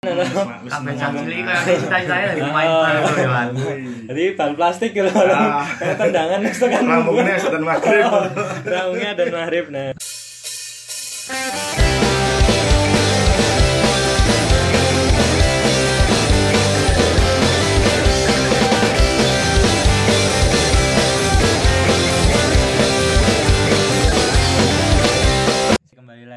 Cita-citanya 0.00 1.12
dari 2.32 2.40
ya. 2.40 2.48
Wan. 3.28 3.52
Jadi 4.08 4.32
bal 4.32 4.56
plastik 4.56 4.96
gitu. 4.96 5.12
Ah. 5.12 5.60
Tendangan 5.76 6.40
itu 6.40 6.64
kan. 6.72 6.88
Rambungnya 6.88 7.36
dan 7.36 7.60
maghrib. 7.60 8.08
Raungnya 8.64 9.12
dan 9.12 9.28
maghrib. 9.28 9.68
Nah, 9.68 9.92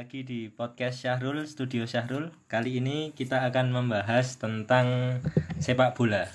lagi 0.04 0.28
di 0.28 0.52
podcast 0.52 1.00
Syahrul 1.00 1.48
Studio 1.48 1.88
Syahrul. 1.88 2.28
Kali 2.52 2.84
ini 2.84 3.16
kita 3.16 3.48
akan 3.48 3.72
membahas 3.72 4.36
tentang 4.36 5.16
sepak 5.64 5.96
bola. 5.96 6.28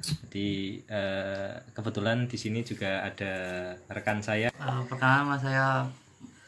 Jadi 0.00 0.80
eh, 0.88 1.52
kebetulan 1.76 2.24
di 2.24 2.40
sini 2.40 2.64
juga 2.64 3.04
ada 3.04 3.32
rekan 3.92 4.24
saya. 4.24 4.48
Eh, 4.48 4.80
Perkenalkan 4.88 5.20
nama 5.28 5.36
saya 5.36 5.64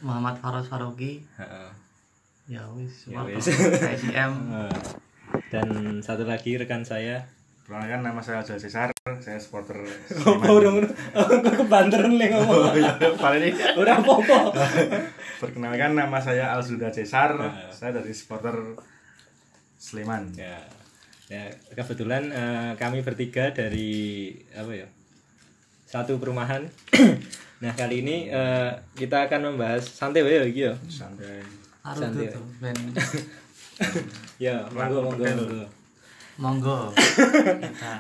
Muhammad 0.01 0.41
Faros 0.41 0.65
Faroki. 0.73 1.21
Heeh. 1.37 1.69
Ya 2.48 2.65
wis, 2.73 3.05
Ya 3.05 3.20
wis. 3.20 3.53
ICM. 3.53 4.33
Eh, 4.65 4.77
Dan 5.53 6.01
satu 6.01 6.25
lagi 6.25 6.57
rekan 6.57 6.89
saya. 6.89 7.29
Perkenalkan 7.73 8.05
nama 8.05 8.21
saya 8.21 8.45
Joe 8.45 8.61
Cesar, 8.61 8.93
saya 9.25 9.41
supporter. 9.41 9.81
Apa 10.29 10.45
dong? 10.61 10.85
Kok 10.85 11.57
kebanteran 11.65 12.21
nih 12.21 12.29
ngomong. 12.29 12.69
Paling 13.17 13.48
ini. 13.48 13.57
Udah 13.81 13.97
apa-apa. 13.97 14.53
Perkenalkan 15.41 15.97
nama 15.97 16.21
saya 16.21 16.53
Alzuda 16.53 16.93
Cesar, 16.93 17.33
Ah. 17.41 17.73
saya 17.73 17.97
dari 17.97 18.12
supporter 18.12 18.77
Sleman. 19.81 20.37
Ya. 20.37 20.61
Ya, 21.33 21.48
kebetulan 21.73 22.29
eh, 22.29 22.77
kami 22.77 23.01
bertiga 23.01 23.48
dari 23.57 24.28
apa 24.53 24.77
ya? 24.77 24.84
Satu 25.89 26.20
perumahan. 26.20 26.69
nah, 27.65 27.73
kali 27.73 28.05
ini 28.05 28.28
eh, 28.28 28.69
kita 28.93 29.33
akan 29.33 29.56
membahas 29.56 29.81
santai 29.81 30.20
wae 30.20 30.37
ya 30.37 30.45
iki 30.45 30.69
ya. 30.69 30.77
Santai. 30.93 31.41
Harus 31.81 32.05
Santai. 32.05 32.37
ben 32.61 32.77
Ya, 34.45 34.61
monggo 34.69 35.09
monggo 35.09 35.25
monggo. 35.25 35.65
Monggo. 36.36 36.88
Kita 37.62 37.92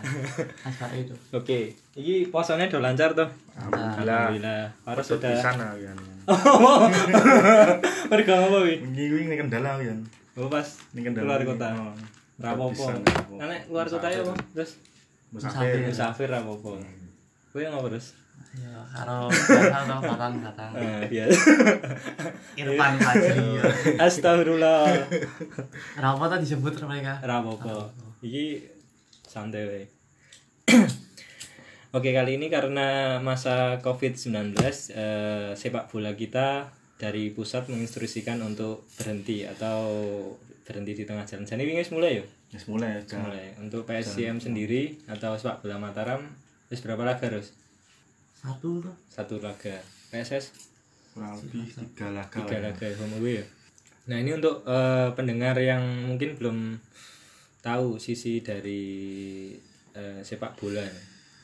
asal 0.64 0.90
itu. 0.96 1.14
Oke, 1.30 1.76
iki 1.92 2.28
posone 2.28 2.64
udah 2.64 2.80
lancar 2.80 3.12
tuh. 3.12 3.28
Alhamdulillah. 3.52 4.32
Alhamdulillah. 4.32 4.62
Harus 4.88 5.04
sudah. 5.06 5.30
pisan 5.32 5.54
lah, 5.60 5.76
Yan. 5.76 5.98
Mereka 8.12 8.32
apa 8.32 8.58
wi? 8.62 8.78
Ini 8.80 9.04
ini 9.26 9.34
kendala 9.36 9.76
Yan. 9.78 10.00
Oh 10.32 10.48
pas 10.48 10.64
Ini 10.94 11.00
kendala. 11.04 11.36
keluar 11.36 11.42
kota. 11.44 11.66
Oh. 11.76 11.92
Rapopo. 12.40 12.84
Rapopo. 12.88 13.34
Nek 13.36 13.68
keluar 13.68 13.86
kota 13.86 14.06
ya 14.08 14.20
apa? 14.22 14.32
Terus 14.54 14.70
Musafir. 15.28 15.84
musafir 15.84 16.28
rapopo. 16.28 16.80
Kowe 17.52 17.60
ngapa 17.60 17.88
terus? 17.92 18.16
Ya 18.52 18.68
karo 18.92 19.32
karo 19.32 19.96
datang 20.12 20.32
datang. 20.40 20.70
Eh, 20.76 21.08
biasa. 21.08 21.40
Irfan 22.54 22.92
Fajri. 22.96 23.48
ya. 23.56 23.64
Astagfirullah. 24.00 24.88
Tadi 25.96 26.44
disebut 26.44 26.72
mereka? 26.84 27.16
Rapopo. 27.20 27.92
Iki 28.22 28.70
santai 29.26 29.66
wae. 29.66 29.84
Oke, 31.96 32.14
kali 32.14 32.38
ini 32.38 32.46
karena 32.48 33.18
masa 33.18 33.82
Covid-19 33.82 34.54
eh, 34.94 35.50
sepak 35.58 35.90
bola 35.90 36.14
kita 36.14 36.70
dari 37.02 37.34
pusat 37.34 37.66
menginstruksikan 37.66 38.38
untuk 38.46 38.86
berhenti 38.94 39.42
atau 39.42 39.82
berhenti 40.62 41.02
di 41.02 41.04
tengah 41.04 41.26
jalan. 41.26 41.42
Jadi 41.42 41.66
ini 41.66 41.82
wis 41.82 41.90
mulai 41.90 42.22
ya? 42.22 42.24
Wis 42.54 42.64
mulai 42.70 43.02
ya. 43.02 43.18
mulai. 43.18 43.58
Untuk 43.58 43.82
PSCM 43.90 44.38
sendiri 44.38 45.02
atau 45.10 45.34
sepak 45.34 45.66
bola 45.66 45.82
Mataram 45.82 46.22
wis 46.70 46.78
berapa 46.78 47.02
laga 47.02 47.26
harus? 47.26 47.50
Satu 48.38 48.78
tuh. 48.78 48.94
Satu 49.10 49.42
laga. 49.42 49.82
PSS 50.14 50.54
Kurang 51.12 51.36
lebih 51.42 51.68
tiga 51.74 52.08
laga. 52.14 52.38
tiga 52.38 52.56
lah. 52.62 52.70
laga 52.70 52.86
home 53.02 53.18
away 53.18 53.42
ya. 53.42 53.44
Nah 54.08 54.16
ini 54.22 54.30
untuk 54.30 54.62
eh, 54.62 55.10
pendengar 55.18 55.58
yang 55.58 55.82
mungkin 56.06 56.38
belum 56.38 56.78
tahu 57.62 57.96
sisi 57.96 58.42
dari 58.42 58.82
eh, 59.94 60.18
sepak 60.20 60.58
bola. 60.58 60.82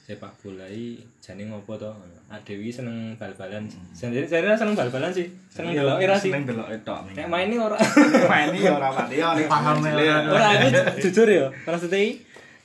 Sepak 0.08 0.32
bola 0.40 0.64
ini 0.66 0.96
jane 1.20 1.44
ngopo 1.46 1.76
to? 1.76 1.92
Adewi 2.32 2.72
seneng 2.72 3.12
bal-balan. 3.20 3.68
Sendiri 3.92 4.24
saya 4.24 4.56
seneng 4.56 4.72
bal-balan 4.72 5.12
sih. 5.12 5.28
Seneng 5.52 5.76
Iya, 5.76 5.84
delok 5.84 5.98
era 6.00 6.16
sih. 6.16 6.32
Seneng 6.32 6.48
delok 6.48 6.68
tok. 6.80 7.12
Nek 7.12 7.28
main 7.28 7.46
ini 7.52 7.56
ora 7.60 7.76
main 8.32 8.48
ini 8.50 8.64
ya 8.64 8.72
ora 8.76 8.88
pati 8.88 9.14
ya 9.20 9.36
ning 9.36 9.46
Paham 9.46 9.76
ya, 9.78 9.92
cilik. 9.92 10.08
ora. 10.08 10.32
ora 10.32 10.46
aku 10.88 10.98
jujur 11.04 11.28
ya. 11.28 11.46
Maksudnya 11.68 12.00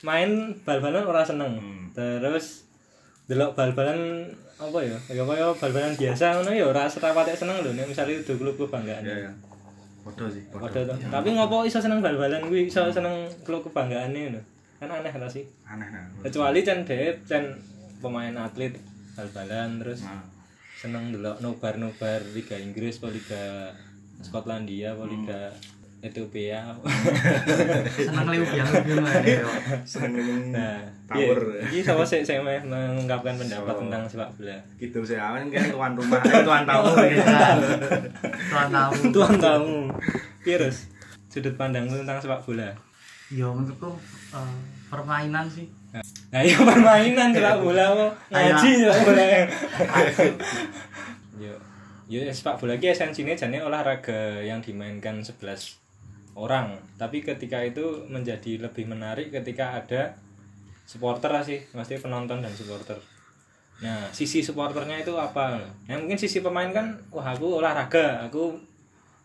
main 0.04 0.30
bal-balan 0.64 1.04
ora 1.04 1.22
seneng. 1.24 1.52
Hmm. 1.60 1.92
Terus 1.94 2.64
delok 3.28 3.54
bal-balan 3.60 4.32
apa 4.56 4.80
ya? 4.80 4.98
Ya 5.12 5.24
kaya 5.28 5.52
bal-balan 5.52 5.94
biasa 6.00 6.26
ngono 6.40 6.52
ya 6.56 6.66
ora 6.72 6.88
serapatek 6.88 7.36
seneng 7.36 7.60
lho 7.60 7.76
nek 7.76 7.92
misale 7.92 8.24
udah 8.24 8.36
klub 8.40 8.56
kebanggaan. 8.56 9.04
Iya 9.04 9.28
ya. 9.28 9.32
Podo 10.04 10.28
sih. 10.28 10.44
Padha 10.52 10.84
to. 10.84 10.94
Tapi 11.00 11.30
ngopo 11.32 11.64
iso 11.64 11.80
seneng 11.80 12.04
bal-balan 12.04 12.44
kuwi 12.44 12.68
iso 12.68 12.92
seneng 12.92 13.32
klub 13.48 13.64
kebanggaane 13.64 14.20
ngono. 14.30 14.42
Kan 14.84 14.92
aneh 14.92 15.14
ra 15.16 15.28
sih. 15.32 15.48
Aneh 15.64 15.88
nah. 15.88 16.04
Kecuali 16.20 16.60
dhewe 16.62 17.24
Chan 17.24 17.44
pemain 18.04 18.36
atlet 18.36 18.76
bal-balan 19.16 19.80
terus 19.80 20.04
Nah, 20.04 20.20
seneng 20.76 21.16
delok 21.16 21.40
nobar-nobar 21.40 22.20
Liga 22.36 22.60
Inggris 22.60 23.00
Liga 23.00 23.72
Skotlandia 24.20 24.92
Liga 25.08 25.48
Ethiopia. 26.04 26.60
Seneng 27.96 28.28
liu 28.28 28.44
yang 28.44 28.68
ya. 29.24 29.40
ning 30.12 30.52
Nah, 30.52 30.84
power. 31.08 31.64
Iki 31.72 31.80
sapa 31.80 32.04
sih 32.04 32.20
sing 32.28 32.44
meh 32.44 32.60
mengungkapkan 32.68 33.40
pendapat 33.40 33.72
tentang 33.72 34.04
sepak 34.12 34.30
bola? 34.36 34.60
Gitu 34.76 35.00
sih 35.08 35.16
awan 35.16 35.48
kan 35.48 35.72
tuan 35.72 35.96
rumah, 35.96 36.20
eh, 36.28 36.44
tuan 36.44 36.68
tamu. 36.68 36.92
Tuan 38.52 38.68
tahu. 38.68 38.92
Tuan 39.16 39.36
tamu. 39.40 39.80
Virus. 40.44 40.92
Sudut 41.32 41.56
pandangmu 41.56 42.04
tentang 42.04 42.20
sepak 42.20 42.44
bola. 42.44 42.76
Ya 43.32 43.48
menurutku 43.48 43.96
eh, 44.36 44.56
permainan 44.92 45.48
sih. 45.48 45.72
Nah, 46.36 46.44
iya 46.44 46.60
permainan 46.60 47.32
sepak 47.32 47.64
bola 47.64 47.84
kok 47.96 48.12
ngaji 48.28 48.70
sepak 48.76 49.00
bola. 49.08 49.24
Yo, 51.40 51.56
yo 52.12 52.20
sepak 52.28 52.60
bola 52.60 52.76
ki 52.76 52.92
esensinya 52.92 53.40
jane 53.40 53.64
olahraga 53.64 54.44
yang 54.44 54.60
dimainkan 54.60 55.24
11 55.24 55.83
orang. 56.34 56.78
Tapi 56.98 57.22
ketika 57.22 57.62
itu 57.62 58.06
menjadi 58.10 58.62
lebih 58.62 58.90
menarik 58.90 59.30
ketika 59.30 59.78
ada 59.78 60.14
supporter 60.84 61.30
lah 61.32 61.44
sih, 61.46 61.62
pasti 61.72 61.98
penonton 61.98 62.44
dan 62.44 62.54
supporter. 62.54 62.98
Nah, 63.82 64.08
sisi 64.14 64.40
supporternya 64.46 65.02
itu 65.02 65.14
apa? 65.18 65.60
Nah, 65.90 65.96
mungkin 65.98 66.20
sisi 66.20 66.40
pemain 66.40 66.70
kan, 66.70 66.94
wah 67.10 67.26
aku 67.34 67.60
olahraga, 67.60 68.24
aku 68.28 68.54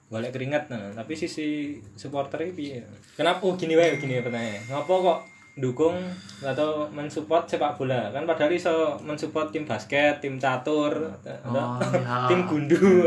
golek 0.08 0.32
keringat 0.32 0.72
nah. 0.72 0.88
Tapi 0.96 1.12
sisi 1.12 1.78
supporter 1.94 2.41
piye? 2.52 2.80
Kenapa 3.14 3.44
oh, 3.44 3.54
gini 3.54 3.76
wae 3.76 4.00
gini 4.00 4.25
pertanyaannya. 4.25 4.72
Ngapa 4.72 4.94
kok 5.04 5.20
dukung 5.58 5.98
atau 6.40 6.88
mensupport 6.90 7.44
sepak 7.44 7.76
bola? 7.76 8.08
Kan 8.14 8.25
padahal 8.25 8.54
iso 8.54 8.96
mensupport 9.04 9.52
tim 9.52 9.69
basket, 9.69 10.22
tim 10.22 10.40
catur, 10.40 11.12
atau 11.22 11.36
Oh, 11.52 11.76
iya. 11.98 12.26
tim 12.30 12.40
gundu. 12.48 13.04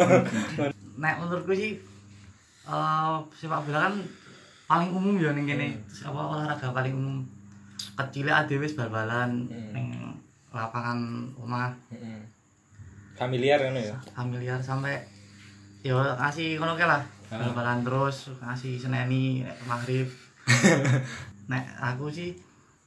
Nek 1.02 1.14
menurutku 1.20 1.52
sih 1.52 1.89
eh 2.66 3.14
sepak 3.32 3.60
bola 3.64 3.88
kan 3.88 3.94
paling 4.66 4.90
umum 4.90 5.16
ya 5.16 5.30
ning 5.32 5.44
kene. 5.44 5.74
Apa 6.02 6.20
olahraga 6.20 6.68
paling 6.70 6.92
umum. 6.92 7.18
Kecilnya 7.96 8.44
ada 8.44 8.54
wis 8.56 8.74
bal-balan 8.74 9.48
Hmm. 9.48 9.72
ning 9.72 9.86
lapangan 10.50 10.98
rumah 11.34 11.70
Mm-mm. 11.88 12.20
Familiar 13.14 13.60
kan 13.60 13.76
ya? 13.76 13.94
familiar 14.10 14.58
sampai 14.58 14.96
ya 15.80 15.94
ngasih 16.16 16.56
ngono 16.56 16.74
ke 16.74 16.84
lah. 16.84 17.00
Ah. 17.28 17.38
Bal-balan 17.38 17.80
terus 17.80 18.32
ngasih 18.36 18.76
seneni 18.76 19.44
maghrib. 19.64 20.08
nek 21.50 21.64
aku 21.76 22.08
sih 22.08 22.34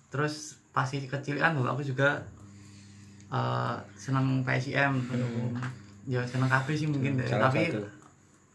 terus 0.08 0.58
pasti 0.70 1.04
kecil 1.04 1.38
kan 1.38 1.54
aku 1.56 1.82
juga 1.82 2.22
eh 3.30 3.76
seneng 3.96 4.42
PSIM 4.42 4.94
Hmm. 5.10 5.58
ya 6.06 6.22
seneng 6.24 6.48
kabeh 6.48 6.74
sih 6.74 6.86
mungkin. 6.86 7.18
Salah 7.20 7.48
tapi 7.48 7.70
satu. 7.70 7.82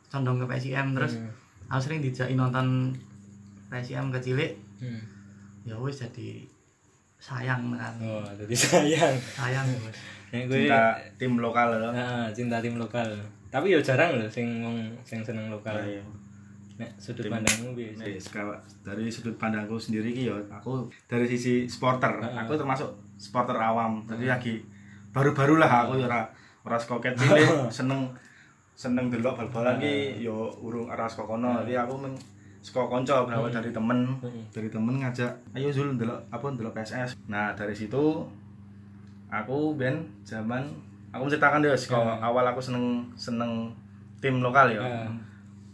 Condong 0.09 0.39
ke 0.39 0.47
PSIM 0.47 0.93
terus 0.93 1.15
Hmm. 1.15 1.31
aku 1.69 1.81
sering 1.83 2.01
dijak 2.01 2.29
nonton 2.33 2.97
PSIM 3.67 4.09
kecil 4.11 4.41
Hmm. 4.79 5.01
ya 5.63 5.75
wis 5.75 6.01
jadi 6.01 6.47
sayang 7.17 7.75
kan 7.75 7.95
Oh, 7.99 8.23
jadi 8.37 8.55
sayang. 8.63 9.15
sayang 9.29 9.67
ya 10.33 10.45
gue 10.45 10.55
Cinta 10.63 10.83
tim 11.17 11.33
lokal 11.35 11.73
loh. 11.75 11.91
Nah, 11.91 12.29
cinta 12.31 12.61
tim 12.61 12.77
lokal. 12.77 13.09
Tapi 13.49 13.73
ya 13.73 13.81
jarang 13.81 14.13
loh 14.15 14.29
sing 14.29 14.61
wong 14.61 14.77
sing 15.03 15.21
seneng 15.21 15.49
lokal. 15.49 15.73
Iya. 15.79 16.05
Nek 16.77 16.95
sudut 16.95 17.27
Tim- 17.27 17.33
pandangmu? 17.33 17.75
Nah, 17.97 18.07
seka- 18.15 18.61
dari 18.83 19.09
sudut 19.09 19.35
pandangku 19.35 19.75
sendiri 19.75 20.09
ki 20.09 20.29
ya 20.29 20.37
aku 20.49 20.87
dari 21.05 21.27
sisi 21.27 21.65
supporter 21.65 22.13
Heeh. 22.15 22.39
aku 22.39 22.55
termasuk 22.55 22.87
supporter 23.17 23.57
awam 23.57 24.07
jadi 24.07 24.31
lagi 24.31 24.63
baru-baru 25.11 25.59
lah 25.59 25.67
aku 25.83 25.99
ya 25.99 26.07
ora 26.07 26.23
ora 26.63 26.77
saka 26.79 27.03
ket 27.03 27.19
cilik 27.19 27.49
seneng 27.75 28.07
seneng 28.79 29.11
delok 29.11 29.35
bal-balan 29.35 29.83
ki 29.83 30.23
ya 30.23 30.31
urung 30.63 30.87
ora 30.87 31.11
saka 31.11 31.27
kono. 31.27 31.67
Jadi 31.67 31.75
aku 31.75 31.99
meng 31.99 32.15
saka 32.63 32.87
kanca 32.91 33.27
berawal 33.27 33.51
dari 33.51 33.71
temen 33.71 34.19
dari 34.51 34.69
temen 34.71 34.99
ngajak 34.99 35.31
ayo 35.55 35.71
Zul 35.71 35.95
ndelok 35.95 36.19
apa 36.29 36.47
ndelok 36.53 36.75
PSS 36.75 37.15
nah 37.31 37.55
dari 37.55 37.71
situ 37.73 38.27
aku 39.31 39.79
ben 39.79 40.03
zaman 40.27 40.67
aku 41.15 41.23
menceritakan 41.31 41.63
deh 41.65 41.73
saka 41.79 42.19
awal 42.19 42.45
aku 42.45 42.59
seneng 42.61 43.07
seneng 43.15 43.71
tim 44.19 44.43
lokal 44.43 44.69
ya 44.69 45.07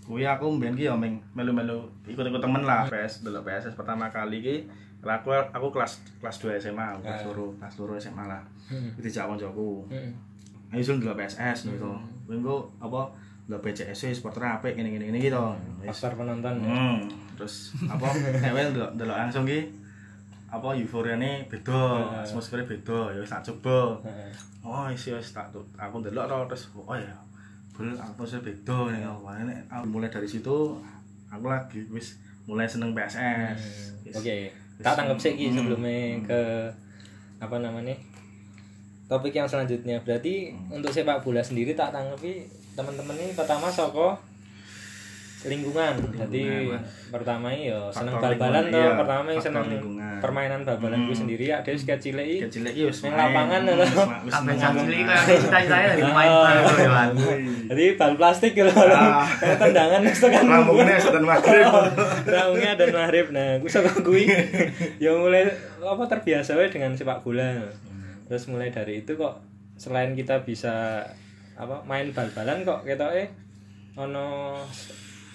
kuwi 0.04 0.28
aku 0.28 0.60
mbiyen 0.60 0.76
ki 0.76 0.84
ya 0.84 0.94
melu-melu 1.32 1.88
ikut-ikut 2.04 2.38
temen 2.44 2.60
lah. 2.68 2.84
PS 2.84 3.24
delok 3.24 3.48
PSS 3.48 3.72
pertama 3.72 4.12
kali 4.12 4.44
ki 4.44 4.56
aku 5.00 5.32
aku 5.32 5.72
kelas 5.72 6.04
kelas 6.20 6.36
2 6.40 6.60
SMA 6.60 6.84
aku 6.96 7.00
kelas 7.00 7.22
loro 7.32 7.46
kelas 7.56 7.74
loro 7.80 7.94
SMA 7.96 8.24
lah. 8.28 8.42
Hmm. 8.68 8.92
itu 9.00 9.08
kancaku 9.08 9.88
Hmm. 9.88 10.12
ayo 10.76 10.82
Zul 10.84 11.00
delok 11.00 11.16
PSS 11.16 11.72
gitu 11.72 11.92
engko 12.26 12.68
apa 12.78 13.10
delok 13.44 13.60
PCS 13.60 14.16
supporter 14.16 14.40
apik 14.42 14.72
ngene-ngene 14.74 15.12
ngene 15.12 15.18
gitu 15.20 15.44
Wis. 15.84 15.92
Faktor 15.92 16.24
penonton 16.24 16.64
ya. 16.64 16.68
Hmm, 16.68 16.96
terus 17.36 17.76
apa 17.84 18.08
delok 18.72 18.96
delok 18.96 19.16
langsung 19.18 19.44
ki 19.44 19.68
apa 20.48 20.70
euforiane 20.72 21.44
beda, 21.50 21.74
Heeh. 21.74 22.22
atmosfernya 22.24 22.62
beda, 22.64 23.10
ya 23.10 23.20
tak 23.26 23.42
coba. 23.42 23.98
Oh, 24.62 24.86
wis 24.86 25.10
wis 25.10 25.34
tak 25.34 25.50
aku 25.74 25.96
delok 26.00 26.30
terus 26.48 26.70
oh 26.72 26.94
ya. 26.94 27.12
Bel 27.74 27.90
atmosfer 27.92 28.38
beda 28.40 28.88
nih. 28.88 29.02
Mulai 29.84 30.08
dari 30.08 30.24
situ 30.24 30.78
aku 31.26 31.46
lagi 31.50 31.82
wis 31.90 32.16
mulai 32.46 32.64
seneng 32.64 32.94
PSS. 32.94 33.58
Hmm. 34.06 34.14
Oke, 34.14 34.48
tak 34.78 34.94
tanggap 34.94 35.18
sih 35.18 35.34
Hmm. 35.34 35.58
sebelumnya 35.58 36.22
ke 36.22 36.40
apa 37.36 37.56
namanya 37.58 37.92
topik 39.06 39.32
yang 39.32 39.44
selanjutnya. 39.44 40.00
Berarti 40.00 40.34
untuk 40.68 40.90
sepak 40.90 41.20
bola 41.20 41.40
sendiri 41.40 41.72
tak 41.72 41.90
tanggapi 41.90 42.44
teman-teman 42.72 43.14
ini 43.16 43.32
pertama 43.32 43.68
soko 43.68 44.16
lingkungan. 45.44 45.92
Jadi 46.16 46.72
pertama 47.12 47.52
ya 47.52 47.76
seneng 47.92 48.16
bal-balan 48.16 48.64
toh, 48.66 48.80
iya, 48.80 48.96
pertama 48.96 49.28
yang 49.28 49.38
seneng 49.38 49.68
lingkungan. 49.68 50.16
permainan 50.16 50.64
bal-balan 50.64 51.04
gue 51.04 51.12
Hmm. 51.12 51.20
sendiri 51.20 51.44
ya 51.44 51.60
dia 51.60 51.76
suka 51.76 52.00
cilik 52.00 52.24
iki. 52.24 52.38
Kecil 52.48 52.62
lagi 52.64 52.80
wis 52.82 52.98
Nang 52.98 53.12
main. 53.12 53.20
lapangan 53.20 53.60
Hmm, 53.60 53.76
lho. 53.76 53.86
seneng 54.24 54.56
cilik 54.56 55.00
main. 55.04 55.20
kayak 55.20 55.38
cita-citanya 55.38 55.88
dari 55.92 56.02
main 56.08 56.30
Ah. 56.32 56.40
bal 56.40 56.58
kan. 56.64 57.10
Jadi 57.66 57.84
bal 57.94 58.12
plastik 58.16 58.52
gitu. 58.56 58.72
Ah. 58.72 59.20
Kayak 59.36 59.56
tendangan 59.60 60.00
tekan 60.00 60.44
Rambungnya 60.48 60.96
sedan 60.96 61.24
maghrib. 61.24 61.68
Raungnya 62.32 62.70
dan 62.74 62.88
maghrib 62.90 63.26
nah 63.28 63.48
gue 63.54 63.68
sama 63.68 63.92
gue 63.92 64.24
ya 64.96 65.12
mulai 65.12 65.44
apa 65.78 66.02
terbiasa 66.08 66.56
we 66.56 66.64
dengan 66.66 66.96
sepak 66.96 67.20
bola 67.20 67.68
terus 68.24 68.48
mulai 68.48 68.68
dari 68.68 69.00
itu 69.00 69.14
kok 69.14 69.40
selain 69.74 70.12
kita 70.12 70.42
bisa 70.42 71.04
apa 71.54 71.82
main 71.84 72.10
bal-balan 72.10 72.62
kok 72.62 72.82
kita 72.82 73.06
eh 73.14 73.28
ono 73.94 74.58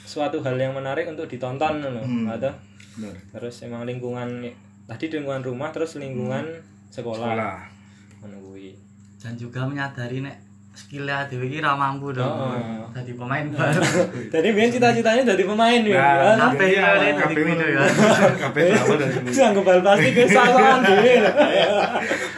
suatu 0.01 0.41
hal 0.41 0.57
yang 0.57 0.73
menarik 0.73 1.05
untuk 1.05 1.25
ditonton 1.25 1.79
loh 1.79 2.01
Hmm. 2.01 2.27
atau 2.27 2.51
Bener. 2.97 3.15
terus 3.31 3.61
emang 3.61 3.85
lingkungan 3.85 4.43
tadi 4.83 5.05
lingkungan 5.07 5.39
rumah 5.39 5.69
terus 5.69 5.95
lingkungan 5.95 6.43
sekolah, 6.89 7.29
Sekolah. 7.31 7.57
kuwi. 8.41 8.73
Dan 9.15 9.37
juga 9.37 9.63
menyadari 9.63 10.19
nek 10.19 10.48
skillnya 10.79 11.27
dewe 11.27 11.51
iki 11.51 11.59
ra 11.59 11.75
mampu 11.75 12.15
dong. 12.15 12.31
Oh. 12.31 12.87
Jadi 12.95 13.11
pemain 13.19 13.43
bal. 13.51 13.75
jadi 14.33 14.47
biar 14.55 14.69
cita-citanya 14.71 15.23
jadi 15.35 15.43
pemain 15.43 15.81
ya 15.83 16.39
Nah, 16.39 16.55
iya, 16.63 16.95
ya, 16.95 17.11
kabeh 17.19 17.43
video 17.43 17.67
ya. 17.67 17.83
kabeh 18.47 18.61
berawal 18.71 18.95
dari 18.95 19.11
situ. 19.11 19.25
Terus 19.27 19.37
nganggo 19.43 19.61
bal 19.67 19.79
plastik 19.83 20.13
wis 20.15 20.31
sasaran 20.31 20.79
dhewe. 20.87 21.13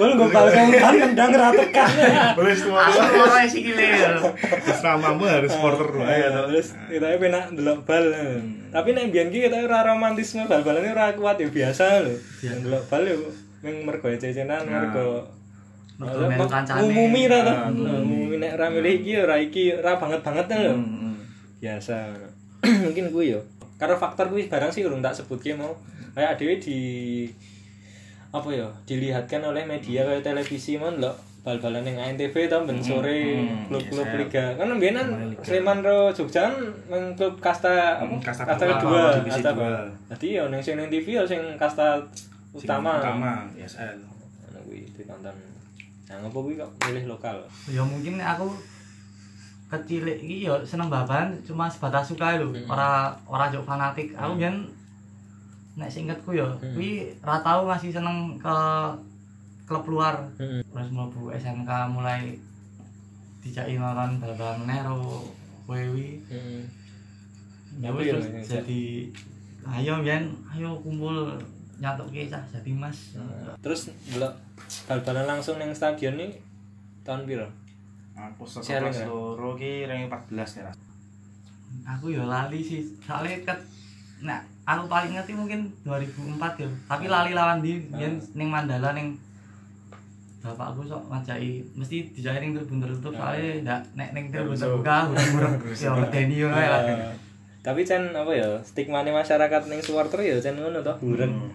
Bol 0.01 0.09
nggo 0.17 0.27
bal 0.33 0.47
kongkan 0.49 0.93
nendang 0.97 1.31
ra 1.37 1.49
tekan. 1.53 1.89
Boleh 2.33 2.55
semua. 2.57 2.81
Asal 2.89 3.05
ora 3.13 3.41
sikile. 3.45 3.87
Terus 4.33 4.79
namamu 4.81 5.23
harus 5.29 5.51
supporter 5.53 5.87
wae 6.01 6.17
ya. 6.17 6.29
Terus 6.49 6.67
kita 6.89 7.07
penak 7.21 7.53
ndelok 7.53 7.79
bal. 7.85 8.05
Tapi 8.73 8.89
nek 8.97 9.05
mbiyen 9.13 9.29
ki 9.29 9.39
kita 9.45 9.57
ora 9.61 9.85
romantisme 9.85 10.49
bal-balane 10.49 10.89
ora 10.89 11.13
kuat 11.13 11.37
ya 11.37 11.45
biasa 11.45 12.09
lho. 12.09 12.17
Ndelok 12.41 12.83
bal 12.89 13.05
yo 13.05 13.29
mung 13.61 13.85
mergo 13.85 14.09
cecenan 14.09 14.65
mergo 14.65 15.29
Mergo 16.01 16.25
melu 16.25 16.47
kancane. 16.49 16.81
Umumi 16.81 17.29
ra 17.29 17.45
to. 17.45 17.53
Ah, 17.53 17.69
Umumi 17.69 18.35
nek 18.41 18.57
ra 18.57 18.67
milih 18.73 19.05
iki 19.05 19.13
ora 19.21 19.35
iki 19.37 19.63
ora 19.77 20.01
banget-banget 20.01 20.45
lho. 20.49 20.73
Hmm, 20.73 20.89
hmm. 20.97 21.15
biasa. 21.61 21.95
Mungkin 22.89 23.13
gue 23.13 23.25
yo 23.37 23.41
karena 23.77 23.97
faktor 23.97 24.29
gue 24.29 24.45
barang 24.45 24.69
sih 24.73 24.81
urung 24.85 25.05
tak 25.05 25.13
sebutke 25.13 25.53
mau. 25.53 25.77
Kayak 26.17 26.41
dhewe 26.41 26.57
di 26.57 26.79
apa 28.31 28.47
ya 28.49 28.67
dilihatkan 28.87 29.43
oleh 29.43 29.63
media 29.67 30.07
kayak 30.07 30.23
televisi 30.23 30.79
mon 30.79 31.03
lo 31.03 31.11
bal-balan 31.41 31.81
yang 31.81 31.97
ANTV 31.97 32.45
tau 32.45 32.63
ben 32.69 32.77
sore 32.77 33.41
hmm, 33.41 33.69
klub-klub 33.69 34.05
yes, 34.09 34.17
liga. 34.21 34.45
Kan 34.57 34.77
mbiyen 34.77 34.97
kan 34.97 35.09
Sleman 35.41 35.81
ro 35.81 36.13
Jogja 36.13 36.53
meng 36.89 37.17
klub 37.17 37.37
kasta 37.41 37.97
apa? 37.97 38.05
Hmm, 38.05 38.21
kasta 38.21 38.45
kasta 38.45 38.63
dua, 38.65 38.77
kedua 38.77 39.01
divisi 39.21 39.41
kasta 39.41 39.49
dua. 39.57 39.69
Jadi 40.13 40.27
ya 40.37 40.43
ning 40.49 40.61
sing 40.61 40.77
TV 40.77 41.07
ya 41.17 41.23
sing 41.25 41.41
kasta 41.57 41.97
utama. 42.53 43.01
utama 43.01 43.33
ngono 43.49 44.59
kuwi 44.67 44.83
ditonton 44.93 45.50
nah 46.11 46.19
ngopo 46.19 46.43
kuwi 46.43 46.59
kok 46.59 46.67
milih 46.83 47.07
lokal 47.07 47.39
Ya 47.71 47.79
mungkin 47.87 48.19
aku 48.19 48.51
kecil 49.71 50.03
iki 50.03 50.43
ya 50.43 50.59
seneng 50.67 50.91
baban 50.91 51.31
cuma 51.47 51.71
sebatas 51.71 52.11
suka 52.11 52.35
lho. 52.35 52.51
Ora 52.67 53.15
ora 53.23 53.47
juk 53.47 53.63
fanatik. 53.63 54.11
Aku 54.19 54.35
biyen 54.35 54.67
nek 55.79 55.87
seingetku 55.87 56.35
ya 56.35 56.43
kuwi 56.59 57.15
ra 57.23 57.39
tau 57.39 57.63
ngasih 57.63 57.95
seneng 57.95 58.35
ke 58.35 58.57
klub 59.63 59.87
luar. 59.87 60.19
heeh 60.35 60.59
Terus 60.67 60.91
mlebu 60.91 61.31
SMK 61.31 61.71
mulai 61.95 62.35
dijaki 63.39 63.79
nonton 63.79 64.19
bal-balan 64.19 64.67
Nero, 64.67 65.23
Wewi. 65.71 66.19
heeh 66.27 66.67
Ya 67.79 67.87
wis 67.95 68.11
ya, 68.11 68.19
jadi 68.43 69.07
ayo 69.63 70.03
biyen 70.03 70.27
ayo 70.51 70.75
kumpul 70.83 71.39
nyatuke 71.81 72.29
cah 72.29 72.43
jadi 72.53 72.71
Mas. 72.77 73.17
Terus 73.59 73.89
delok 74.13 74.37
bal-balan 74.85 75.25
langsung 75.25 75.57
neng 75.57 75.73
stadion 75.73 76.15
nih 76.15 76.37
tahun 77.01 77.25
piro? 77.25 77.49
aku 78.21 78.45
sekelas 78.45 79.01
ya? 79.01 79.05
loro 79.09 79.57
ki 79.57 79.89
ranking 79.89 80.09
14 80.09 80.61
ya. 80.61 80.69
Aku 81.97 82.13
ya 82.13 82.23
lali 82.29 82.61
sih. 82.61 82.85
Soalnya 83.01 83.41
ket 83.41 83.59
nah 84.21 84.37
aku 84.61 84.85
paling 84.85 85.17
ngerti 85.17 85.33
mungkin 85.33 85.73
2004 85.81 86.61
ya. 86.61 86.69
Tapi 86.85 87.05
lali 87.09 87.31
lawan 87.33 87.65
di 87.65 87.81
biyen 87.89 88.21
ning 88.37 88.47
Mandala 88.53 88.93
ning 88.93 89.17
bapakku 90.41 90.81
sok 90.85 91.05
ngajaki 91.09 91.61
mesti 91.77 92.13
dijaki 92.17 92.37
ning 92.41 92.51
tribun 92.57 92.81
tertutup 92.81 93.13
soalnya 93.13 93.61
ndak 93.61 93.81
nek 93.93 94.09
ning 94.17 94.25
tribun 94.33 94.57
terbuka 94.57 95.09
urung 95.13 95.55
ya 95.73 95.89
medeni 95.97 96.35
yo 96.45 96.49
ae 96.49 96.67
lah. 96.69 96.81
Tapi 97.61 97.81
Chan 97.81 98.09
apa 98.11 98.31
ya 98.31 98.57
stigma 98.61 99.01
masyarakat 99.01 99.61
neng 99.69 99.79
supporter 99.79 100.19
ya 100.19 100.35
Chan 100.37 100.57
ngono 100.57 100.81
toh. 100.81 100.97
Buran 100.97 101.53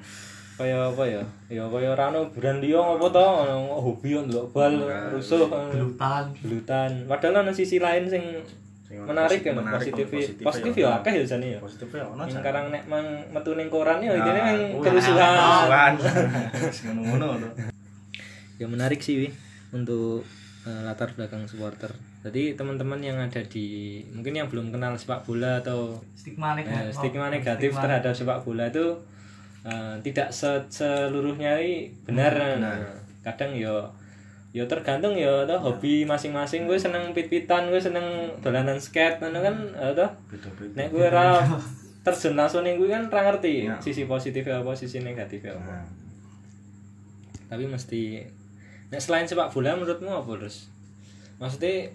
kaya 0.57 0.89
apa 0.89 1.05
ya 1.05 1.21
ya 1.53 1.69
kaya 1.69 1.93
rano 1.93 2.33
buran 2.33 2.65
dia 2.65 2.81
apa 2.81 3.07
toh 3.07 3.29
ono 3.45 3.77
hobi 3.77 4.17
yo 4.17 4.25
ndelok 4.25 4.57
bal 4.57 4.73
rusuh 5.13 5.45
eh, 5.45 5.69
Gelutan. 5.71 6.25
gelutan. 6.41 6.91
Padahal 7.05 7.43
ono 7.43 7.53
sisi 7.53 7.77
lain 7.77 8.07
sing 8.07 8.23
Sing 8.87 9.03
menarik 9.03 9.43
kan 9.43 9.59
menarik, 9.59 9.83
positif 9.83 10.07
positif 10.07 10.45
positif 10.47 10.73
ya, 10.79 10.87
ya 10.87 10.91
akeh 11.03 11.13
ya 11.19 11.25
Chan 11.27 11.43
ya. 11.43 11.59
Positif 11.59 11.91
ya 11.91 12.07
ono 12.07 12.23
Jan. 12.25 12.39
karang 12.39 12.67
nek 12.71 12.87
mang 12.87 13.03
metu 13.29 13.53
ning 13.53 13.67
koran 13.67 13.99
ya 14.07 14.15
Nah, 14.15 14.23
mang 14.23 14.79
kuwi. 14.79 14.85
kerusuhan. 14.87 15.93
Kerusuhan 16.55 16.97
ngono-ngono 17.03 17.49
yang 18.57 18.71
menarik 18.73 19.03
sih 19.03 19.21
Wi, 19.21 19.29
untuk 19.69 20.25
eh, 20.65 20.81
latar 20.81 21.13
belakang 21.13 21.45
supporter. 21.45 21.93
Jadi 22.27 22.43
teman-teman 22.53 22.99
yang 22.99 23.15
ada 23.17 23.39
di 23.41 23.67
mungkin 24.11 24.35
yang 24.35 24.51
belum 24.51 24.69
kenal 24.69 24.93
sepak 24.93 25.23
bola 25.23 25.57
atau 25.57 25.95
Stigma 26.13 26.53
eh, 26.53 26.61
negatif. 26.61 26.91
stigma 26.93 27.27
negatif 27.31 27.71
Stigma. 27.71 27.83
terhadap 27.87 28.13
sepak 28.13 28.39
bola 28.43 28.67
itu 28.67 28.87
eh, 29.63 29.95
tidak 30.03 30.29
se- 30.29 30.67
seluruhnya 30.69 31.55
ini 31.57 31.87
benar. 32.03 32.35
benar. 32.35 32.83
Kadang 33.23 33.55
yo 33.55 33.87
yo 34.51 34.65
tergantung 34.65 35.15
yo 35.15 35.45
toh 35.45 35.57
hobi 35.57 36.03
masing-masing. 36.03 36.65
Gue 36.65 36.75
seneng 36.77 37.13
pit-pitan 37.13 37.69
gue 37.69 37.79
seneng 37.79 38.05
dolanan 38.41 38.75
skate 38.77 39.21
ngono 39.21 39.39
kan 39.41 39.55
eh, 39.77 39.93
toh. 39.93 40.11
Beda-beda. 40.27 40.75
Nek 40.75 40.89
gue 40.91 41.05
ora 41.05 41.47
terjun 42.03 42.35
langsung 42.35 42.63
ning 42.63 42.75
gue 42.75 42.87
kan 42.87 43.07
ora 43.07 43.23
ngerti 43.29 43.67
Ya. 43.67 43.79
sisi 43.79 44.05
positif 44.05 44.43
apa 44.47 44.71
sisi 44.73 44.99
negatif 45.01 45.43
apa. 45.45 45.63
Nah, 45.63 45.87
tapi 47.47 47.63
mesti 47.65 48.27
nah 48.87 48.99
selain 48.99 49.23
sepak 49.23 49.51
bola 49.51 49.75
menurutmu 49.75 50.11
apa 50.11 50.31
terus 50.37 50.71
maksudnya 51.37 51.91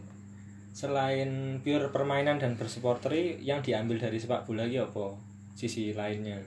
selain 0.72 1.28
pure 1.60 1.92
permainan 1.92 2.36
dan 2.36 2.56
bersupporter 2.56 3.12
yang 3.38 3.60
diambil 3.60 4.00
dari 4.00 4.16
sepak 4.16 4.44
bola 4.44 4.64
iki 4.64 4.80
apa 4.80 5.12
sisi 5.52 5.92
lainnya 5.92 6.40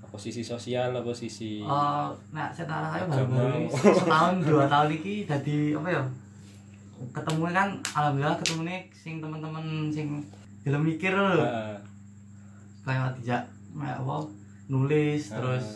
apa 0.00 0.16
sisi 0.16 0.40
sosial 0.40 0.90
apa 0.90 1.12
sisi 1.12 1.60
Oh, 1.60 2.10
nah 2.32 2.48
setara 2.50 2.88
Agama. 2.90 3.12
baru-baru 3.12 3.54
ini 3.60 3.68
setahun 3.70 4.34
dua 4.42 4.64
tahun 4.66 4.88
iki 4.90 5.14
jadi 5.22 5.56
apa 5.76 5.88
ya? 5.88 6.02
Ketemu 7.12 7.44
kan 7.50 7.68
alhamdulillah 7.92 8.36
ketemu 8.36 8.60
nih 8.66 8.80
sing 8.90 9.14
teman-teman 9.20 9.64
sing 9.88 10.06
gelem 10.60 10.82
mikir 10.82 11.12
lho. 11.12 11.38
Ah, 11.38 11.76
Kayak 12.80 13.12
tidak 13.20 13.42
kayak 13.70 13.96
apa 14.00 14.16
nulis 14.66 15.22
ah, 15.30 15.36
terus 15.38 15.66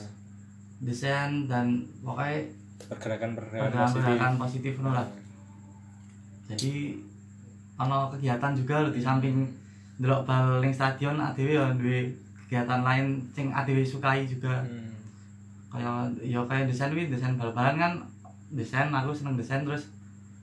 desain 0.80 1.44
dan 1.44 1.80
pokoknya 2.00 2.40
pergerakan-pergerakan 2.84 3.70
positif 3.70 4.00
pergerakan 4.00 4.32
positif 4.36 4.72
ngono 4.80 4.92
lah. 4.96 5.08
Jadi 6.44 6.72
ono 7.76 8.09
kegiatan 8.09 8.52
juga 8.52 8.81
lho 8.81 8.90
di 8.90 8.99
samping 8.99 9.37
ndelok 9.97 10.23
bal 10.25 10.59
ning 10.59 10.71
stadion 10.71 11.16
adewe 11.16 11.52
ya 11.52 11.71
duwe 11.71 12.11
kegiatan 12.45 12.81
lain 12.81 13.07
sing 13.31 13.50
adewe 13.50 13.83
sukai 13.83 14.25
juga 14.25 14.62
Hmm. 14.62 14.90
kayak 15.71 15.95
ya 16.23 16.40
kayak 16.40 16.66
desain 16.66 16.90
wi 16.90 17.07
desain 17.07 17.35
bal-balan 17.35 17.75
kan 17.75 17.93
desain 18.49 18.88
aku 18.88 19.11
seneng 19.11 19.35
desain 19.35 19.62
terus 19.62 19.90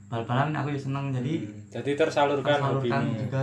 bal-balan 0.07 0.51
aku 0.51 0.69
ya 0.69 0.79
seneng 0.81 1.09
jadi 1.09 1.33
Hmm. 1.41 1.59
Jadi 1.71 1.91
tersalurkan 1.95 2.59
salurkan 2.59 2.99
hobimu. 3.07 3.19
juga 3.21 3.41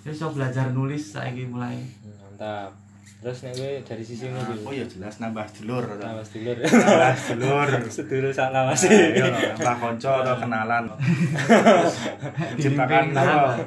terus 0.00 0.14
so 0.14 0.30
belajar 0.30 0.70
nulis 0.70 1.02
saiki 1.10 1.44
mulai 1.44 1.82
Hmm, 1.98 2.14
Mantap. 2.22 2.70
Terus 3.18 3.38
nek 3.40 3.52
kowe 3.52 3.72
dari 3.82 4.04
sisi 4.04 4.24
Nah, 4.24 4.38
mobil. 4.38 4.56
aku 4.56 4.70
ya 4.72 4.86
jelas 4.86 5.18
nambah 5.18 5.46
dulur 5.52 5.84
Awas 5.92 6.30
dulur. 6.30 6.54
nambah 6.54 7.14
dulur 7.28 7.68
Sedulur 7.90 8.30
sak 8.30 8.50
lawas. 8.50 8.80
Iya, 8.84 9.26
nambah 9.52 9.74
konco 9.76 10.12
atau 10.16 10.34
kenalan 10.36 10.84
nah. 13.08 13.58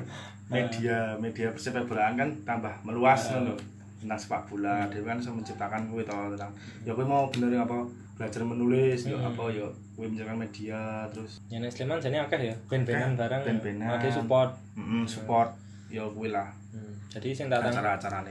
media 0.48 1.16
media 1.18 1.48
persepak 1.50 1.84
bolaan 1.86 2.16
kan 2.16 2.30
tambah 2.44 2.74
meluas 2.84 3.32
loh 3.34 3.56
tentang 3.98 4.18
sepak 4.18 4.42
bola 4.48 4.84
dia 4.88 5.00
kan 5.00 5.16
bisa 5.16 5.30
menciptakan 5.30 5.88
kue 5.88 6.02
tau 6.02 6.28
tentang 6.28 6.52
ya 6.82 6.92
kue 6.92 7.06
mau 7.06 7.30
bener 7.30 7.56
apa 7.58 7.86
belajar 8.14 8.42
menulis 8.44 9.06
ya 9.06 9.14
Hmm. 9.14 9.30
apa 9.30 9.44
ya 9.50 9.68
kue 9.94 10.06
menciptakan 10.06 10.38
media 10.40 10.80
terus 11.08 11.40
Ya 11.48 11.58
nek 11.58 11.70
Sleman 11.70 12.00
jane 12.00 12.18
akeh 12.18 12.42
ya, 12.42 12.56
ben-benan 12.66 13.14
Akeh, 13.14 13.20
barang. 13.22 13.42
ben-benan. 13.46 14.00
Support. 14.10 14.50
mm, 14.76 15.06
support 15.06 15.50
ya 15.88 16.04
kue 16.08 16.30
lah 16.30 16.50
Hmm. 16.72 16.96
Jadi 17.12 17.36
sing 17.36 17.48
tak 17.48 17.60
tangkep, 17.62 17.84
acara-acara 17.84 18.24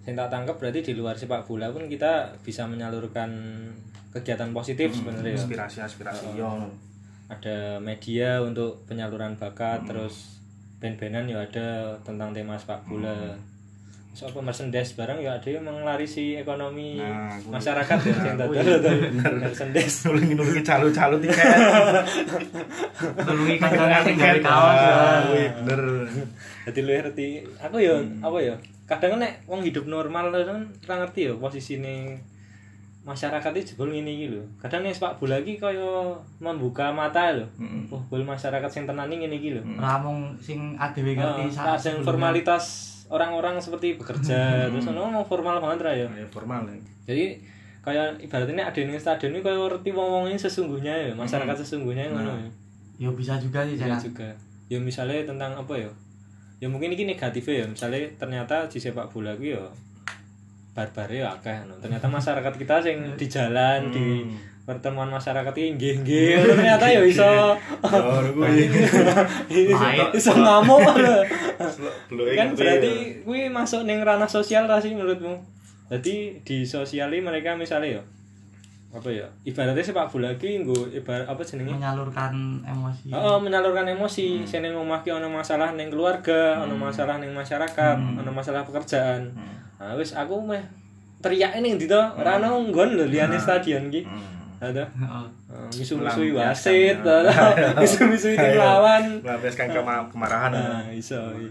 sing 0.00 0.12
tak 0.14 0.28
tangkep 0.28 0.56
berarti 0.56 0.80
di 0.82 0.92
luar 0.92 1.14
sepak 1.14 1.44
bola 1.44 1.68
pun 1.68 1.84
kita 1.84 2.12
bisa 2.40 2.64
menyalurkan 2.64 3.28
kegiatan 4.10 4.50
positif 4.50 4.90
sebenarnya 4.90 5.30
ya. 5.30 5.36
inspirasi 5.36 5.76
inspirasi 5.80 6.24
ya 6.34 6.48
no. 6.50 6.68
Ada 7.28 7.78
media 7.78 8.40
untuk 8.40 8.82
penyaluran 8.84 9.34
bakat, 9.34 9.84
terus 9.84 10.42
band-bandan 10.76 11.24
ya 11.26 11.38
ada 11.38 11.68
tentang 12.00 12.32
tema 12.32 12.56
sepak 12.56 12.82
bola. 12.84 13.38
So 14.10 14.26
apa 14.26 14.42
merchandise 14.42 14.92
barang 14.92 15.16
ya 15.16 15.30
ada 15.32 15.46
yang 15.46 15.62
mengelarisi 15.62 16.34
ekonomi 16.34 16.98
Nah, 16.98 17.30
aku- 17.30 17.54
masyarakat 17.54 17.98
ya 18.00 18.14
sing 18.16 18.34
Nah, 18.34 18.42
aku 18.42 18.52
dodol 18.52 18.66
ya, 18.66 18.74
dodol 18.74 18.96
bener. 19.06 19.32
merchandise. 19.44 19.96
nulungi 20.02 20.34
nulungi 20.34 20.62
tiket 21.22 21.46
kandangan 23.60 24.02
sing 24.02 24.16
gawe 24.16 24.38
kaos 24.40 24.74
ya. 24.74 24.90
Ah, 24.90 25.18
kue 25.22 25.44
bener 25.62 25.80
Jadi 26.66 26.78
lu 26.80 26.90
ngerti. 26.92 27.28
Aku 27.60 27.76
ya 27.78 27.94
Hmm. 27.94 28.18
apa 28.20 28.38
ya? 28.40 28.54
Kadang 28.90 29.22
nek 29.22 29.46
wong 29.46 29.62
hidup 29.62 29.86
normal 29.86 30.34
terus 30.34 30.50
kan 30.50 30.66
ora 30.66 31.06
ngerti 31.06 31.30
ya 31.30 31.32
posisine 31.38 32.18
masyarakat 33.06 33.50
itu 33.56 33.72
jebol 33.72 33.94
ngene 33.94 34.10
iki 34.12 34.26
lho. 34.34 34.42
Kadang 34.58 34.82
nek 34.82 34.92
sepak 34.92 35.22
bola 35.22 35.38
iki 35.38 35.56
kaya 35.56 36.18
membuka 36.42 36.90
mata 36.90 37.32
lho. 37.32 37.46
Mm-mm. 37.56 37.88
Oh, 37.88 38.02
bol 38.10 38.26
masyarakat 38.26 38.68
sing 38.68 38.84
tenan 38.84 39.08
ngene 39.08 39.38
iki 39.38 39.54
lho. 39.56 39.62
ramung 39.78 40.34
sing 40.42 40.74
adewe 40.74 41.14
ngerti 41.14 41.54
kadang 41.54 41.78
sebelumnya. 41.78 42.04
formalitas 42.04 42.64
orang-orang 43.10 43.58
seperti 43.58 43.98
bekerja 43.98 44.70
terus 44.70 44.86
ono 44.86 45.10
mau 45.10 45.24
formal 45.26 45.58
banget 45.58 45.78
ra 45.82 45.92
ya. 45.94 46.06
ya 46.14 46.26
formal 46.30 46.62
ya 46.70 46.78
Jadi 47.10 47.42
kayak 47.80 48.20
ibaratnya 48.22 48.68
ada 48.68 48.80
ning 48.84 48.94
stadion 49.00 49.34
ini 49.34 49.40
kayak 49.40 49.58
ngerti 49.58 49.90
wong-wong 49.90 50.28
ini 50.30 50.38
sesungguhnya 50.38 50.94
ya, 51.10 51.12
masyarakat 51.16 51.56
sesungguhnya 51.64 52.12
ngono 52.12 52.36
ya. 52.36 52.50
ya 53.00 53.10
bisa 53.16 53.40
juga 53.40 53.64
sih 53.64 53.80
Cina 53.80 53.96
juga. 53.96 54.28
Ya 54.70 54.78
misalnya 54.78 55.26
tentang 55.26 55.56
apa 55.56 55.74
ya? 55.74 55.90
Ya 56.60 56.68
mungkin 56.68 56.92
ini 56.92 57.08
negatifnya 57.08 57.64
ya. 57.64 57.66
Misalnya 57.66 58.04
ternyata 58.20 58.68
di 58.68 58.76
sepak 58.76 59.08
bola 59.08 59.32
ku 59.34 59.48
ya 59.48 59.64
barbar 60.76 61.08
ya 61.08 61.32
akeh 61.34 61.66
no. 61.66 61.74
Ternyata 61.80 62.06
masyarakat 62.06 62.54
kita 62.60 62.84
sing 62.84 63.16
di 63.16 63.26
jalan 63.26 63.88
di 63.90 64.28
pertemuan 64.68 65.10
masyarakat 65.10 65.50
ini 65.56 65.68
nggih 65.74 65.94
nggih 66.04 66.32
ternyata 66.46 66.86
ya 66.86 67.02
iso 67.02 67.26
iso 70.14 70.32
ngamuk 70.36 70.84
lho. 71.00 71.18
Kan 72.38 72.54
berarti 72.54 73.24
kuwi 73.26 73.50
masuk 73.50 73.88
ning 73.88 74.04
ranah 74.04 74.28
sosial 74.30 74.70
ra 74.70 74.78
sih 74.78 74.94
menurutmu? 74.94 75.42
Jadi 75.90 76.38
di 76.46 76.62
sosiali 76.62 77.18
mereka 77.18 77.58
misalnya 77.58 77.98
ya 77.98 78.02
apa 78.90 79.06
ya 79.06 79.22
ibaratnya 79.42 79.78
sepak 79.80 80.08
bola 80.08 80.34
ki 80.34 80.60
nggo 80.60 80.90
ibarat 80.90 81.22
apa 81.24 81.38
jenenge 81.40 81.70
menyalurkan 81.72 82.34
emosi 82.60 83.06
Oh, 83.08 83.38
menyalurkan 83.38 83.86
emosi. 83.86 84.42
Sing 84.42 84.60
ning 84.60 84.74
omah 84.74 84.98
ki 84.98 85.10
ana 85.10 85.26
masalah 85.26 85.70
ning 85.72 85.88
keluarga, 85.88 86.58
ana 86.58 86.74
masalah 86.74 87.16
ning 87.16 87.30
masyarakat, 87.30 87.96
ana 87.96 88.26
masalah 88.28 88.62
pekerjaan. 88.62 89.30
Nah, 89.76 89.94
wis 89.94 90.10
aku 90.12 90.38
meh 90.40 90.58
teriak 91.18 91.54
ning 91.56 91.76
ndi 91.76 91.86
to? 91.86 92.02
Ora 92.16 92.36
ana 92.36 92.50
nggon 92.50 92.90
lho 92.92 93.06
liyane 93.06 93.36
stadion 93.36 93.86
ki. 93.88 94.02
Ada. 94.58 94.84
Heeh. 94.84 95.26
Misu-misui 95.72 96.34
Melampiaskan, 96.34 96.50
wasit, 96.52 96.96
ya. 97.00 97.48
misu-misui 97.80 98.34
tim 98.34 98.54
lawan. 98.54 99.22
melampiaskan 99.22 99.66
kema- 99.70 100.04
kemarahan 100.06 100.50
Nah, 100.50 100.84
iso. 100.90 101.16
iya. 101.32 101.48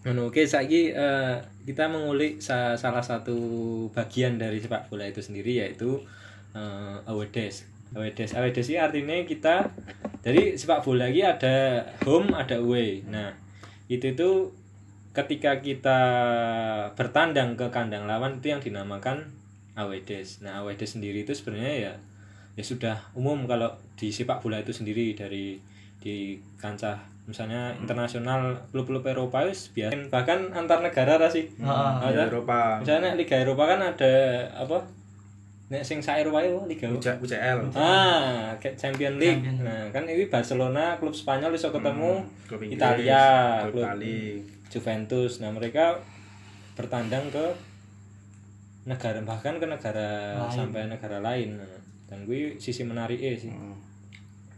Ngono, 0.00 0.30
oke 0.30 0.40
saiki 0.42 0.88
eh, 0.88 1.34
kita 1.64 1.84
mengulik 1.86 2.38
sa- 2.38 2.72
salah 2.72 3.02
satu 3.02 3.36
bagian 3.90 4.38
dari 4.38 4.56
sepak 4.56 4.86
bola 4.86 5.04
itu 5.04 5.18
sendiri 5.18 5.58
yaitu 5.58 5.98
Away 7.94 8.12
days. 8.12 8.36
Away 8.36 8.52
days 8.52 8.68
ini 8.68 8.78
artinya 8.78 9.16
kita 9.24 9.54
dari 10.20 10.58
sepak 10.60 10.84
bola 10.84 11.08
ini 11.08 11.24
ada 11.24 11.86
home, 12.04 12.36
ada 12.36 12.60
away. 12.60 13.00
Nah, 13.08 13.32
itu 13.88 14.12
itu 14.12 14.52
ketika 15.16 15.58
kita 15.64 16.00
bertandang 16.94 17.56
ke 17.56 17.72
kandang 17.72 18.04
lawan 18.04 18.38
itu 18.38 18.52
yang 18.52 18.60
dinamakan 18.60 19.32
away 19.74 20.04
days. 20.04 20.44
Nah, 20.44 20.60
away 20.60 20.76
days 20.76 20.94
sendiri 20.94 21.24
itu 21.24 21.32
sebenarnya 21.32 21.74
ya 21.74 21.94
ya 22.58 22.64
sudah 22.66 22.98
umum 23.14 23.46
kalau 23.46 23.70
di 23.94 24.10
sepak 24.10 24.42
bola 24.42 24.58
itu 24.58 24.74
sendiri 24.74 25.14
dari 25.14 25.62
di 26.02 26.42
kancah 26.58 26.98
misalnya 27.30 27.70
internasional 27.78 28.56
klub-klub 28.74 29.06
Eropa 29.06 29.46
itu 29.46 29.70
biasa 29.78 30.10
bahkan 30.10 30.50
antar 30.50 30.82
negara 30.82 31.20
lah 31.22 31.30
sih 31.30 31.46
Di 31.54 32.18
Eropa 32.18 32.82
misalnya 32.82 33.14
Liga 33.14 33.36
Eropa 33.38 33.62
kan 33.68 33.80
ada 33.84 34.14
apa 34.58 34.80
nek 35.68 35.84
sing 35.84 36.00
sa 36.00 36.16
Eropa 36.16 36.40
itu 36.40 36.56
Liga 36.64 36.88
UC- 36.88 37.20
UCL 37.20 37.58
ah 37.76 38.56
kayak 38.56 38.74
Champion 38.74 39.20
League. 39.20 39.44
Champion. 39.44 39.68
nah 39.68 39.84
kan 39.92 40.02
ini 40.02 40.24
Barcelona 40.26 40.96
klub 40.96 41.12
Spanyol 41.12 41.52
bisa 41.52 41.68
ketemu 41.68 42.24
klub 42.48 42.60
Inggris, 42.64 42.80
Italia 42.80 43.24
klub 43.68 43.72
klub 43.76 43.84
Itali 43.84 44.20
Juventus. 44.68 45.32
Nah 45.38 45.52
mereka 45.52 46.00
bertandang 46.72 47.28
ke 47.28 47.46
negara 48.84 49.20
bahkan 49.20 49.60
ke 49.60 49.66
negara 49.68 50.40
Lain. 50.40 50.48
sampai 50.48 50.88
negara 50.88 51.20
lain. 51.20 51.60
Nah, 51.60 51.76
dan 52.08 52.24
gue 52.24 52.56
sisi 52.56 52.80
menariknya 52.82 53.36
sih. 53.36 53.52
Hmm. 53.52 53.76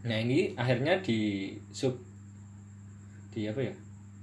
Nah 0.07 0.15
ini 0.17 0.55
akhirnya 0.55 1.03
di 1.03 1.51
sub 1.69 1.99
di 3.31 3.51
apa 3.51 3.59
ya 3.61 3.75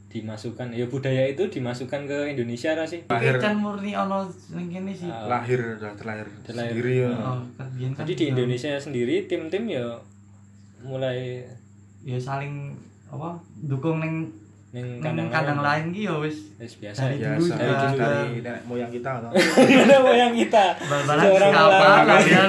dimasukkan 0.08 0.72
ya 0.72 0.86
budaya 0.86 1.28
itu 1.28 1.44
dimasukkan 1.46 2.02
ke 2.04 2.18
Indonesia 2.30 2.72
lah 2.74 2.84
sih. 2.84 3.04
lahir 3.06 3.36
kan 3.38 3.54
murni 3.54 3.92
ono 3.92 4.24
kene 4.50 4.90
sih 4.90 5.06
Ah, 5.06 5.28
lahir 5.30 5.60
sudah 5.76 5.92
terlahir 5.94 6.28
Terlahir. 6.42 6.72
sendiri 6.72 6.94
ya 6.98 7.10
Heeh, 7.10 7.40
kan 7.54 7.68
kan 7.92 8.02
Jadi 8.02 8.12
di 8.12 8.18
juga- 8.18 8.32
Indonesia 8.34 8.72
sendiri 8.78 9.16
tim-tim 9.26 9.64
ya 9.68 9.86
mulai 10.80 11.44
ya 12.02 12.16
saling 12.18 12.72
apa 13.06 13.36
dukung 13.62 14.00
ning 14.00 14.32
ning 14.70 14.84
ning 14.94 15.02
kandang, 15.02 15.28
kandang 15.28 15.60
lain 15.60 15.86
ki 15.90 16.02
ya 16.04 16.16
wis 16.18 16.56
Wis 16.58 16.74
biasa 16.78 17.00
Dari 17.06 17.20
ya. 17.20 17.34
dulu 17.34 17.46
biasa 17.50 17.86
juga. 17.90 18.04
dari, 18.06 18.18
dari 18.34 18.40
nenek 18.42 18.64
moyang 18.64 18.90
kita 18.90 19.10
atau 19.14 19.30
Ada 19.84 19.98
moyang 20.00 20.34
kita. 20.34 20.66
Seorang 20.80 21.52
siapa 21.52 21.68
olahraga. 21.70 22.06
kalian 22.10 22.48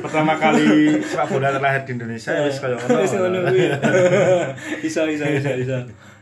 pertama 0.00 0.32
kali 0.34 0.66
sepak 1.00 1.26
bola 1.28 1.48
terlahir 1.50 1.82
di 1.84 1.92
Indonesia 1.92 2.30
wis 2.40 2.56
kaya 2.56 2.74
ngono 2.76 2.98
Wis 2.98 3.12
ngono 3.12 3.38
kuwi. 3.44 3.66
Iso 4.80 5.02
iso 5.06 5.24
iso 5.26 5.50
iso. 5.56 5.78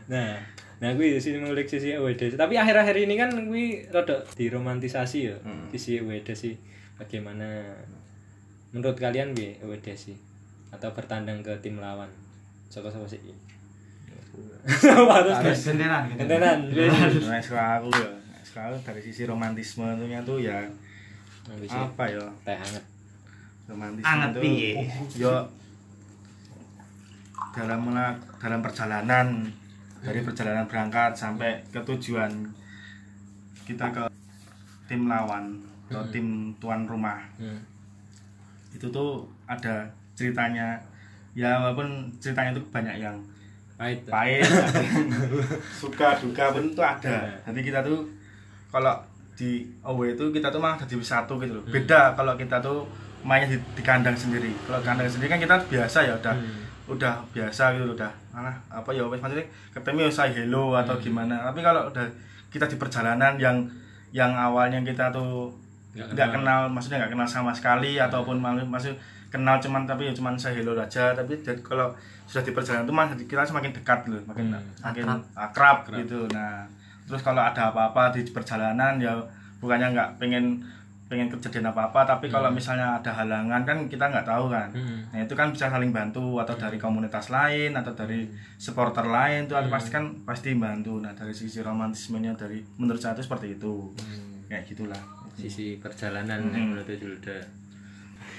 Nah, 0.07 0.39
nah 0.77 0.89
gue 0.93 1.17
sini 1.17 1.39
ngulik 1.39 1.65
sisi 1.65 1.91
WD. 1.93 2.33
Tapi 2.33 2.55
akhir-akhir 2.55 2.95
ini 2.97 3.15
kan 3.15 3.29
gue 3.31 3.85
rada 3.87 4.23
diromantisasi 4.33 5.19
ya. 5.25 5.35
Hmm. 5.41 5.67
Sisi 5.69 5.99
WD 5.99 6.31
sih. 6.31 6.55
Bagaimana 6.95 7.61
menurut 8.71 8.95
kalian 8.95 9.31
bi 9.31 9.55
WD 9.59 9.87
sih? 9.93 10.15
Atau 10.69 10.91
bertandang 10.91 11.39
ke 11.39 11.51
tim 11.59 11.77
lawan? 11.77 12.07
Soko-soko 12.67 13.05
sih. 13.05 13.19
Harus 14.67 15.33
harus 15.33 15.59
gentenan 15.63 16.03
Gentenan. 16.13 16.59
Nah, 17.25 17.39
sekolah 17.39 17.79
aku 17.79 17.89
ya 17.89 18.09
sekolah 18.43 18.65
aku 18.69 18.77
dari 18.83 19.01
sisi 19.01 19.23
romantisme 19.23 19.87
tuh 19.97 20.05
ya 20.05 20.19
itu 20.21 20.35
apa 21.71 22.03
ya 22.05 22.21
teh 22.43 22.53
hangat. 22.53 22.83
romantisme 23.65 24.05
Anget 24.05 24.29
itu 24.29 24.39
piye? 24.43 24.71
yo 25.15 25.33
dalam 27.51 27.79
mela- 27.81 28.19
dalam 28.37 28.59
perjalanan 28.61 29.27
dari 29.99 30.19
perjalanan 30.21 30.65
berangkat 30.65 31.11
sampai 31.13 31.59
ke 31.69 31.79
tujuan 31.83 32.29
kita 33.63 33.89
ke 33.89 34.03
tim 34.87 35.05
lawan 35.05 35.57
atau 35.87 36.03
tim 36.09 36.51
tuan 36.57 36.83
rumah. 36.83 37.19
Hmm. 37.37 37.59
itu 38.71 38.85
tuh 38.87 39.25
ada 39.45 39.87
ceritanya. 40.13 40.77
Ya 41.33 41.57
walaupun 41.57 42.09
ceritanya 42.17 42.53
itu 42.53 42.61
banyak 42.69 42.97
yang 42.97 43.17
Pahit. 43.77 44.01
pahit 44.09 44.41
ada 44.67 44.81
yang 44.81 45.05
suka 45.69 46.17
duka 46.17 46.49
pun 46.49 46.65
itu 46.65 46.81
ada. 46.81 47.29
Jadi 47.45 47.59
kita 47.61 47.85
tuh 47.85 48.09
kalau 48.73 48.97
di 49.37 49.61
away 49.85 50.17
itu 50.17 50.25
kita 50.33 50.49
tuh 50.49 50.57
malah 50.57 50.81
jadi 50.81 50.97
satu 50.97 51.37
gitu 51.37 51.61
loh. 51.61 51.63
Beda 51.69 52.17
kalau 52.17 52.33
kita 52.33 52.57
tuh 52.57 52.89
mainnya 53.21 53.53
di, 53.53 53.57
di 53.77 53.81
kandang 53.85 54.17
sendiri. 54.17 54.49
Kalau 54.65 54.81
kandang 54.81 55.05
sendiri 55.05 55.29
kan 55.29 55.41
kita 55.41 55.55
biasa 55.69 55.97
ya 56.05 56.13
udah 56.17 56.33
Hmm. 56.33 56.65
Udah 56.87 57.13
biasa 57.29 57.75
gitu 57.75 57.91
udah 57.91 58.07
mana 58.29 58.51
apa 58.67 58.89
ya 58.89 59.03
wes 59.03 59.19
maksudnya 59.19 59.43
ketemu 59.69 59.97
ya 60.01 60.09
say 60.09 60.29
hello 60.31 60.71
atau 60.73 60.95
gimana 60.97 61.35
tapi 61.43 61.59
kalau 61.59 61.85
udah 61.85 62.07
kita 62.47 62.63
di 62.65 62.75
perjalanan 62.75 63.35
yang 63.35 63.57
yang 64.09 64.31
awalnya 64.31 64.79
kita 64.81 65.11
tuh 65.11 65.51
Nggak 65.91 66.13
nggak 66.13 66.29
kenal. 66.31 66.59
maksudnya 66.69 66.97
nggak 67.01 67.11
kenal 67.11 67.27
sama 67.27 67.51
sekali 67.51 67.97
ataupun 67.97 68.37
malu 68.37 68.61
masih 68.63 68.93
kenal 69.27 69.57
cuman 69.57 69.83
tapi 69.83 70.05
ya 70.05 70.13
cuman 70.13 70.37
sehelo 70.37 70.71
aja 70.73 71.11
tapi 71.11 71.33
jadi 71.37 71.57
kalau 71.59 71.89
sudah 72.23 72.39
di 72.39 72.53
perjalanan 72.53 72.85
itu 72.85 72.93
malah 72.93 73.09
kita 73.17 73.41
semakin 73.41 73.71
dekat 73.73 73.99
loh 74.05 74.21
makin 74.23 74.47
Hmm. 74.47 74.61
makin 74.79 75.03
Akrab. 75.03 75.19
akrab, 75.35 75.77
gitu 75.97 76.19
nah 76.29 76.63
terus 77.03 77.19
kalau 77.19 77.41
ada 77.41 77.67
apa-apa 77.67 78.13
di 78.13 78.23
perjalanan 78.29 78.95
ya 78.95 79.17
bukannya 79.57 79.89
nggak 79.89 80.09
pengen 80.17 80.61
pengen 81.07 81.31
kejadian 81.31 81.71
apa-apa 81.71 82.03
tapi 82.03 82.27
kalau 82.27 82.51
misalnya 82.51 82.99
ada 82.99 83.07
halangan 83.09 83.63
kan 83.63 83.87
kita 83.87 84.11
nggak 84.11 84.27
tahu 84.27 84.51
kan. 84.51 84.67
Hmm. 84.75 85.07
nah 85.07 85.23
itu 85.23 85.33
kan 85.33 85.55
bisa 85.55 85.67
saling 85.67 85.95
bantu 85.95 86.35
atau 86.37 86.51
dari 86.53 86.75
komunitas 86.75 87.31
lain 87.31 87.71
atau 87.71 87.91
dari 87.91 88.27
supporter 88.55 89.07
lain 89.07 89.47
itu 89.47 89.55
pasti 89.71 89.89
kan 89.89 90.03
pasti 90.27 90.51
bantu. 90.53 90.99
Nah 90.99 91.15
dari 91.15 91.31
sisi 91.31 91.63
romantismenya 91.63 92.35
dari 92.35 92.59
menurut 92.75 92.99
saya 92.99 93.15
itu 93.15 93.23
seperti 93.23 93.55
itu. 93.55 93.87
Hmm. 93.95 94.43
kayak 94.47 94.67
gitulah. 94.67 94.99
Sisi 95.33 95.79
perjalanan 95.79 96.43
Hmm. 96.43 96.51
yang 96.51 96.65
menurut 96.75 96.87
Julda. 96.91 97.39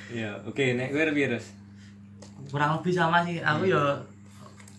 Ya 0.08 0.36
oke 0.44 0.64
nek 0.76 0.92
gue 0.92 1.04
lebih 1.04 1.32
terus 1.32 1.56
kurang 2.48 2.80
lebih 2.80 2.92
sama 2.92 3.24
sih. 3.24 3.40
Aku 3.40 3.64
ya 3.64 3.80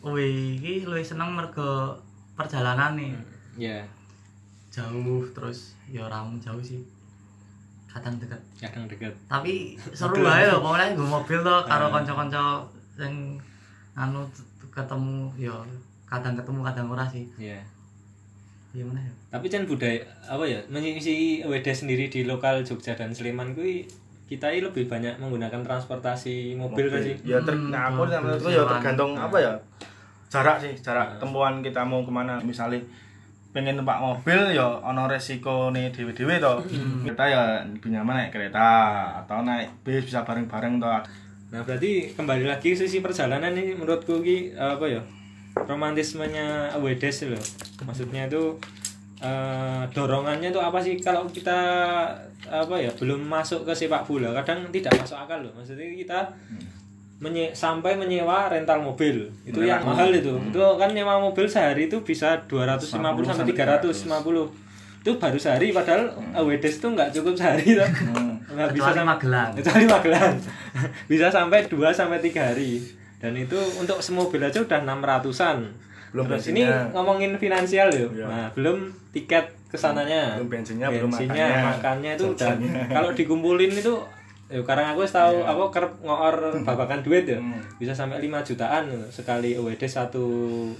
wih 0.05 0.61
iki 0.61 0.85
luwih 0.85 1.01
seneng 1.01 1.33
mergo 1.33 1.97
perjalanan 2.37 2.93
nih. 2.93 3.13
Ya 3.57 3.81
jauh 4.69 5.25
terus 5.33 5.73
ya 5.89 6.05
orang 6.05 6.37
jauh 6.37 6.61
sih 6.61 6.77
kadang 7.89 8.15
deket 8.21 8.37
kadang 8.61 8.85
dekat. 8.85 9.13
Tapi 9.25 9.73
seru 9.91 10.21
aja 10.21 10.53
loh 10.53 10.61
pokoknya 10.61 10.93
gue 10.93 11.07
mobil 11.07 11.37
tuh 11.41 11.59
karo 11.65 11.89
Ah. 11.89 11.91
kanca-kanca 11.91 12.61
yang 13.01 13.15
anu 13.97 14.21
ketemu 14.69 15.27
ya 15.35 15.55
kadang 16.05 16.37
ketemu 16.37 16.59
kadang 16.61 16.87
ora 16.87 17.05
sih. 17.09 17.25
Ya 17.35 17.57
gimana 18.69 19.01
ya. 19.01 19.09
Tapi 19.33 19.49
kan 19.49 19.65
budaya 19.65 19.97
apa 20.23 20.45
ya 20.45 20.61
mengisi 20.69 21.41
WD 21.41 21.67
sendiri 21.73 22.05
di 22.05 22.21
lokal 22.23 22.61
Jogja 22.61 22.93
dan 22.93 23.09
Sleman 23.09 23.57
kuwi 23.57 23.81
kita 24.29 24.45
ini 24.45 24.61
lebih 24.61 24.85
banyak 24.85 25.17
menggunakan 25.17 25.65
transportasi 25.65 26.53
mobil, 26.53 26.85
kan 26.85 27.01
sih? 27.01 27.17
Ya 27.25 27.41
ter 27.41 27.49
Hmm, 27.49 27.73
nah 27.73 27.89
aku 27.89 28.05
mobil 28.05 28.21
menurutku 28.21 28.49
ya 28.53 28.61
tergantung 28.61 29.17
apa 29.17 29.41
ya 29.41 29.53
jarak 30.29 30.61
sih 30.61 30.77
jarak 30.77 31.17
temuan 31.17 31.65
kita 31.65 31.81
mau 31.81 32.05
ke 32.05 32.13
mana. 32.13 32.37
Misalnya 32.39 32.77
pengen 33.59 33.83
numpak 33.83 33.99
mobil 33.99 34.55
ya 34.55 34.79
ono 34.79 35.11
resiko 35.11 35.67
nih 35.75 35.91
dewe 35.91 36.15
dewe 36.15 36.39
toh 36.39 36.63
kita 37.03 37.23
ya 37.27 37.41
lebih 37.67 37.91
nyaman 37.91 38.23
naik 38.23 38.31
kereta 38.31 38.67
atau 39.19 39.43
naik 39.43 39.67
bis 39.83 40.07
bisa 40.07 40.23
bareng 40.23 40.47
bareng 40.47 40.79
toh 40.79 41.03
Nah 41.49 41.65
berarti 41.65 42.13
kembali 42.13 42.45
lagi 42.45 42.77
sisi 42.77 43.01
perjalanan 43.01 43.49
ini 43.57 43.73
menurutku 43.73 44.21
ki 44.21 44.53
apa 44.53 44.85
ya 44.85 45.01
romantismenya 45.57 46.77
Wedes 46.77 47.25
loh. 47.25 47.41
Maksudnya 47.81 48.29
itu 48.29 48.53
eh, 49.17 49.83
dorongannya 49.89 50.53
itu 50.53 50.61
apa 50.61 50.77
sih? 50.77 51.01
Kalau 51.01 51.25
kita 51.25 51.59
apa 52.45 52.75
ya 52.77 52.93
belum 52.93 53.25
masuk 53.25 53.65
ke 53.65 53.73
sepak 53.73 54.05
bola 54.05 54.29
kadang 54.37 54.69
tidak 54.69 54.93
masuk 55.01 55.17
akal 55.17 55.41
loh. 55.41 55.49
Maksudnya 55.57 55.89
kita 55.97 56.19
menye 57.19 57.51
sampai 57.51 57.93
menyewa 57.93 58.47
rental 58.47 58.79
mobil. 58.79 59.27
Itu 59.43 59.59
yang 59.61 59.83
mahal 59.83 60.07
itu. 60.09 60.39
Itu 60.45 60.59
kan 60.75 60.89
nyewa 60.89 61.19
mobil 61.19 61.45
sehari 61.45 61.85
itu 61.85 61.99
bisa 61.99 62.39
250 62.47 62.95
sampai 63.25 63.51
350 63.51 64.67
itu 64.99 65.15
baru 65.15 65.39
sehari 65.39 65.71
padahal 65.71 66.11
Wedes 66.43 66.75
itu 66.75 66.87
nggak 66.87 67.11
cukup 67.11 67.31
sehari 67.33 67.71
tuh 67.71 67.87
nggak 68.55 68.69
bisa 68.71 68.91
sama 68.91 69.15
Magelang. 69.15 69.51
kecuali 69.53 69.85
Magelang. 69.85 70.33
Bisa 71.11 71.27
sampai 71.27 71.63
2 71.63 71.75
sampai 71.89 72.19
3 72.19 72.49
hari. 72.51 72.83
Dan 73.19 73.35
itu 73.35 73.55
untuk 73.75 73.99
semobil 73.99 74.39
aja 74.39 74.59
udah 74.59 74.79
600-an 74.79 75.57
Belum 76.09 76.23
terus 76.25 76.47
ini 76.47 76.63
ngomongin 76.89 77.35
finansial 77.35 77.91
loh 77.91 78.09
Iya. 78.09 78.25
nah 78.25 78.47
belum 78.55 78.87
tiket 79.11 79.43
ke 79.67 79.75
sananya 79.75 80.39
Belum 80.39 80.47
bensinnya, 80.49 80.87
belum 80.87 81.11
bensinnya 81.11 81.45
makannya, 81.45 81.67
makannya 81.67 82.11
itu 82.15 82.25
udah 82.31 82.53
kalau 82.89 83.09
dikumpulin 83.11 83.75
itu 83.75 83.93
ya 84.49 84.57
karena 84.65 84.97
aku 84.97 85.05
tahu 85.05 85.45
aku 85.45 85.63
kerep 85.69 85.93
ngor 86.01 86.35
babakan 86.65 87.05
duit 87.05 87.29
ya. 87.29 87.37
Hmm. 87.37 87.61
bisa 87.77 87.93
sampai 87.93 88.17
5 88.19 88.41
jutaan 88.41 88.89
sekali 89.13 89.53
OWD 89.55 89.85
satu 89.85 90.25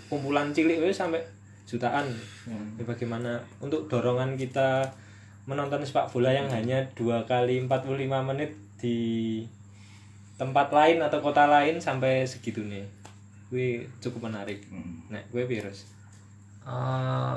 kumpulan 0.10 0.49
cilik 0.49 0.82
itu 0.82 0.89
sampai 0.89 1.21
jutaan. 1.69 2.10
Hmm. 2.49 2.75
Ya, 2.75 2.84
bagaimana 2.84 3.38
untuk 3.62 3.86
dorongan 3.86 4.34
kita 4.36 4.89
menonton 5.45 5.86
sepak 5.86 6.10
bola 6.10 6.34
yang 6.34 6.49
hanya 6.49 6.82
dua 6.97 7.25
kali 7.29 7.62
45 7.65 7.95
menit 8.25 8.51
di 8.82 8.97
tempat 10.41 10.73
lain 10.73 11.01
atau 11.01 11.21
kota 11.21 11.45
lain 11.45 11.77
sampai 11.77 12.25
segitu 12.25 12.63
nih 12.63 12.86
gue 13.49 13.82
cukup 13.97 14.29
menarik. 14.29 14.62
Hmm. 14.69 15.01
nah 15.10 15.21
gue 15.34 15.41
virus 15.49 15.99
Eh, 16.69 17.36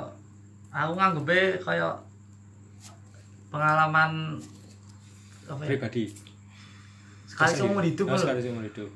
aku 0.69 0.91
nganggepnya 0.93 1.57
kayak 1.57 1.95
pengalaman 3.49 4.37
apa 5.49 5.61
ya, 5.65 5.69
pribadi 5.73 6.03
sekali 7.33 7.53
seumur 7.57 7.81
hidup 7.81 8.05
oh, 8.05 8.13
sekali 8.15 8.39
seumur 8.39 8.61
hidup 8.61 8.89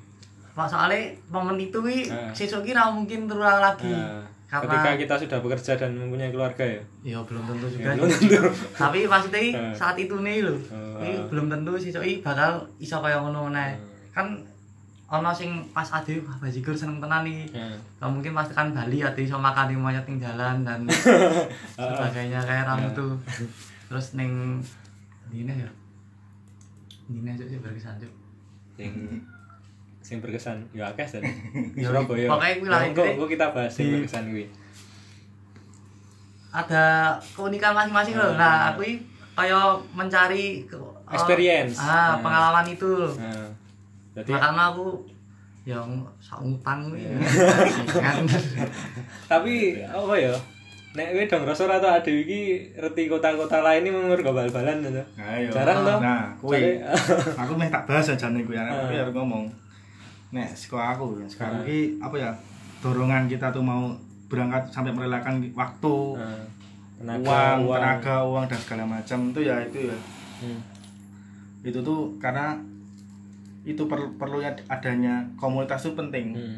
Pak 0.53 0.65
soalnya 0.65 1.01
momen 1.27 1.57
itu 1.59 1.77
wi 1.79 2.05
Ah. 2.07 2.29
sesuk 2.31 2.61
kira 2.61 2.85
mungkin 2.87 3.25
terulang 3.25 3.57
lagi. 3.59 3.89
Nah, 3.89 4.25
Karena 4.47 4.65
ketika 4.65 4.91
kita 4.95 5.15
sudah 5.21 5.37
bekerja 5.39 5.71
dan 5.75 5.91
mempunyai 5.91 6.29
keluarga 6.29 6.63
ya 6.63 6.81
ya 7.03 7.19
belum 7.19 7.45
tentu 7.45 7.67
juga. 7.67 7.83
Ya, 7.83 7.93
belum 7.93 8.09
tentu. 8.09 8.41
Tapi 8.73 8.99
maksudnya 9.03 9.37
i, 9.37 9.49
Ah. 9.51 9.69
saat 9.71 9.93
itu 9.95 10.17
nih 10.17 10.41
lho. 10.41 10.57
Ah. 10.67 10.97
Iki 10.97 11.29
belum 11.29 11.45
tentu 11.47 11.71
sesuk 11.75 12.01
i 12.01 12.13
bakal 12.19 12.57
iso 12.77 12.97
kaya 12.97 13.17
ngono 13.17 13.49
meneh. 13.49 13.75
Hmm. 13.75 13.85
Kan 14.11 14.27
ana 15.07 15.29
sing 15.29 15.61
pas 15.69 15.85
ade 15.87 16.17
wah 16.19 16.33
bajigur 16.37 16.73
seneng 16.73 16.97
tenan. 16.97 17.21
Nah, 17.21 17.77
Nah, 18.01 18.07
mungkin 18.07 18.33
pas 18.33 18.43
tekan 18.43 18.73
Bali 18.73 18.97
ade 18.99 19.21
iso 19.21 19.37
makan 19.37 19.67
di 19.67 19.75
monyet 19.75 20.03
ning 20.03 20.17
jalan 20.17 20.65
dan 20.65 20.89
sebagainya 21.77 22.39
kayak 22.39 22.65
ramu 22.65 22.89
tuh. 22.93 23.13
Terus 23.85 24.15
ning 24.15 24.57
dine 25.27 25.53
ya. 25.53 25.69
Dine 27.05 27.29
aja 27.29 27.45
sih 27.45 27.59
berkesan 27.59 27.99
Cuk. 27.99 28.11
Yang 28.77 28.93
yang 30.01 30.19
berkesan. 30.19 30.57
Ya 30.71 30.87
akeh 30.87 31.03
dan 31.09 31.23
Ya, 31.75 31.87
Surabaya. 31.87 32.27
pokoknya 32.29 32.55
kuwi 32.55 32.67
lah, 32.67 32.79
Ya, 32.79 32.85
engko- 32.85 33.03
intinya 33.03 33.13
engko 33.13 33.27
kita 33.27 33.45
bahas 33.51 33.73
di- 33.73 33.91
berkesan 33.91 34.25
gue 34.29 34.45
ada 36.49 36.85
keunikan 37.29 37.71
masing-masing 37.71 38.15
loh. 38.15 38.33
Nah, 38.33 38.71
aku 38.71 38.81
i 38.83 38.93
kayak 39.33 39.61
mencari 39.91 40.65
eh, 40.65 41.13
Experience. 41.13 41.77
ah, 41.77 41.85
Nah. 41.85 42.13
pengalaman 42.19 42.65
itu. 42.67 42.93
Nah, 43.13 43.45
berarti 44.15 44.31
Makanya 44.31 44.63
aku 44.67 44.87
yang 45.63 45.89
sautang 46.17 46.87
kuwi. 46.87 47.03
Tapi 49.27 49.55
apa 49.83 50.13
ya 50.15 50.33
nek 50.93 51.07
gue 51.11 51.25
dong 51.25 51.43
rasa 51.43 51.67
atau 51.67 51.89
ada 51.89 52.07
iki 52.07 52.41
reti 52.73 53.05
kota-kota 53.05 53.59
lain 53.59 53.83
ini 53.83 53.91
mengur 53.91 54.17
go 54.17 54.31
bal-balan 54.31 54.81
gitu. 54.81 55.03
Ayo. 55.15 55.49
Jarang 55.51 55.83
toh. 55.83 55.99
Nah. 55.99 56.31
Soalnya- 56.37 56.89
aku 57.41 57.53
meh 57.53 57.67
tak 57.67 57.83
bahas 57.83 58.07
aja 58.07 58.27
nih 58.29 58.41
kuwi 58.41 58.55
Ah. 58.55 58.65
aku 58.65 58.95
harus 58.95 59.13
ngomong. 59.13 59.45
Nek 60.29 60.49
sekolah 60.51 60.93
aku 60.93 61.17
ya, 61.17 61.27
sekarang 61.27 61.61
iki 61.61 61.97
apa 61.97 62.15
ya? 62.15 62.31
Dorongan 62.77 63.25
kita 63.25 63.49
tuh 63.49 63.61
mau 63.61 63.93
berangkat 64.27 64.69
sampai 64.69 64.91
merelakan 64.91 65.39
waktu, 65.51 65.95
Nah, 66.97 67.13
uang, 67.15 67.69
tenaga, 67.69 68.25
uang 68.25 68.45
dan 68.45 68.57
segala 68.57 68.83
macam 68.83 69.29
itu 69.29 69.39
ya 69.43 69.61
itu 69.61 69.85
ya. 69.85 69.97
Hmm. 70.41 70.59
Itu 71.61 71.79
tuh 71.79 72.09
karena 72.17 72.57
itu 73.63 73.85
per- 73.85 74.17
perlunya 74.17 74.49
adanya 74.67 75.21
komunitas 75.35 75.83
itu 75.83 75.93
penting. 75.93 76.33
Hmm. 76.33 76.57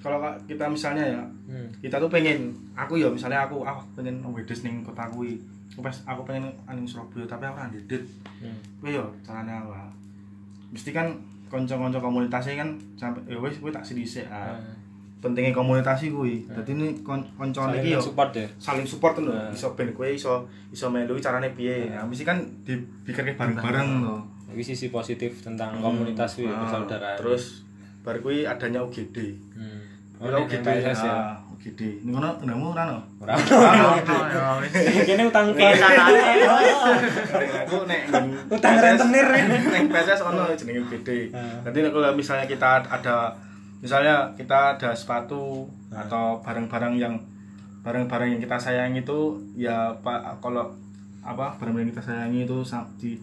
Kalau 0.00 0.16
kita 0.44 0.64
misalnya 0.64 1.04
ya, 1.06 1.22
Hmm. 1.44 1.68
kita 1.76 1.96
tuh 1.96 2.08
pengen 2.08 2.48
aku 2.72 2.96
ya 2.96 3.06
misalnya 3.06 3.42
aku 3.42 3.60
ah 3.62 3.76
pengen 3.92 4.20
wedes 4.26 4.60
ning 4.60 4.80
kota 4.80 5.04
kuwi. 5.06 5.36
Aku 5.70 5.80
pas 5.80 5.94
aku 6.04 6.24
pengen 6.24 6.48
aning 6.64 6.82
Surabaya 6.82 7.24
tapi 7.24 7.44
aku 7.44 7.54
ora 7.54 7.66
ndedit. 7.66 8.02
Hmm. 8.38 8.56
Kuwi 8.78 8.94
yo 8.94 9.04
carane 9.20 9.50
awal. 9.50 9.86
Mesti 10.70 10.90
kan 10.90 11.12
kanca-kanca 11.46 11.98
komunitasnya 11.98 12.56
kan 12.56 12.68
sampai 12.94 13.26
ya 13.26 13.36
wis 13.36 13.58
kuwi 13.58 13.68
tak 13.68 13.82
sithik 13.82 14.24
ah. 14.26 14.54
Nah, 14.54 14.78
Pentingnya 15.20 15.52
komunitas 15.52 16.00
kuwi. 16.00 16.48
Dadi 16.48 16.72
ini 16.72 16.88
kon- 17.00 17.28
kanca 17.34 17.68
saling 17.68 17.82
iki 17.82 17.92
yo 17.92 18.00
support 18.00 18.32
ya 18.32 18.46
saling 18.56 18.86
support 18.86 19.14
lho. 19.18 19.28
Nah. 19.28 19.52
Iso 19.52 19.74
ben 19.74 19.92
kowe 19.92 20.08
iso 20.08 20.42
iso 20.70 20.88
melu 20.88 21.12
carane 21.18 21.50
piye. 21.50 21.90
Nah, 21.90 22.02
mesti 22.02 22.24
kan 22.24 22.40
dipikirke 22.64 23.36
bareng-bareng 23.36 23.88
lho. 24.00 24.16
ini 24.50 24.64
sisi 24.64 24.88
positif 24.88 25.30
tentang 25.40 25.78
komunitas 25.78 26.34
gue 26.34 26.42
Ah, 26.44 26.58
persaudaraan 26.60 27.14
Terus 27.16 27.62
bar 28.00 28.18
kuwi 28.18 28.42
adanya 28.42 28.80
UGD. 28.80 29.16
hmm. 29.54 29.79
Oh, 30.20 30.28
nek 30.28 30.44
UGD 30.44 30.60
PSS 30.62 31.00
ya. 31.02 31.16
Ning 31.60 32.16
ngono 32.16 32.40
ndamu 32.40 32.72
ora 32.72 32.88
no? 32.88 32.98
ora 33.20 33.36
Oh, 33.36 34.60
ya 34.64 35.02
kene 35.04 35.28
utang 35.28 35.52
Wis 35.52 35.76
sanane. 35.76 36.20
aku 37.64 37.76
nek 37.84 38.00
Utang 38.48 38.74
rentenir. 38.80 39.26
ning 39.68 39.84
PSS 39.88 40.20
ono 40.24 40.48
jenenge 40.56 40.80
UGD. 40.88 41.08
Ah. 41.32 41.60
Nanti 41.64 41.78
nek 41.80 41.92
kalau 41.92 42.12
misalnya 42.12 42.44
kita 42.44 42.80
ada 42.80 43.32
misalnya 43.80 44.28
kita 44.36 44.76
ada 44.76 44.90
sepatu 44.92 45.64
atau 45.88 46.40
barang-barang 46.40 46.94
yang 46.96 47.16
barang-barang 47.80 48.36
yang 48.36 48.40
kita 48.40 48.56
sayangi 48.60 49.00
itu 49.00 49.40
ya 49.56 49.88
Pak 50.00 50.44
kalau 50.44 50.68
apa 51.20 51.56
barang-barang 51.56 51.88
yang 51.88 51.92
kita 51.92 52.04
sayangi 52.04 52.44
itu 52.44 52.60
di 52.96 53.16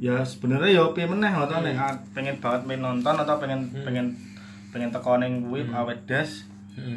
ya 0.00 0.24
sebenarnya 0.24 0.72
ya 0.72 0.84
piye 0.96 1.04
meneh 1.04 1.28
atau 1.28 1.60
nek 1.60 1.76
ah, 1.76 1.92
pengen 2.16 2.40
banget 2.40 2.64
main 2.64 2.80
nonton 2.80 3.12
atau 3.12 3.36
pengen 3.36 3.68
pengen 3.84 4.16
pengen 4.70 4.88
teko 4.88 5.16
ning 5.16 5.42
kuwi 5.42 5.66
awet 5.68 5.98
das. 6.04 6.46
Hmm. 6.72 6.96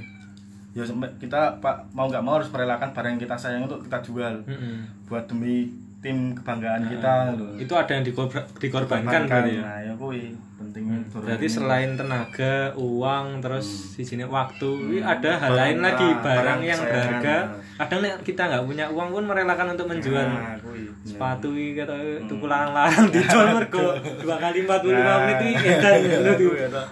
ya 0.72 0.82
sampai 0.82 1.06
kita 1.18 1.38
pak 1.58 1.86
mau 1.92 2.06
nggak 2.06 2.20
mau 2.20 2.34
harus 2.36 2.50
merelakan 2.50 2.90
barang 2.90 3.12
yang 3.12 3.22
kita 3.22 3.36
sayang 3.36 3.64
untuk 3.64 3.82
kita 3.82 4.02
jual. 4.02 4.34
Hmm. 4.44 4.82
buat 5.06 5.24
demi 5.24 5.70
tim 6.00 6.34
kebanggaan 6.34 6.84
kita 6.86 7.32
lho. 7.34 7.56
itu 7.56 7.72
ada 7.72 7.88
yang 7.90 8.04
dikorba- 8.04 8.44
dikorbankan 8.58 9.24
berarti 9.24 9.54
ya? 9.54 9.62
Nah, 9.62 9.80
ya 9.82 9.94
kuwi 9.94 10.24
pentingnya 10.54 11.00
dorongan 11.06 11.24
berarti 11.24 11.46
ini. 11.46 11.54
selain 11.54 11.90
tenaga 11.94 12.54
uang 12.76 13.26
terus 13.40 13.68
di 13.94 14.04
sini 14.04 14.24
waktu 14.26 14.68
ini 14.84 15.00
ada 15.00 15.32
hal 15.38 15.48
Barang- 15.48 15.60
lain 15.64 15.78
lagi 15.80 16.08
barang 16.10 16.24
barang 16.26 16.60
yang 16.62 16.80
berharga. 16.82 17.38
Kadang 17.74 18.00
nek 18.02 18.14
kita 18.22 18.42
nggak 18.44 18.64
punya 18.64 18.86
uang 18.88 19.10
pun 19.12 19.24
merelakan 19.24 19.68
untuk 19.72 19.88
menjual. 19.88 20.26
Nah, 20.26 20.60
kuwi. 20.60 20.84
sepatu 21.04 21.50
iki 21.54 21.78
kata 21.78 21.96
tuku 22.26 22.46
larang-larang 22.46 23.06
dijual 23.14 23.48
mergo 23.54 23.88
dua 24.18 24.36
kali 24.38 24.60
45 24.62 24.92
Nah. 24.92 25.18
menit 25.22 25.40
iki 25.52 25.68
edan 25.70 25.94
ngono 26.04 26.84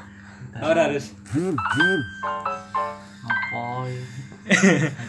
ora 0.59 0.81
harus. 0.91 1.15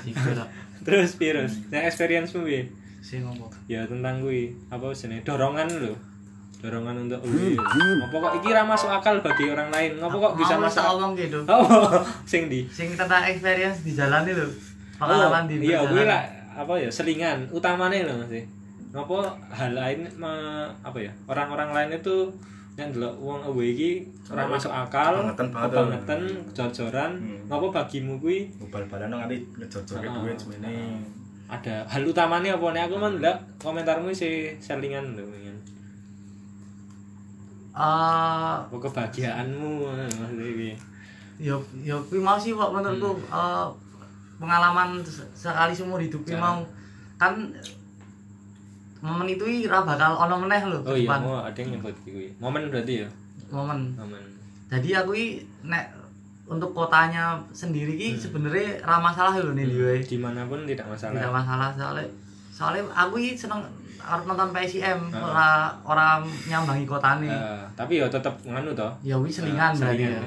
Kira 0.06 0.44
terus 0.82 1.10
virus. 1.18 1.52
Nah 1.70 1.82
experience 1.86 2.34
mu 2.34 2.46
piye 2.46 2.70
sing 3.02 3.26
ya 3.66 3.82
tentang 3.86 4.22
gue 4.22 4.54
apa 4.70 4.94
jenenge? 4.94 5.26
Dorongan 5.26 5.68
lho. 5.82 5.94
Dorongan 6.62 7.10
untuk 7.10 7.18
wih 7.26 7.58
ngopo 7.58 8.16
kok 8.22 8.32
iki 8.38 8.54
ra 8.54 8.62
masuk 8.62 8.90
akal 8.90 9.18
bagi 9.18 9.50
orang 9.50 9.74
lain? 9.74 9.98
Ngopo 9.98 10.22
kok 10.22 10.34
bisa 10.38 10.54
masuk 10.54 10.82
ngomong 10.86 11.18
gitu. 11.18 11.42
Oh 11.50 11.98
sing 12.22 12.46
di 12.46 12.66
sing 12.70 12.94
tentang 12.94 13.26
experience 13.26 13.82
di 13.82 13.98
jalan 13.98 14.22
itu 14.26 14.46
pengalaman 15.02 15.50
di 15.50 15.58
iya 15.66 15.82
gue 15.82 16.04
lah 16.06 16.22
apa 16.52 16.78
ya 16.78 16.86
selingan 16.92 17.48
utamanya 17.50 18.06
lho 18.06 18.14
Mas 18.22 18.30
ngopo 18.92 19.24
hal 19.50 19.72
lain 19.72 20.04
apa 20.84 20.98
ya 21.00 21.10
orang-orang 21.24 21.72
lain 21.72 21.90
itu 21.96 22.28
yang 22.72 22.88
delok 22.88 23.12
uang 23.16 23.40
away 23.44 23.68
iki 23.70 23.90
ora 24.26 24.48
masuk 24.48 24.72
akal 24.72 25.12
kebangetan 25.14 25.48
banget. 25.50 25.68
kebangetan 25.68 26.20
jor-joran 26.50 27.10
Hmm. 27.14 27.68
bagimu 27.70 28.16
kuwi? 28.16 28.48
Bal-balan 28.66 29.12
nganti 29.12 29.36
ngejor-jorke 29.56 30.06
Ah. 30.06 30.14
duit 30.18 30.36
semene. 30.36 30.72
ada 31.46 31.84
hal 31.84 32.00
utamanya 32.02 32.56
apa 32.56 32.66
nih 32.70 32.82
aku 32.82 32.96
mah 32.96 33.12
ndelok 33.12 33.36
komentarmu 33.58 34.08
sih 34.10 34.56
selingan 34.56 35.12
lho 35.12 35.24
ingin 35.28 35.52
apa 37.72 38.72
kebahagiaanmu? 38.74 39.84
Mas 39.84 40.32
iki. 40.34 40.72
Yo 41.38 41.56
yo 41.78 41.96
kuwi 42.02 42.20
mau 42.20 42.36
sih 42.36 42.52
Pak 42.52 42.70
menurutku 42.70 43.10
eh, 43.26 43.66
pengalaman 44.36 45.00
se- 45.02 45.28
sekali 45.34 45.72
seumur 45.72 45.96
hidup 45.98 46.20
mau. 46.34 46.60
Kan 47.16 47.52
momen 49.02 49.26
itu 49.28 49.44
i 49.44 49.66
ra 49.66 49.82
bakal 49.82 50.14
ono 50.16 50.38
meneh 50.38 50.62
lho 50.62 50.78
Oh 50.80 50.94
iya, 50.94 51.10
mau 51.12 51.42
ada 51.42 51.54
yang 51.54 51.74
nyebut 51.74 51.90
kuwi. 52.00 52.30
Momen 52.38 52.70
berarti 52.70 53.02
ya. 53.02 53.08
momen 53.48 53.92
Momen. 53.92 54.22
jadi 54.66 55.02
aku 55.02 55.12
i 55.12 55.26
nek 55.62 55.90
untuk 56.44 56.70
kotanya 56.70 57.36
sendiri 57.50 57.92
ki 57.92 58.08
Hmm. 58.10 58.20
sebenarnya 58.20 58.80
ra 58.80 58.96
masalah 58.98 59.36
lho 59.36 59.52
nih 59.52 59.66
hmm. 59.66 60.00
Di 60.02 60.16
mana 60.16 60.46
pun 60.46 60.64
tidak 60.64 60.86
masalah. 60.86 61.14
tidak 61.14 61.32
masalah 61.34 61.68
soalnya 61.72 62.06
soalnya 62.48 62.82
aku 62.88 63.18
i 63.18 63.34
seneng 63.34 63.60
arep 63.98 64.24
nonton 64.24 64.50
PSIM 64.50 64.98
Ah. 65.10 65.22
ora 65.24 65.48
ora 65.84 66.06
nyambangi 66.44 66.82
kotane 66.84 67.26
Eh, 67.26 67.62
tapi 67.72 67.98
ya 67.98 68.06
tetap 68.08 68.34
nganu 68.40 68.72
toh. 68.72 68.90
ya 69.00 69.14
wis 69.16 69.36
selingan 69.36 69.70
Eh, 69.72 69.78
berarti 69.78 70.04
ya. 70.04 70.10
ya. 70.12 70.22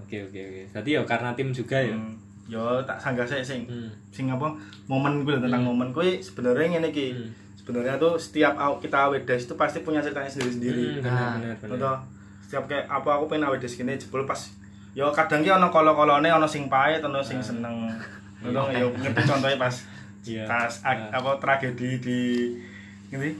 Oke 0.00 0.16
oke 0.20 0.40
oke. 0.40 0.62
Berarti 0.70 0.90
ya 0.90 1.02
karena 1.04 1.30
tim 1.32 1.48
juga 1.50 1.78
ya. 1.78 1.94
Hmm. 1.94 2.14
Yo 2.46 2.62
tak 2.82 2.98
sanggah 2.98 3.22
sih 3.22 3.38
sing 3.40 3.62
Hmm. 3.64 3.86
sing 4.08 4.26
apa 4.26 4.50
momen 4.86 5.22
gue 5.22 5.34
tentang 5.36 5.60
Hmm. 5.60 5.70
momen 5.70 5.88
kuwi 5.90 6.18
sebenarnya 6.18 6.66
ngene 6.72 6.88
iki. 6.88 7.06
Hmm. 7.12 7.30
Sebenarnya 7.60 7.94
tuh 7.96 8.16
setiap 8.16 8.52
kita 8.78 9.04
awedes 9.04 9.44
itu 9.44 9.54
pasti 9.54 9.78
punya 9.80 10.00
ceritanya 10.00 10.26
sendiri-sendiri. 10.26 10.98
Hmm, 10.98 11.04
Nah, 11.04 11.36
benar 11.60 11.96
setiap 12.42 12.64
kayak 12.66 12.88
apa 12.88 13.10
aku 13.12 13.28
pengen 13.28 13.46
awedes 13.46 13.72
gini 13.72 13.94
jebul 13.94 14.24
pas 14.24 14.48
yo 14.90 15.06
kadang 15.10 15.38
ki 15.38 15.52
ono 15.52 15.68
kolo-kolone 15.68 16.26
ono 16.26 16.44
sing 16.44 16.66
pahit 16.66 16.98
ono 16.98 17.20
sing 17.20 17.38
seneng. 17.38 17.86
Contoh 18.42 18.66
yo 18.70 18.88
ngerti 18.90 19.22
contohnya 19.22 19.54
pas 19.56 19.74
Iya. 20.20 20.44
pas 20.44 20.72
ak- 20.82 21.08
Ah. 21.10 21.18
apa 21.18 21.30
tragedi 21.38 21.96
di 21.96 22.20
ngerti 23.08 23.32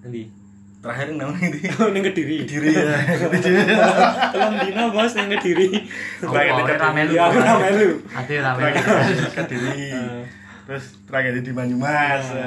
Nanti. 0.00 0.22
terakhir 0.80 1.12
nang 1.12 1.30
ngerti 1.32 1.68
Oh, 1.78 1.92
ning 1.92 2.00
Kediri. 2.00 2.36
diri 2.42 2.72
ya. 2.72 2.96
Telung 4.32 4.56
dino 4.58 4.84
bos 4.88 5.12
ning 5.12 5.28
Kediri. 5.28 5.68
Apa, 6.24 6.40
ora 6.56 6.88
melu. 6.90 7.12
Ya 7.12 7.22
aku 7.26 7.36
ora 7.36 7.54
melu. 7.60 7.88
Ati 8.08 8.32
ora 8.40 8.50
melu. 8.54 8.72
Tragedi 8.80 9.26
Kediri. 9.28 9.78
Terus 10.66 10.84
tragedi 11.08 11.40
di 11.40 11.52
Banyumas. 11.52 12.24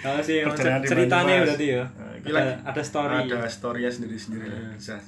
Ah. 0.00 0.16
Oh 0.16 0.20
sih, 0.24 0.40
Perjalanan 0.42 0.82
ceritanya 0.82 1.34
Banyumas. 1.36 1.46
berarti 1.52 1.66
ya. 1.68 1.84
Nah, 1.84 2.10
Ada, 2.20 2.42
ada 2.68 2.82
story. 2.84 3.16
Ada 3.26 3.38
story-nya 3.48 3.90
sendiri-sendiri 3.90 4.46
lah. 4.48 4.60
Hmm. 4.60 4.76
Kisah 4.76 5.00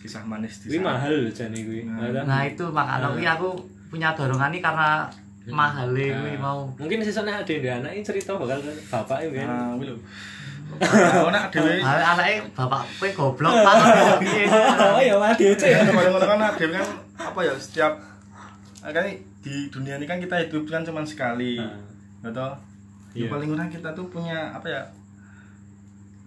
kisah 0.00 0.22
manis 0.24 0.64
di 0.64 0.80
sana. 0.80 0.96
mahal 0.96 1.14
jane 1.30 1.58
kuwi. 1.60 1.82
Nah. 1.84 2.08
Ada. 2.08 2.20
Nah 2.24 2.40
itu 2.46 2.64
makanya 2.70 3.08
kuwi 3.12 3.26
aku 3.26 3.50
punya 3.90 4.08
dorongan 4.14 4.50
nih 4.54 4.62
karena 4.62 4.90
mahal 5.50 5.88
Nah, 5.90 6.38
mau. 6.38 6.58
Mungkin 6.78 7.02
sesone 7.02 7.32
ada 7.34 7.44
di 7.44 7.68
anak 7.68 7.90
ini 7.90 8.02
cerita 8.06 8.38
bakal 8.38 8.58
bapak 8.88 9.18
ya 9.26 9.28
kan. 9.34 9.46
Nah, 9.50 9.70
kuwi 9.76 9.86
lho. 9.90 9.96
Nah, 10.70 11.30
nak 11.34 11.44
dhewe. 11.50 11.82
Anake 12.14 12.34
bapak 12.54 12.82
kowe 13.02 13.08
goblok 13.10 13.54
pak. 13.66 13.74
Piye? 14.22 14.44
Oh 14.94 15.02
ya 15.02 15.14
mah 15.18 15.34
DC 15.34 15.62
ya. 15.66 15.82
Kadang-kadang 15.82 16.38
kan 16.38 16.54
dhewe 16.54 16.74
kan 16.78 16.88
apa 17.18 17.40
ya 17.42 17.54
setiap 17.58 17.92
kan 18.80 19.04
di 19.40 19.68
dunia 19.68 19.96
ini 19.96 20.04
kan 20.04 20.16
kita 20.16 20.36
hidup 20.38 20.64
kan 20.64 20.82
cuma 20.82 21.00
sekali. 21.02 21.56
Nah. 21.56 21.76
Gitu. 22.22 22.48
Iya. 23.12 23.26
Ya 23.26 23.26
paling 23.28 23.48
kurang 23.48 23.68
kita 23.68 23.88
tuh 23.90 24.06
punya 24.06 24.50
apa 24.50 24.66
ya? 24.66 24.82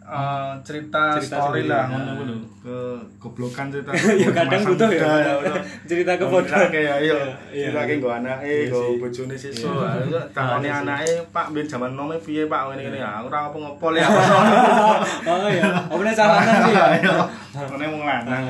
eh, 0.04 0.52
cerita, 0.62 1.16
Cerita 1.16 1.40
story 1.40 1.64
lah 1.64 1.88
Nah. 1.88 2.20
lho. 2.20 2.36
Ke 2.60 2.76
goblokan 3.18 3.72
cerita. 3.72 3.88
Ya 4.20 4.30
kadang 4.30 4.60
butuh 4.66 4.92
ya. 4.92 5.40
betul. 5.40 5.56
Cerita 5.86 6.12
kebodohan. 6.18 6.68
Kayak 6.68 6.98
iya. 7.00 7.16
Iya. 7.48 7.72
Cerita 7.72 7.82
kayak 7.82 7.98
nggo 7.98 8.10
anake, 8.12 8.44
Iya 8.44 8.68
nggo 8.68 8.82
sih. 8.84 8.98
bojone. 9.00 9.36
Iya. 9.40 10.22
Takone 10.36 10.60
Iya 10.68 10.74
sih. 10.74 10.84
anake, 10.84 11.14
Pak, 11.32 11.46
biyen 11.56 11.68
jaman 11.70 11.92
nome 11.94 12.16
piye, 12.20 12.44
Pak? 12.46 12.62
Ngene-ngene 12.68 13.00
ya. 13.00 13.24
Ora 13.24 13.48
apa-apa 13.48 13.88
le. 13.90 14.00
Oh 15.32 15.48
iya, 15.48 15.64
oh 15.88 15.96
bener 15.96 16.12
salah 16.12 16.44
sih 16.44 16.76
ya. 16.76 17.16
Ngene 17.64 17.86
wong 17.88 18.04
lanang. 18.04 18.44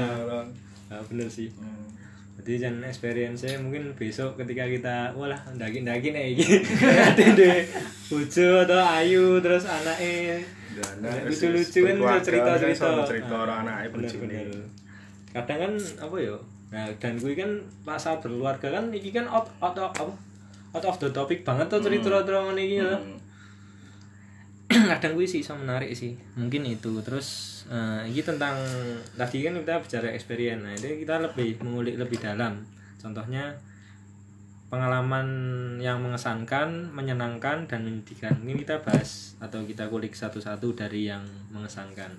Nah, 0.90 1.02
bener 1.06 1.28
sih. 1.28 1.54
Jadi 2.44 2.60
jangan 2.60 2.84
experience 2.84 3.48
mungkin 3.64 3.96
besok 3.96 4.36
ketika 4.36 4.68
kita 4.68 4.96
walah 5.16 5.40
nek 5.56 5.72
iki. 6.36 6.60
Ate 7.08 7.26
deh 7.40 7.64
bojo 8.12 8.68
atau 8.68 8.80
ayu 8.84 9.40
terus 9.40 9.64
anake 9.64 10.44
Dan 10.76 10.96
Nah, 11.00 11.16
lucu-lucu 11.24 11.80
kan 11.88 11.96
bisa 11.96 12.20
cerita-cerita. 12.20 13.08
cerita 13.08 13.32
Ah, 13.32 13.42
orang 13.48 13.58
anake 13.64 13.88
bener. 13.96 14.48
Kadang 15.32 15.60
kan 15.64 15.74
apa 16.04 16.16
ya? 16.20 16.36
Nah, 16.74 16.86
dan 17.00 17.14
gue 17.16 17.34
kan 17.38 17.52
pas 17.88 17.96
saat 17.96 18.20
berkeluarga 18.20 18.68
kan 18.76 18.92
iki 18.92 19.16
kan 19.16 19.24
out 19.32 19.48
out 19.64 19.78
of 19.80 19.94
apa? 19.96 20.14
Out 20.76 20.86
of 20.90 20.98
the 21.00 21.10
topic 21.16 21.48
banget 21.48 21.72
tuh 21.72 21.80
iki 21.88 22.04
ya. 22.78 22.92
Hmm. 23.00 23.24
kadang 24.92 25.14
gue 25.18 25.26
sih 25.30 25.46
bisa 25.46 25.54
menarik 25.54 25.94
sih 25.94 26.18
mungkin 26.34 26.66
itu 26.66 26.92
terus 27.06 27.53
eh, 27.74 28.02
ini 28.06 28.22
tentang 28.22 28.54
tadi 29.18 29.42
kan 29.42 29.58
kita 29.58 29.82
bicara 29.82 30.08
experience. 30.14 30.62
Nah 30.62 30.74
itu 30.74 31.02
kita 31.02 31.18
lebih 31.20 31.58
mengulik 31.60 31.98
lebih 31.98 32.22
dalam. 32.22 32.62
Contohnya 33.02 33.50
pengalaman 34.70 35.28
yang 35.78 36.02
mengesankan 36.02 36.90
menyenangkan 36.90 37.70
dan 37.70 37.86
menyedihkan. 37.86 38.34
Ini 38.42 38.62
kita 38.62 38.82
bahas 38.82 39.38
atau 39.38 39.62
kita 39.62 39.86
kulik 39.86 40.14
satu-satu 40.14 40.74
dari 40.74 41.10
yang 41.10 41.22
mengesankan. 41.50 42.10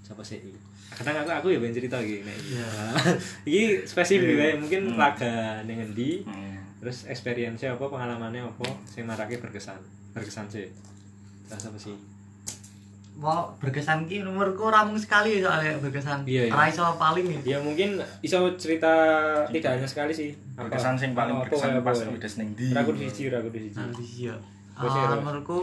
Siapa 0.00 0.20
sih 0.20 0.40
ini? 0.40 0.56
Kadang 0.94 1.24
aku 1.24 1.30
aku 1.32 1.46
ya 1.50 1.58
pengen 1.58 1.74
cerita 1.74 1.98
gini 1.98 2.22
nah, 2.22 2.36
Iya. 2.38 2.68
ini 3.50 3.62
spesifik 3.82 4.36
Iya. 4.38 4.46
ya 4.52 4.56
mungkin 4.56 4.82
Hmm. 4.94 5.00
laga 5.00 5.58
dengan 5.66 5.90
di 5.90 6.22
Hmm. 6.22 6.54
terus 6.78 7.08
experience 7.10 7.64
apa 7.66 7.82
pengalamannya 7.82 8.46
apa? 8.46 8.68
Sing 8.86 9.02
marake 9.02 9.42
berkesan. 9.42 9.80
Berkesan 10.14 10.46
sih. 10.46 10.68
Rasa 11.50 11.68
apa 11.68 11.76
sih 11.76 11.96
Mau 13.14 13.46
berkesan 13.56 14.04
ki 14.04 14.20
nomorku 14.20 14.66
ramung 14.66 14.98
sekali 14.98 15.38
soalnya 15.38 15.78
berkesan. 15.78 16.22
Iya, 16.24 16.50
iya. 16.50 16.66
Iso 16.66 16.82
paling 16.94 17.26
ya. 17.30 17.40
ya 17.46 17.58
mungkin 17.58 17.94
iso 18.20 18.36
cerita 18.58 18.90
tidak 19.48 19.78
hanya 19.78 19.86
sekali 19.86 20.10
sih 20.10 20.34
Apa? 20.52 20.66
Berkesan 20.66 20.94
sing 20.94 21.10
paling 21.12 21.30
Apa, 21.32 21.46
berkesan 21.46 21.70
apa, 21.74 21.82
pas 21.84 21.96
apa? 21.96 22.10
udah 22.10 22.26
seneng 22.28 22.50
di. 22.52 22.66
ragu 22.68 22.90
di 22.90 23.06
siji 23.06 23.30
ragu 23.30 23.48
di 23.48 23.60
siji 23.64 23.78
Nanti 23.78 24.02
sih 24.02 24.20
ya. 24.26 24.36
Ya, 24.74 24.82
Eh, 24.82 25.06
Ros? 25.06 25.22
menurutku 25.22 25.58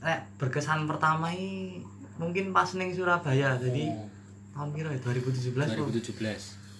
nek 0.00 0.18
berkesan 0.34 0.84
pertama 0.84 1.28
ini 1.28 1.84
mungkin 2.16 2.50
pas 2.50 2.72
neng 2.72 2.88
Surabaya. 2.90 3.52
Jadi 3.54 3.92
tahun 4.50 4.68
kira 4.72 4.88
ya 4.88 5.00
2017 5.02 5.52
kok. 5.52 5.84
2017 5.86 6.24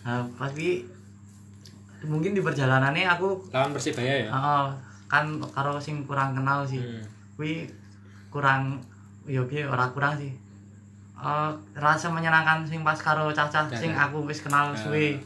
Nah, 0.02 0.24
pasti 0.34 0.82
mungkin 2.02 2.32
di 2.32 2.40
perjalanannya 2.40 3.06
aku 3.06 3.46
lawan 3.48 3.70
persibaya 3.70 4.26
ya 4.26 4.28
Heeh, 4.28 4.66
kan 5.06 5.24
karo 5.46 5.76
sing 5.76 6.02
kurang 6.02 6.32
kenal 6.32 6.64
sih. 6.64 6.80
Hmm. 6.80 7.04
Kuwi 7.36 7.68
kurang 8.26 8.80
ya 9.24 9.42
piye 9.42 9.62
ora 9.62 9.86
kurang 9.88 10.16
sih. 10.16 10.32
Eh 11.16 11.50
rasa 11.74 12.08
menyenangkan 12.08 12.62
sing 12.62 12.82
pas 12.82 12.96
karo 12.96 13.30
cacah 13.30 13.64
Cacah. 13.64 13.74
sing 13.74 13.90
aku 13.92 14.22
wis 14.24 14.40
kenal 14.40 14.70
Ah. 14.70 14.76
suwe. 14.76 15.18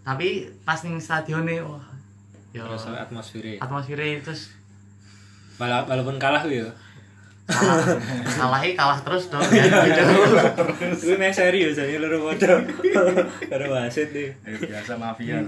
Tapi 0.00 0.46
pas 0.62 0.78
ning 0.80 0.96
stadion 0.96 1.44
wah 1.60 1.82
ya 2.50 2.66
terus 2.66 2.82
atmosfernya 2.82 3.62
atmosfernya 3.62 4.18
terus 4.20 4.50
Wala- 5.54 5.86
walaupun 5.86 6.18
kalah 6.18 6.42
ya 6.42 6.66
kalah 7.46 7.86
kalahi 8.26 8.74
kalah 8.74 8.98
terus 9.02 9.30
dong 9.30 9.42
ya 9.54 9.66
gitu. 9.86 10.02
gue 10.98 11.14
main 11.14 11.30
serius 11.30 11.78
aja 11.78 11.94
loro 11.98 12.26
podo 12.26 12.58
karo 13.46 13.66
wasit 13.70 14.10
deh 14.10 14.34
biasa 14.42 14.98
mafia. 14.98 15.38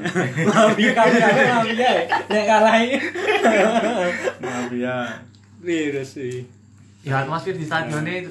mafia 0.46 0.90
kami 0.94 1.16
kami 1.16 1.42
mafia 1.42 1.90
nek 2.30 2.44
kalah 2.46 2.74
mafia. 4.38 4.96
Terus 5.62 6.10
iki? 6.18 6.40
Ya 7.02 7.22
atmosfer 7.22 7.54
di 7.54 7.66
stadion 7.66 8.02
ini 8.02 8.26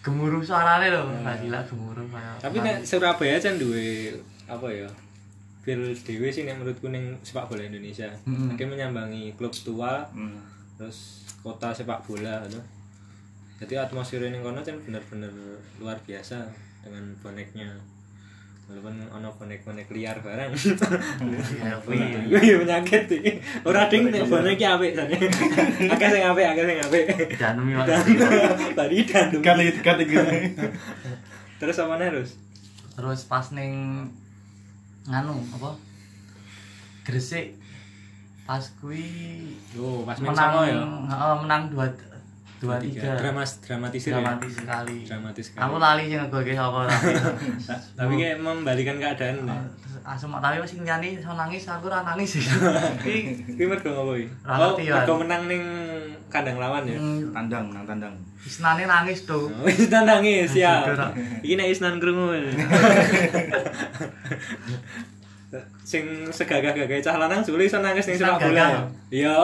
gemuruh 0.00 0.40
suaranya 0.40 0.88
loh 0.96 1.10
nggak 1.10 1.36
gila 1.42 1.60
gemuruh 1.66 2.06
kayak 2.08 2.34
Tapi 2.40 2.56
nek 2.62 2.76
Surabaya 2.82 3.36
kan 3.36 3.58
duwe 3.58 4.14
apa 4.46 4.66
ya? 4.70 4.88
Feel 5.66 5.82
dhewe 5.98 6.30
sih 6.30 6.46
nek 6.46 6.62
menurutku 6.62 6.86
ning 6.88 7.18
sepak 7.20 7.50
bola 7.50 7.66
Indonesia. 7.66 8.06
Mm-mm. 8.22 8.54
Mungkin 8.54 8.70
menyambangi 8.70 9.34
klub 9.34 9.50
tua 9.50 10.06
Hmm. 10.14 10.38
terus 10.78 11.26
kota 11.42 11.74
sepak 11.74 12.06
bola 12.06 12.44
gitu. 12.46 12.60
Jadi 13.58 13.74
atmosfer 13.74 14.22
ning 14.22 14.40
kono 14.40 14.62
kan 14.62 14.76
bener-bener 14.78 15.32
luar 15.82 15.98
biasa 16.06 16.46
dengan 16.84 17.02
boneknya. 17.18 17.74
Walaupun 18.66 18.98
ono 19.14 19.28
bonek-bonek 19.30 19.86
liar 19.94 20.18
barang. 20.18 20.50
ya 20.50 21.78
Iya 22.34 22.54
penyakit 22.66 23.06
iki. 23.06 23.32
Ora 23.62 23.86
ding 23.86 24.10
bonek 24.10 24.58
iki 24.58 24.66
apik 24.66 24.90
jane. 24.90 25.14
Akeh 25.94 26.08
sing 26.10 26.22
apik, 26.26 26.46
akeh 26.50 26.64
sing 26.66 26.78
apik. 26.82 27.04
miwak 27.62 27.86
Tadi 28.74 28.96
lagi 29.54 29.70
dekat 29.70 29.94
lagi. 30.02 30.16
Terus 31.62 31.78
apa 31.78 31.94
nih 31.96 32.10
terus? 32.10 32.30
terus 32.96 33.28
pas 33.28 33.44
neng 33.52 34.08
nganu 35.04 35.36
apa 35.52 35.76
Gresik 37.04 37.60
pas 38.48 38.64
kui 38.80 39.04
Oh, 39.76 40.00
pas 40.08 40.16
menang 40.16 40.32
sama 40.32 40.60
ya. 40.64 40.80
menang 41.44 41.62
dua 41.68 41.86
dua 42.66 42.76
tiga 42.76 43.14
Dramas 43.14 43.50
dramatisir 43.58 44.10
ya. 44.10 44.18
dramatis 44.18 44.52
sekali 44.52 44.96
Dramatis 45.02 45.44
sekali. 45.46 45.62
aku 45.62 45.76
lali 45.76 46.02
sih 46.04 46.16
ngegolke 46.16 46.52
sapa 46.52 46.78
tapi 46.84 47.10
Tapi 47.98 48.12
kayak 48.16 48.36
membalikan 48.38 48.96
keadaan. 48.96 49.46
Ah, 49.46 49.62
terus 49.76 49.96
asem 50.02 50.28
tapi 50.30 50.56
wis 50.58 50.74
liyane 50.74 51.06
iso 51.14 51.32
nangis 51.32 51.64
aku 51.64 51.86
ora 51.86 52.02
nangis 52.02 52.28
sih 52.34 52.42
iki? 52.42 53.62
Ra 53.62 54.54
Oh, 54.56 54.74
ngerti, 54.74 54.82
ya. 54.84 54.94
mergo 54.96 55.14
menang 55.18 55.42
ning 55.46 55.62
kandang 56.26 56.56
lawan 56.56 56.82
ya. 56.84 56.98
Tandang, 57.30 57.70
nang 57.70 57.84
tandang. 57.84 58.14
isnane 58.38 58.84
nangis 58.84 59.24
tuh 59.24 59.46
Oh, 59.48 59.66
Isnan 59.72 60.04
nangis 60.04 60.52
ya. 60.52 60.82
Nek 61.40 61.66
Isnan 61.66 61.98
krungu. 61.98 62.30
Sing 65.80 66.02
segagah-gagah 66.28 66.98
cah 67.00 67.16
lanang 67.16 67.40
juli 67.40 67.64
iso 67.64 67.78
nangis 67.78 68.04
ning 68.04 68.18
Isnan 68.18 68.34
sepak 68.34 68.42
bola. 68.44 68.58
ya? 68.58 68.80
Iya, 69.08 69.34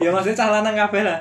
ya 0.00 0.08
maksudnya 0.10 0.34
cah 0.34 0.48
lanang 0.50 0.74
kabeh 0.74 1.02
lah. 1.02 1.20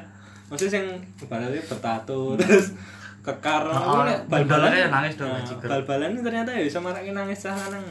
Maksudnya 0.51 0.71
sing 0.73 0.85
ibaratnya 1.17 1.63
bertato 1.63 2.19
terus 2.39 2.75
kekar 3.21 3.63
Oh, 3.63 4.03
bal-balannya 4.27 4.89
nangis 4.89 5.15
dong, 5.15 5.31
Nah. 5.31 5.63
Bal-balan 5.63 6.19
ternyata 6.19 6.51
ya 6.51 6.61
bisa 6.61 6.77
marake 6.77 7.09
nangis 7.09 7.39
cah 7.39 7.55
lanang. 7.55 7.85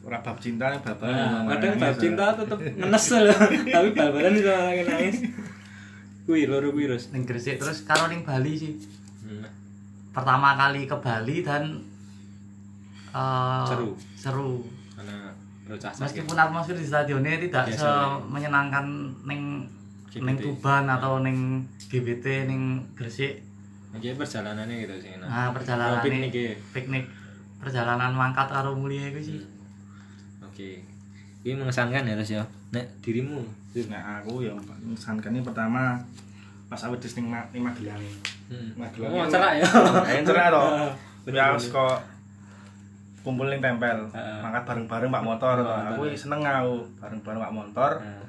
Ora 0.00 0.18
bab 0.18 0.38
cinta 0.38 0.70
nih 0.70 0.80
bab. 0.80 0.96
Nah, 0.98 1.44
kadang 1.50 1.76
bab 1.76 1.94
cinta 1.94 2.24
tetep 2.32 2.58
ngenes 2.78 3.04
loh. 3.12 3.38
Tapi 3.68 3.88
bal-balan 3.92 4.32
bisa 4.32 4.50
marake 4.56 4.82
nangis. 4.84 5.16
Kuwi 6.24 6.44
loro 6.44 6.70
kuwi 6.70 6.86
terus. 6.86 7.08
ning 7.08 7.24
Gresik 7.24 7.56
terus 7.56 7.84
karo 7.84 8.08
ning 8.08 8.20
Bali 8.22 8.52
sih 8.54 8.72
Hmm. 9.18 9.44
pertama 10.08 10.56
kali 10.56 10.84
ke 10.84 10.96
Bali 10.96 11.42
dan 11.42 11.84
eh, 13.10 13.64
Seru. 13.66 13.88
seru 14.14 14.50
Karena 14.94 15.28
meskipun 15.94 16.32
atmosfer 16.34 16.72
di 16.72 16.82
stadionnya 16.82 17.36
tidak 17.38 17.68
Biasa, 17.68 17.76
se 17.76 17.84
ya. 17.84 18.16
menyenangkan 18.24 18.86
neng 19.22 19.68
GBT. 20.08 20.24
neng 20.24 20.36
Tuban 20.38 20.84
atau 20.86 21.12
neng 21.18 21.38
GBT 21.82 22.24
neng 22.44 22.62
Gresik 22.94 23.44
Iki 23.88 24.14
perjalanannya 24.14 24.74
gitu 24.78 24.94
sih. 24.98 25.16
nah 25.18 25.48
perjalanan 25.50 25.96
Oh, 25.96 26.02
piknik 26.02 26.30
ya. 26.30 26.52
piknik 26.70 27.04
perjalanan 27.58 28.12
mangkat 28.12 28.46
karo 28.46 28.72
mulia 28.72 29.08
itu 29.08 29.20
sih 29.24 29.40
Oke. 30.40 30.82
Ini 31.40 31.54
mengesankan 31.54 32.02
ya 32.02 32.14
terus 32.14 32.32
ya. 32.32 32.42
Nek 32.68 32.84
dirimu. 32.98 33.38
Nah, 33.86 34.18
aku 34.18 34.42
yang 34.42 34.58
mengesankan 34.58 35.30
ini 35.30 35.40
pertama 35.40 35.94
pas 36.66 36.76
aku 36.78 36.98
di 36.98 37.06
ning 37.14 37.30
ning 37.48 37.62
Magelang. 37.62 38.02
Hmm. 38.50 38.70
Magelang. 38.74 39.08
Oh, 39.08 39.24
cerak 39.24 39.52
ya. 39.54 39.66
Ayo 40.04 40.20
cerak 40.20 40.46
to. 40.50 40.62
Bener, 41.24 41.38
Ya 41.38 41.54
wis 41.54 41.70
kok 41.70 41.94
kumpul 43.20 43.46
ning 43.46 43.60
tempel, 43.60 44.02
Heeh. 44.08 44.38
mangkat 44.40 44.62
bareng-bareng 44.64 45.08
Pak 45.08 45.22
Motor. 45.22 45.56
Aku 45.92 46.02
seneng 46.12 46.42
aku 46.42 46.74
bareng-bareng 46.98 47.40
Pak 47.40 47.54
Motor, 47.54 47.90
Nah, 48.00 48.24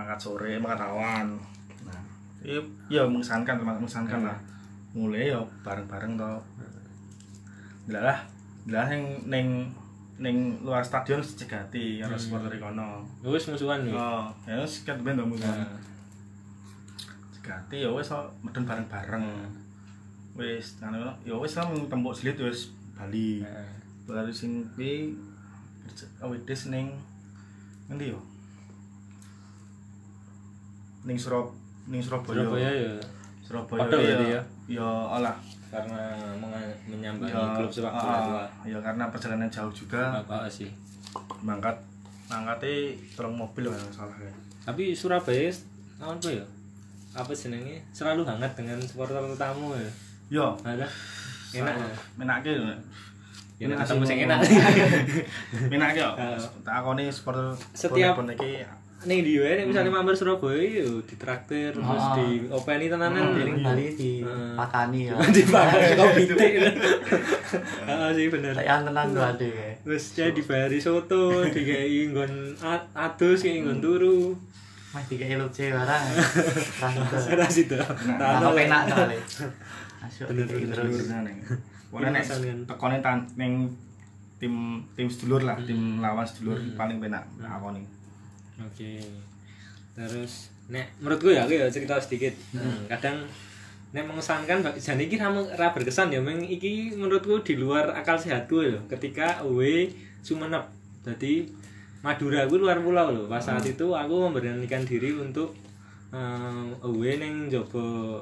mangkat 0.00 0.16
sore, 0.16 0.56
mangkat 0.56 0.88
awan. 0.88 1.36
Nah, 1.84 2.02
iya 2.40 2.56
ya 2.88 3.04
mengesankan, 3.04 3.60
mengesankan 3.60 4.24
lah. 4.24 4.38
Mulai 4.96 5.28
ya 5.28 5.40
bareng-bareng 5.60 6.16
to. 6.16 6.32
Lah, 7.92 8.24
lah 8.64 8.86
ning 8.88 9.20
ning 9.28 9.68
ning 10.16 10.56
luar 10.64 10.80
stadion 10.80 11.20
cegati 11.20 12.00
karo 12.00 12.16
supporter 12.16 12.56
kono. 12.56 13.04
wis 13.20 13.44
musuhan 13.52 13.84
nih. 13.84 13.92
Oh, 13.92 14.32
ya 14.48 14.56
wis 14.64 14.88
kan 14.88 14.96
ben 15.04 15.20
kan. 15.20 15.28
Nah, 15.28 15.68
Cegati 17.36 17.84
ya 17.84 17.92
wis 17.92 18.08
medun 18.40 18.64
bareng-bareng. 18.64 19.24
Wis 20.40 20.80
anu 20.80 21.12
ya 21.28 21.36
wis 21.36 21.60
lah 21.60 21.68
tembok 21.68 22.16
selit 22.16 22.40
wis 22.40 22.72
Bali. 22.96 23.44
nah. 23.44 23.68
Baru 24.08 24.32
sing 24.32 24.64
kuwi 24.72 25.12
awedes 26.24 26.72
ning 26.72 26.96
ngendi 27.88 28.16
yo? 28.16 28.20
Ning 31.02 31.16
Surab 31.16 31.48
ning 31.86 32.00
Surabaya. 32.00 32.40
Surabaya 32.40 32.70
ya 32.70 32.92
Surabaya 33.40 33.80
berarti 33.88 34.06
ya. 34.06 34.38
ya? 34.38 34.42
Ya 34.80 34.88
alah. 35.10 35.36
karena 35.70 36.02
menyambangi 36.90 37.30
Ya, 37.30 37.54
klub 37.54 37.70
sepak 37.70 37.94
bola 37.94 38.10
ah, 38.10 38.22
tua. 38.26 38.44
ya 38.66 38.78
karena 38.82 39.06
perjalanan 39.06 39.46
jauh 39.46 39.70
juga. 39.70 40.18
Apa 40.18 40.50
sih? 40.50 40.66
Mangkat 41.40 41.78
mangkate 42.26 42.98
terong 43.14 43.38
mobil 43.38 43.70
kalau 43.70 43.92
salah 43.94 44.18
ya. 44.18 44.32
Tapi 44.66 44.90
Surabaya 44.90 45.46
tahun 45.96 46.18
apa 46.18 46.28
ya? 46.34 46.44
Apa 47.14 47.30
senengnya? 47.30 47.78
Selalu 47.90 48.26
hangat 48.26 48.50
dengan 48.58 48.82
supporter 48.82 49.22
tamu 49.34 49.74
ya. 49.78 49.90
Yo, 50.30 50.46
Ada 50.62 50.86
enak 51.50 51.74
ya. 51.74 51.94
menake 52.18 52.50
lho. 52.50 52.74
Ya 53.58 53.66
nek 53.66 53.78
ketemu 53.82 54.02
sing 54.06 54.18
enak. 54.26 54.38
Menake 55.70 55.98
yo. 56.02 56.10
Ah. 56.14 56.34
Tak 56.66 56.74
akoni 56.82 57.06
supporter 57.10 57.50
Setiap- 57.74 58.18
iki 58.26 58.62
Ning 59.00 59.24
di 59.24 59.32
wae 59.36 59.56
nek 59.56 59.66
misale 59.66 59.88
mampir 59.88 60.12
Surabaya 60.12 60.60
yo 60.60 61.00
ditraktir 61.00 61.72
terus 61.72 61.88
Ah. 62.04 62.12
di 62.14 62.44
openi 62.46 62.84
tenanan 62.86 63.32
Jadi 63.32 63.42
ning 63.46 63.56
Bali 63.60 63.86
di 63.90 64.12
Heeh. 64.20 64.52
pakani 64.52 65.08
ya 65.08 65.16
dipakai 65.16 65.96
kopi 65.96 66.22
teh. 66.28 66.50
Heeh 67.80 68.08
sih 68.12 68.26
bener. 68.28 68.52
saya 68.52 68.84
tenan 68.84 69.06
tuh 69.10 69.24
ade 69.24 69.52
Terus 69.80 70.04
dia 70.12 70.28
dibayari 70.28 70.76
soto, 70.76 71.40
dikai 71.46 72.12
nggon 72.12 72.32
a- 72.60 72.88
adus 72.94 73.40
kayak 73.40 73.64
nggon 73.64 73.80
turu. 73.80 74.36
mas 74.90 75.06
tiga 75.06 75.22
elo 75.24 75.46
C 75.48 75.70
barang 75.70 76.02
rasa 76.82 77.30
Ora 77.30 77.46
situ. 77.46 77.78
nah 78.10 78.50
penak 78.50 78.82
kali 78.86 79.14
di 80.28 80.42
bener. 80.44 80.74
terus 80.76 81.06
neng. 81.08 81.38
Pokoknya 81.88 82.10
nek 82.12 82.24
tekone 82.66 82.98
ning 83.34 83.52
tim 84.36 84.54
tim 84.92 85.06
sedulur 85.06 85.40
lah, 85.40 85.56
tim 85.58 85.98
lawan 85.98 86.26
sedulur 86.26 86.58
paling 86.74 86.98
penak 86.98 87.22
akoni. 87.40 87.80
Oke. 88.66 89.00
Terus 89.96 90.52
nek 90.70 90.86
menurutku 91.02 91.34
ya 91.34 91.44
aku 91.44 91.56
ya 91.56 91.66
cerita 91.72 91.98
sedikit. 91.98 92.34
Hmm, 92.54 92.86
kadang 92.86 93.26
nek 93.90 94.06
mengesankan 94.06 94.62
jane 94.78 95.02
iki 95.10 95.18
ra 95.18 95.74
berkesan 95.74 96.14
ya 96.14 96.22
meng 96.22 96.46
iki 96.46 96.94
menurutku 96.94 97.42
di 97.42 97.58
luar 97.58 97.90
akal 97.90 98.14
sehatku 98.14 98.62
ya 98.62 98.78
ketika 98.86 99.42
away 99.42 99.90
Sumenep. 100.20 100.62
Jadi 101.00 101.48
Madura 102.00 102.44
aku 102.48 102.56
luar 102.60 102.80
pulau 102.80 103.12
loh. 103.12 103.26
Pas 103.28 103.40
saat 103.40 103.64
itu 103.64 103.92
aku 103.92 104.14
memberanikan 104.28 104.84
diri 104.84 105.12
untuk 105.16 105.52
um, 106.12 106.72
away 106.80 107.20
ning 107.20 107.48
Jobo 107.52 108.16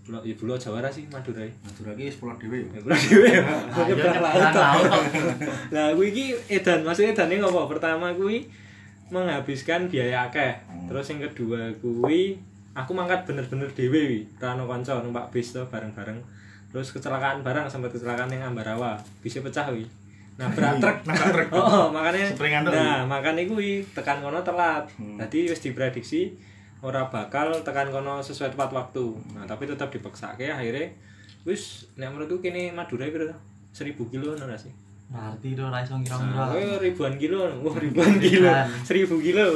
Pulau, 0.00 0.26
ya 0.26 0.34
Pulau 0.34 0.56
Jawa 0.58 0.88
sih 0.90 1.04
Madura. 1.12 1.44
ya. 1.44 1.52
Madura 1.62 1.92
iki 1.94 2.08
sekolah 2.10 2.34
dhewe 2.40 2.56
yo. 2.64 2.68
Ya 2.72 2.80
Pulau 2.82 2.98
Dewe. 2.98 3.28
Ayo 3.30 3.84
Nyebrang 3.94 4.18
laut. 4.18 4.34
nyebrang 4.40 4.66
laut. 4.74 5.04
Nah, 5.70 5.86
kuwi 5.94 6.06
iki 6.10 6.24
edan, 6.50 6.82
maksudnya 6.82 7.14
edane 7.14 7.38
ngopo? 7.38 7.70
Pertama 7.70 8.10
kuwi 8.16 8.48
menghabiskan 9.10 9.90
biaya 9.90 10.26
akeh. 10.30 10.56
Terus 10.86 11.06
yang 11.10 11.20
kedua 11.26 11.70
kuwi 11.78 12.38
aku 12.74 12.94
mangkat 12.94 13.26
bener-bener 13.26 13.68
dhewe 13.74 14.00
wi, 14.06 14.20
ra 14.38 14.54
ono 14.54 14.70
kanca 14.70 15.02
numpak 15.02 15.30
bis 15.34 15.52
to 15.54 15.62
bareng-bareng. 15.66 16.18
Terus 16.70 16.94
kecelakaan 16.94 17.42
barang 17.42 17.66
sampai 17.66 17.90
kecelakaan 17.90 18.30
yang 18.30 18.54
Ambarawa, 18.54 18.94
bisa 19.20 19.42
pecah 19.42 19.66
wi. 19.74 19.82
Nah, 20.38 20.48
berat 20.56 20.80
truk. 20.80 20.96
Nabrak 21.04 21.30
truk. 21.36 21.48
Oh, 21.58 21.66
oh, 21.66 21.86
makanya. 21.92 22.32
Nah, 22.64 23.04
makanya 23.04 23.44
kuwi 23.44 23.84
tekan 23.92 24.24
kono 24.24 24.40
telat. 24.40 24.88
Hmm. 24.96 25.20
Jadi 25.20 25.52
wis 25.52 25.60
diprediksi 25.60 26.32
ora 26.80 27.12
bakal 27.12 27.52
tekan 27.60 27.92
kono 27.92 28.24
sesuai 28.24 28.56
tepat 28.56 28.72
waktu. 28.72 29.04
Nah, 29.36 29.44
tapi 29.44 29.68
tetap 29.68 29.92
dipaksake 29.92 30.48
akhirnya 30.48 30.88
wis 31.44 31.92
nek 32.00 32.14
menurutku 32.14 32.40
kene 32.40 32.72
Madura 32.72 33.04
piro 33.12 33.28
to? 33.28 33.36
1000 33.76 33.94
kilo 34.08 34.32
ngono 34.32 34.48
ra 34.48 34.56
sih? 34.56 34.72
Berarti 35.10 35.46
itu 35.50 35.62
ra 35.62 35.82
iso 35.82 35.94
ngira-ngira. 35.98 36.44
kowe 36.48 36.62
ribuan 36.78 37.14
kilo, 37.18 37.38
wah 37.60 37.74
ribuan 37.74 38.14
kilo, 38.16 38.46
seribu 38.86 39.18
kilo. 39.18 39.46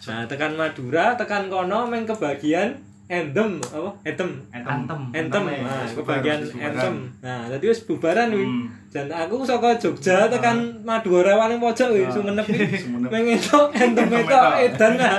Nah, 0.00 0.24
tekan 0.24 0.56
Madura, 0.56 1.12
tekan 1.14 1.52
kono, 1.52 1.84
main 1.84 2.08
kebagian 2.08 2.72
Endem 3.10 3.58
apa? 3.58 3.90
Etem. 4.06 4.38
Antem. 4.54 5.10
Entem, 5.10 5.42
ya, 5.50 5.66
nah, 5.66 5.82
wis 5.82 5.98
kebagian 5.98 6.40
entem. 6.46 6.94
Nah, 7.18 7.50
tadi 7.50 7.66
wis 7.66 7.82
bubaran 7.82 8.30
kuwi. 8.30 8.46
Hmm. 8.46 8.70
Dan 8.86 9.10
aku 9.10 9.42
saka 9.42 9.74
Jogja 9.74 10.30
tekan 10.30 10.78
Madura 10.86 11.34
paling 11.34 11.58
pojok 11.58 11.90
kuwi 11.90 12.06
Ah, 12.06 12.14
Sumenep 12.14 12.46
kuwi. 12.46 12.70
Sumenep. 12.86 13.10
Pengen 13.10 13.38
tok 13.42 13.74
entem 13.74 14.06
Entem 14.06 14.22
itu 14.22 14.38
edan 14.62 14.92
lah. 14.94 15.18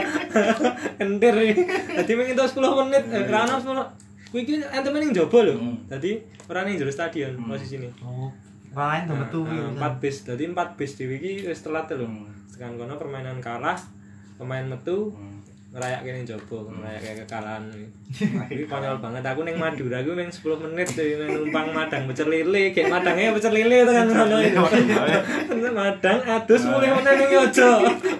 Entir 1.04 1.36
iki. 1.36 1.64
Dadi 1.68 2.12
pengen 2.16 2.34
tok 2.34 2.48
10 2.48 2.80
menit, 2.80 3.04
eh, 3.12 3.24
ra 3.28 3.44
ono 3.44 3.56
10. 3.60 3.84
Kuwi 4.32 4.40
iki 4.40 4.54
entem 4.64 4.92
ning 4.96 5.12
jaba 5.12 5.40
lho. 5.44 5.54
Hmm. 5.60 5.76
Dadi 5.92 6.12
ora 6.48 6.64
ning 6.64 6.80
jero 6.80 6.92
stadion 6.96 7.36
Hmm. 7.36 7.52
posisine. 7.52 7.92
Oh. 8.08 8.32
Lain 8.72 9.04
metu 9.04 9.44
Nah, 9.44 9.68
nah, 9.68 9.70
empat 9.76 9.94
bis, 10.00 10.24
jadi 10.24 10.44
empat 10.48 10.80
bis 10.80 10.96
di 10.96 11.06
wiki 11.06 11.44
wis 11.44 11.60
telat 11.60 11.92
lho. 11.92 12.08
Hmm. 12.08 12.32
Tekan 12.56 12.80
kono 12.80 12.96
permainan 12.96 13.44
kalah, 13.44 13.76
pemain 14.40 14.64
metu, 14.64 15.12
Hmm. 15.12 15.44
ngerayak 15.72 16.04
kene 16.04 16.24
jopo, 16.24 16.68
ngerayak 16.68 17.00
kayak 17.00 17.18
kekalahan. 17.24 17.64
Iki 18.52 18.68
konyol 18.68 19.00
banget. 19.00 19.24
Aku 19.24 19.44
ning 19.44 19.56
Madura 19.56 20.04
aku 20.04 20.16
ning 20.16 20.28
10 20.28 20.60
menit 20.68 20.88
numpang 21.32 21.72
madang 21.72 22.08
pecel 22.08 22.28
lele, 22.28 22.72
kayak 22.72 22.92
madangnya 22.92 23.32
pecel 23.32 23.56
lele 23.56 23.88
tekan 23.88 24.08
kono. 24.08 24.38
Madang 25.72 26.20
adus 26.24 26.64
mulai 26.68 26.92
meneh 26.92 27.14
ning 27.16 27.32
ojo. 27.40 27.72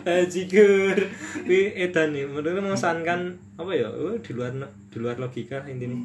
Bajigur. 0.04 0.98
Kuwi 1.44 1.76
edan 1.76 2.16
nih, 2.16 2.24
menurut 2.28 2.64
mengesankan 2.64 3.36
apa 3.60 3.72
ya? 3.76 3.88
Oh, 3.92 4.16
di 4.16 4.32
luar 4.32 4.52
di 4.92 4.98
luar 5.00 5.16
logika 5.20 5.64
intinya. 5.68 5.96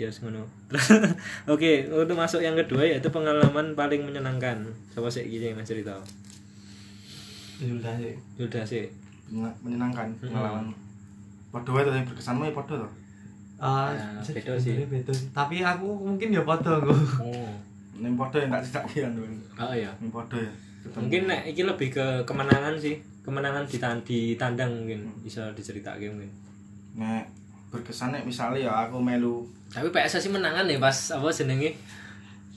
Ya 0.00 0.08
yes, 0.08 0.24
ngono. 0.24 0.48
Terus 0.66 0.86
oke, 1.52 1.70
untuk 1.90 2.16
masuk 2.16 2.40
yang 2.40 2.56
kedua 2.56 2.80
yaitu 2.82 3.08
pengalaman 3.08 3.74
paling 3.74 4.00
menyenangkan. 4.00 4.64
Siapa 4.88 5.06
sih 5.06 5.28
iki 5.28 5.44
yang 5.44 5.60
cerita? 5.60 5.92
Ya 7.58 7.68
udah 7.70 7.94
sih. 7.94 8.14
Sudah 8.34 8.64
sih. 8.64 8.88
Menyenangkan 9.60 10.08
Hmm. 10.16 10.32
pengalaman 10.32 10.72
podo 11.50 11.70
wae 11.72 11.82
tuh 11.82 11.92
yang 11.92 12.06
berkesanmu 12.06 12.42
ya 12.44 12.54
podo 12.54 12.78
tuh 12.78 12.92
Ah, 13.58 13.90
se- 14.22 14.32
beda 14.32 14.56
sih. 14.56 14.80
beda 14.80 15.10
sih. 15.10 15.28
Tapi 15.30 15.60
aku 15.60 15.84
mungkin 16.00 16.30
ya 16.30 16.40
foto 16.40 16.80
aku. 16.80 16.94
Oh. 17.20 17.52
ini 17.92 18.16
podo 18.16 18.40
yang 18.40 18.48
tak 18.48 18.64
cetak 18.64 18.84
kan 18.88 19.12
dulu 19.12 19.28
Oh 19.54 19.74
iya. 19.76 19.92
ini 20.00 20.08
podo 20.08 20.32
ya 20.34 20.48
Ketemu. 20.80 21.00
Mungkin 21.04 21.22
nek 21.28 21.42
iki 21.44 21.62
lebih 21.62 21.88
ke 21.90 22.06
kemenangan 22.24 22.72
sih. 22.74 22.96
Kemenangan 23.20 23.68
di 23.68 23.76
di 24.00 24.18
tandang 24.34 24.72
mungkin 24.72 25.12
bisa 25.20 25.52
diceritake 25.52 26.08
mungkin. 26.08 26.32
nek 26.96 27.28
berkesan 27.70 28.10
nek 28.10 28.24
misalnya 28.24 28.58
ya 28.60 28.84
aku 28.84 28.98
melu 28.98 29.46
Tapi 29.68 29.86
PSSI 29.88 30.28
menangan 30.28 30.64
ya 30.64 30.76
pas 30.76 30.94
apa 31.10 31.26
jenenge 31.28 31.78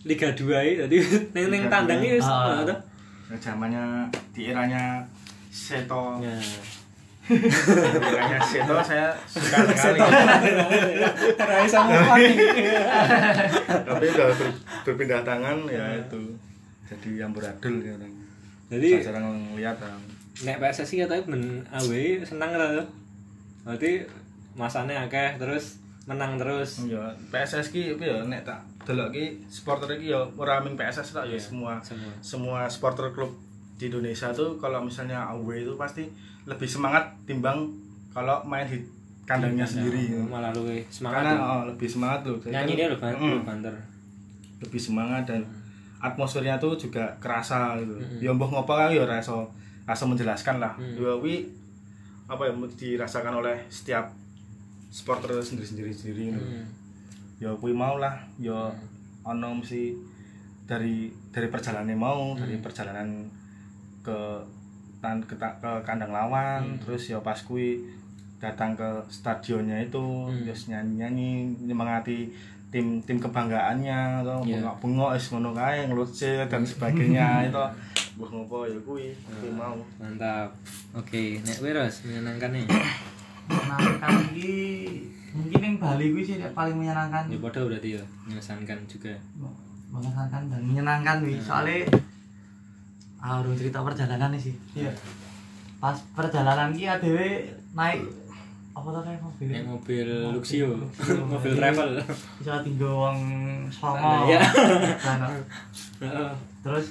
Liga 0.04 0.28
2 0.28 0.42
iki. 0.44 0.74
Dadi 0.80 0.98
ning 1.34 1.46
ning 1.48 1.62
Liga 1.62 1.72
tandang 1.72 1.98
dua. 1.98 2.06
iki 2.06 2.18
wis 2.18 2.26
Ah. 2.26 2.60
ada. 2.60 2.76
ya 3.26 3.38
zamannya 3.40 3.84
di 4.30 4.42
eranya 4.48 5.06
Seto 5.48 6.18
Ya. 6.20 6.34
eranya 7.24 8.40
Seto 8.42 8.76
saya 8.80 9.14
suka 9.24 9.58
sekali 9.66 10.00
Ora 11.34 11.56
iso 11.62 11.80
move 11.80 12.10
tapi 13.80 14.06
udah 14.08 14.28
ber- 14.30 14.58
berpindah 14.84 15.22
tangan 15.24 15.58
ya 15.66 15.86
itu 15.96 16.22
jadi 16.86 17.10
amburadul 17.24 17.80
ya 17.80 17.94
orang 17.94 18.14
Jadi 18.68 18.90
jarang 19.00 19.26
ngeliat 19.48 19.78
orang 19.78 20.02
nek 20.42 20.58
PSSI 20.60 20.96
katanya 21.00 21.24
ben 21.28 21.44
awe 21.70 22.04
senang 22.24 22.52
lah 22.52 22.70
tuh. 22.74 22.88
Berarti 23.64 23.92
masane 24.54 24.94
akeh 24.94 25.36
terus 25.36 25.82
menang 26.04 26.36
terus. 26.36 26.84
ya 26.86 27.00
PSS 27.30 27.70
ki 27.70 27.96
apa 27.96 28.04
ya 28.04 28.18
nek 28.24 28.44
tak 28.44 28.60
delok 28.84 29.10
ki 29.10 29.40
supporter 29.48 29.96
ki 29.96 30.10
ya 30.10 30.20
ora 30.34 30.60
mung 30.60 30.74
PSS 30.74 31.14
tak 31.14 31.26
ya 31.26 31.34
Iya, 31.34 31.40
semua 31.40 31.74
semua. 31.80 32.12
semua 32.20 32.60
supporter 32.66 33.08
klub 33.10 33.32
di 33.74 33.88
Indonesia 33.88 34.30
tuh 34.30 34.56
kalau 34.58 34.80
misalnya 34.80 35.24
away 35.26 35.62
itu 35.62 35.74
pasti 35.74 36.04
lebih 36.44 36.66
semangat 36.66 37.08
timbang 37.24 37.72
kalau 38.12 38.44
main 38.44 38.64
di 38.64 38.78
kandangnya 39.24 39.64
sendiri 39.64 40.12
Ya, 40.12 40.20
malah 40.22 40.52
lu 40.52 40.68
semangat. 40.86 41.24
karena 41.24 41.32
tuh. 41.34 41.48
oh, 41.48 41.62
lebih 41.66 41.88
semangat 41.88 42.20
loh 42.22 42.38
Nyanyi 42.44 42.74
dia 42.76 42.88
lu 42.88 42.98
ban- 42.98 43.16
Mm. 43.16 43.40
banter. 43.42 43.76
lebih 44.60 44.80
semangat 44.82 45.24
dan 45.26 45.42
atmosfernya 45.98 46.56
tuh 46.58 46.76
juga 46.76 47.08
kerasa 47.18 47.80
gitu. 47.80 47.96
Mm-mm. 47.96 48.20
Ya 48.20 48.30
mbah 48.30 48.48
ngopo 48.50 48.74
kan 48.74 48.88
ya 48.90 49.04
rasa 49.04 49.40
rasa 49.84 50.04
menjelaskan 50.04 50.60
lah. 50.60 50.76
Mm. 50.76 50.96
Ya 50.98 51.12
apa 52.26 52.42
ya 52.42 52.52
dirasakan 52.70 53.40
oleh 53.40 53.56
setiap 53.68 54.08
supporter 54.94 55.42
sendiri-sendiri 55.42 55.90
sendiri 55.90 56.22
gitu. 56.30 56.46
Hmm. 56.46 56.66
Ya 57.42 57.50
kuwi 57.58 57.74
mau 57.74 57.98
lah 57.98 58.22
ya 58.38 58.70
ono 59.26 59.58
mesti 59.58 59.98
dari 60.64 61.10
dari 61.34 61.50
perjalanannya 61.50 61.98
mau, 61.98 62.38
dari 62.38 62.56
Hmm. 62.56 62.64
perjalanan 62.64 63.08
ke 64.06 64.20
tan 65.02 65.20
ke, 65.20 65.34
ke 65.36 65.72
kandang 65.84 66.14
lawan, 66.14 66.62
Hmm. 66.64 66.80
terus 66.80 67.10
ya 67.10 67.18
pas 67.20 67.36
kuwi 67.36 67.82
datang 68.40 68.76
ke 68.76 68.88
stadionnya 69.10 69.82
itu, 69.82 70.00
Hmm. 70.00 70.46
terus 70.46 70.70
nyanyi-nyanyi 70.70 71.32
nyemangati 71.64 72.30
tim 72.70 73.02
tim 73.02 73.18
kebanggaannya 73.18 74.24
atau 74.24 74.42
Iya. 74.42 74.62
bengok-bengok 74.62 75.10
wis 75.14 75.26
ngono 75.30 75.54
kae 75.54 75.86
ngelucu 75.86 76.32
dan 76.48 76.64
sebagainya 76.64 77.28
itu 77.50 77.64
mbah 78.14 78.30
ngopo 78.30 78.66
ya 78.66 78.78
kuwi 78.82 79.10
kuwi 79.16 79.50
Hmm. 79.50 79.58
mau 79.58 79.76
Mantap. 79.98 80.50
Oke, 80.94 81.38
nek 81.40 81.58
Wiros 81.60 82.02
menyenangkan 82.04 82.50
nih. 82.52 82.66
menyenangkan 83.50 84.12
iki 84.32 84.54
mungkin 85.34 85.60
yang 85.66 85.76
Bali 85.82 86.06
gue 86.14 86.24
sih 86.24 86.38
yang 86.38 86.54
paling 86.54 86.76
menyenangkan. 86.78 87.26
Ya 87.28 87.38
padha 87.42 87.62
berarti 87.66 87.90
ya, 87.98 88.04
mengesankan 88.30 88.80
juga. 88.86 89.14
mengesankan 89.94 90.50
dan 90.50 90.62
menyenangkan 90.66 91.22
wi 91.22 91.38
soalnya 91.38 91.86
ah 93.22 93.38
udah 93.46 93.54
cerita 93.54 93.78
perjalanan 93.86 94.34
sih. 94.36 94.58
Iya. 94.74 94.90
Pas 95.78 95.98
perjalanan 96.18 96.74
ki 96.74 96.90
adewe 96.90 97.46
naik 97.78 98.02
apa 98.74 98.88
tuh 98.90 99.02
kayak 99.06 99.22
mobil. 99.22 99.48
Nek 99.54 99.66
mobil 99.70 100.08
Luxio, 100.34 100.70
Luxio. 100.82 101.22
mobil. 101.34 101.54
Travel. 101.54 101.90
bisa 102.42 102.66
tinggal 102.66 102.90
uang 102.90 103.20
songo. 103.70 104.34
Nah, 104.34 105.30
Heeh. 106.02 106.32
terus 106.66 106.86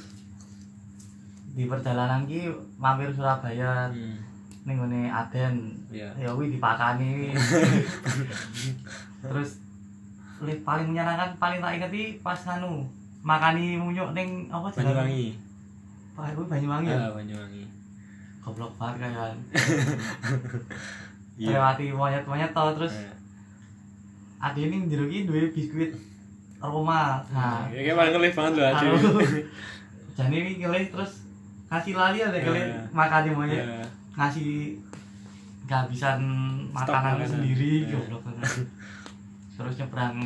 di 1.58 1.66
perjalanan 1.66 2.22
ki 2.24 2.48
mampir 2.78 3.10
Surabaya. 3.10 3.90
Hmm. 3.90 4.30
ngene 4.62 5.10
Aden 5.10 5.74
Iya. 5.92 6.08
ya 6.16 6.28
kuwi 6.30 6.50
dipakani 6.50 7.36
terus 9.22 9.50
li- 10.40 10.60
paling 10.60 10.88
menyenangkan 10.88 11.30
paling 11.36 11.58
tak 11.58 11.72
inget 11.74 11.90
iki 11.90 12.06
pas 12.18 12.40
anu 12.48 12.82
makani 13.20 13.76
munyuk 13.76 14.10
ning 14.10 14.48
apa 14.48 14.66
jalan- 14.68 14.96
Banyuwangi. 14.98 15.26
Pak 16.12 16.32
kuwi 16.32 16.46
Banyuwangi 16.48 16.88
ya 16.88 16.98
Ah, 16.98 17.12
Banyuwangi. 17.12 17.64
goblok 18.40 18.72
banget 18.74 19.12
kan 19.12 19.36
Iya. 21.34 21.56
lewati 21.56 21.88
monyet-monyet 21.90 22.50
to 22.50 22.64
terus 22.76 22.94
Nah, 22.94 23.16
ade 24.44 24.60
ini 24.60 24.84
jero 24.84 25.06
ki 25.06 25.24
duwe 25.24 25.48
biskuit 25.48 25.94
aroma 26.58 27.22
nah 27.28 27.64
Ya 27.68 27.80
kayak 27.80 27.96
paling 27.96 28.12
ngelih 28.12 28.32
banget 28.32 28.52
loh 28.54 28.66
Adi. 28.68 28.84
anu 28.84 28.96
jane 30.12 30.36
iki 30.36 30.52
ngelih 30.60 30.84
terus 30.88 31.12
kasih 31.66 31.94
lali 31.94 32.18
ada 32.18 32.34
ngelih 32.34 32.66
Iya. 32.66 32.82
makani 32.90 33.30
monyet 33.30 33.62
Ya. 33.62 33.80
ngasih 34.12 34.76
kehabisan 35.64 36.20
makanan 36.70 37.22
sendiri 37.22 37.86
Iya. 37.86 37.96
goblok 37.96 38.22
banget. 38.24 38.66
terus 39.52 39.74
nyebrang 39.76 40.16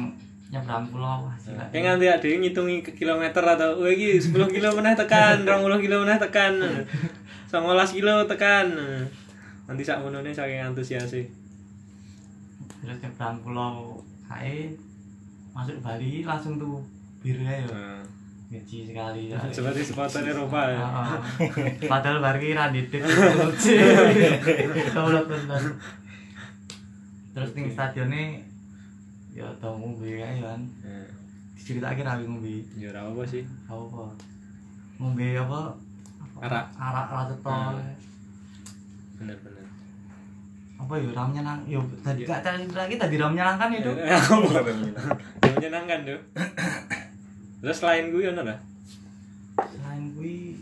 nyebrang 0.47 0.85
pulau 0.87 1.27
wah 1.27 1.37
gila. 1.37 1.65
Kayak 1.69 1.83
nganti 1.85 2.07
ada 2.09 2.27
yang 2.27 2.41
ngitungi 2.41 2.77
ke 2.81 2.93
kilometer 2.95 3.43
atau 3.43 3.71
wah 3.77 3.91
iki 3.91 4.17
10 4.17 4.33
kilo 4.49 4.69
meneh 4.73 4.95
tekan, 4.95 5.43
20 5.43 5.81
kilo 5.81 5.97
meneh 6.03 6.17
tekan. 6.17 6.53
19 7.51 7.53
kilo 7.93 8.15
tekan. 8.25 8.67
Nanti 9.67 9.83
sak 9.83 10.01
menune 10.01 10.31
saking 10.31 10.63
antusias 10.65 11.09
sih. 11.09 11.27
terus 12.77 13.03
nyebrang 13.03 13.37
pulau 13.41 13.99
kae 14.23 14.71
masuk 15.51 15.75
Bali 15.81 16.23
langsung 16.23 16.55
tuh 16.55 16.79
bir 17.19 17.35
ya 17.37 17.67
Nah, 17.67 17.99
ngeci 18.47 18.87
sekali 18.87 19.23
ya. 19.27 19.39
seperti 19.57 19.83
supporter 19.83 20.23
Eropa 20.25 20.61
ya. 20.67 20.79
Ah, 20.79 21.19
ah. 21.19 21.19
padahal 21.91 22.19
bar 22.21 22.37
ki 22.37 22.53
ra 22.53 22.71
didik 22.71 23.03
goblok 24.89 25.27
bener 25.27 25.63
terus 27.33 27.51
ning 27.53 27.67
stadione 27.69 28.41
ya 29.31 29.45
tau 29.57 29.75
ngombe 29.75 30.09
kae 30.09 30.41
kan 30.41 30.61
Nah, 30.81 31.05
diceritake 31.53 32.01
ra 32.01 32.17
ngombe 32.17 32.65
Ya 32.75 32.89
ora 32.89 33.03
apa 33.05 33.23
sih. 33.23 33.43
apa 33.67 34.05
ngombe 34.97 35.27
apa 35.35 35.61
Arak. 36.39 36.65
arak 36.73 37.07
ra 37.09 37.23
cetol 37.27 37.77
Hmm. 37.77 37.93
Bener-bener. 39.17 39.65
apa 40.77 40.93
ya 40.95 41.09
ra 41.11 41.23
menyenang 41.25 41.61
ya 41.67 41.81
tadi 41.99 42.21
gak 42.23 42.41
cerita 42.43 42.79
lagi 42.79 42.95
tadi 42.95 43.17
ra 43.17 43.27
menyenangkan 43.27 43.69
itu 43.75 43.91
Ya, 43.99 44.17
menyenangkan 45.51 45.99
tuh. 46.05 46.21
Terus 47.59 47.77
selain 47.77 48.09
gue 48.09 48.25
ono 48.27 48.43
lah. 48.43 48.59
selain 49.57 50.13
kuwi 50.13 50.61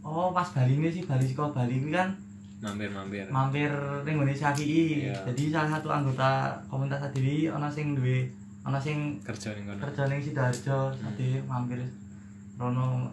oh 0.00 0.30
pas 0.30 0.46
Bali 0.48 0.74
ini 0.74 0.88
sih 0.88 1.02
Bali 1.02 1.24
sekolah 1.24 1.50
Bali 1.52 1.78
kuwi 1.78 1.92
kan 1.92 2.14
Mampir-mampir. 2.56 3.26
mampir 3.28 3.68
ning 4.02 4.14
ngene 4.16 4.32
Syafi'i 4.32 5.04
Iya. 5.04 5.18
jadi 5.26 5.42
salah 5.52 5.70
satu 5.72 5.88
anggota 5.88 6.30
komunitas 6.66 7.02
Adili 7.04 7.46
ana 7.46 7.68
sing 7.68 7.92
duwe 7.92 8.24
ana 8.62 8.78
sing 8.78 9.18
Kerja 9.20 9.52
ning 9.52 9.66
kono. 9.66 9.78
kerja 9.82 10.02
ning 10.06 10.20
Sidoarjo 10.20 10.78
Hmm. 10.88 11.02
jadi 11.10 11.28
mampir 11.44 11.80
rono 12.54 13.12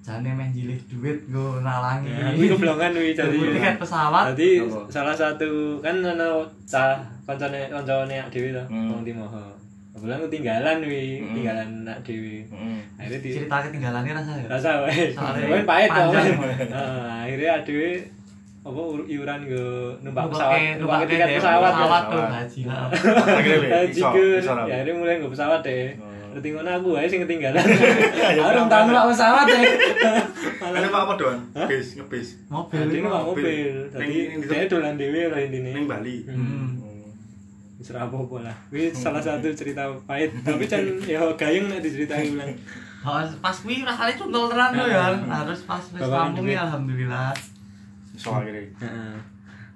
jane 0.00 0.30
meh 0.32 0.50
jilih 0.50 0.80
duit 0.88 1.18
nggo 1.26 1.60
nalangi. 1.60 2.10
Ya, 2.10 2.32
kuwi 2.32 2.48
keblongan 2.48 2.90
kuwi 2.92 3.12
jadi. 3.12 3.38
Tiket 3.38 3.76
pesawat. 3.76 4.24
Jadi 4.32 4.50
salah 4.88 5.14
satu 5.14 5.50
kan 5.78 5.94
ono 5.96 6.42
cah 6.64 6.96
kancane 7.22 7.68
kancane 7.68 8.18
dhewe 8.28 8.50
to, 8.50 8.62
Hmm. 8.66 8.88
wong 8.88 9.02
Timoho. 9.04 9.44
Kebetulan 9.92 10.18
ketinggalan 10.22 10.76
Hmm. 10.80 10.88
ketinggalan 11.26 11.68
nak 11.84 11.98
dhewe. 12.00 12.36
Heeh. 12.42 12.78
Akhirnya 12.96 13.18
di 13.18 13.30
Cerita 13.30 13.56
ketinggalannya 13.62 14.12
rasa 14.14 14.32
ya. 14.34 14.46
rasa 14.48 14.70
wae. 14.80 15.04
Soalnya 15.10 15.46
Wae 15.46 15.62
pahit 15.62 15.90
panjang. 15.90 16.26
Heeh, 16.32 17.08
akhirnya 17.22 17.50
adewe 17.54 17.90
apa 18.62 18.78
ur- 18.80 19.06
iuran 19.06 19.40
go 19.44 19.66
numpak 20.00 20.24
pesawat, 20.28 20.78
numpak 20.78 20.98
tiket 21.04 21.18
deh, 21.20 21.36
pesawat. 21.36 21.58
ya. 21.60 21.74
pesawat 21.76 22.02
tuh 22.04 22.14
Pesawat. 22.16 22.30
haji 22.32 22.60
lah. 22.62 22.84
Akhirnya 23.34 23.68
Haji 23.74 24.00
lah. 24.00 24.12
Ya 24.64 24.74
akhirnya 24.74 24.94
mulai 24.94 25.14
nggo 25.18 25.28
pesawat 25.28 25.60
deh. 25.60 25.86
Oh. 25.98 26.10
Ngerti 26.32 26.48
ngono 26.48 26.70
aku 26.72 26.88
wae 26.94 27.06
sing 27.06 27.20
ketinggalan. 27.20 27.64
Ora 28.40 28.60
tau 28.64 28.82
numpak 28.86 29.04
pesawat 29.08 29.44
deh. 29.44 29.64
Ada 30.62 30.88
Pak 30.88 31.00
apa 31.02 31.12
doan? 31.18 31.38
Bis, 31.66 31.86
ngebis. 31.92 32.28
Mobil 32.46 32.80
ini 32.86 32.98
numpak 33.00 33.22
mobil. 33.24 33.46
ning- 33.98 34.40
dia 34.40 34.64
dolan 34.64 34.94
dhewe 34.94 35.22
lah 35.26 35.38
intine. 35.38 35.70
Ning 35.72 35.84
Bali. 35.84 36.16
Hmm. 36.24 36.68
Apa-apa 37.90 38.36
lah. 38.46 38.56
Kuwi 38.70 38.94
salah 38.94 39.18
satu 39.18 39.50
cerita 39.50 39.90
pahit. 40.06 40.30
Tapi 40.46 40.64
kan 40.70 40.82
ya 41.02 41.20
gayeng 41.34 41.66
nek 41.66 41.82
diceritain 41.82 42.38
ulang. 42.38 42.54
Oh, 43.02 43.18
pas 43.42 43.56
kuwi 43.58 43.82
rasanya 43.82 44.14
contoh 44.14 44.46
tenan 44.46 44.70
tuh 44.78 44.86
ya. 44.86 45.10
Harus 45.26 45.60
pas 45.66 45.82
wis 45.82 45.98
Bapak 45.98 46.30
rampung 46.30 46.46
ya 46.46 46.62
alhamdulillah. 46.70 47.34
Akhirnya. 48.14 48.62
Heeh. 48.78 49.14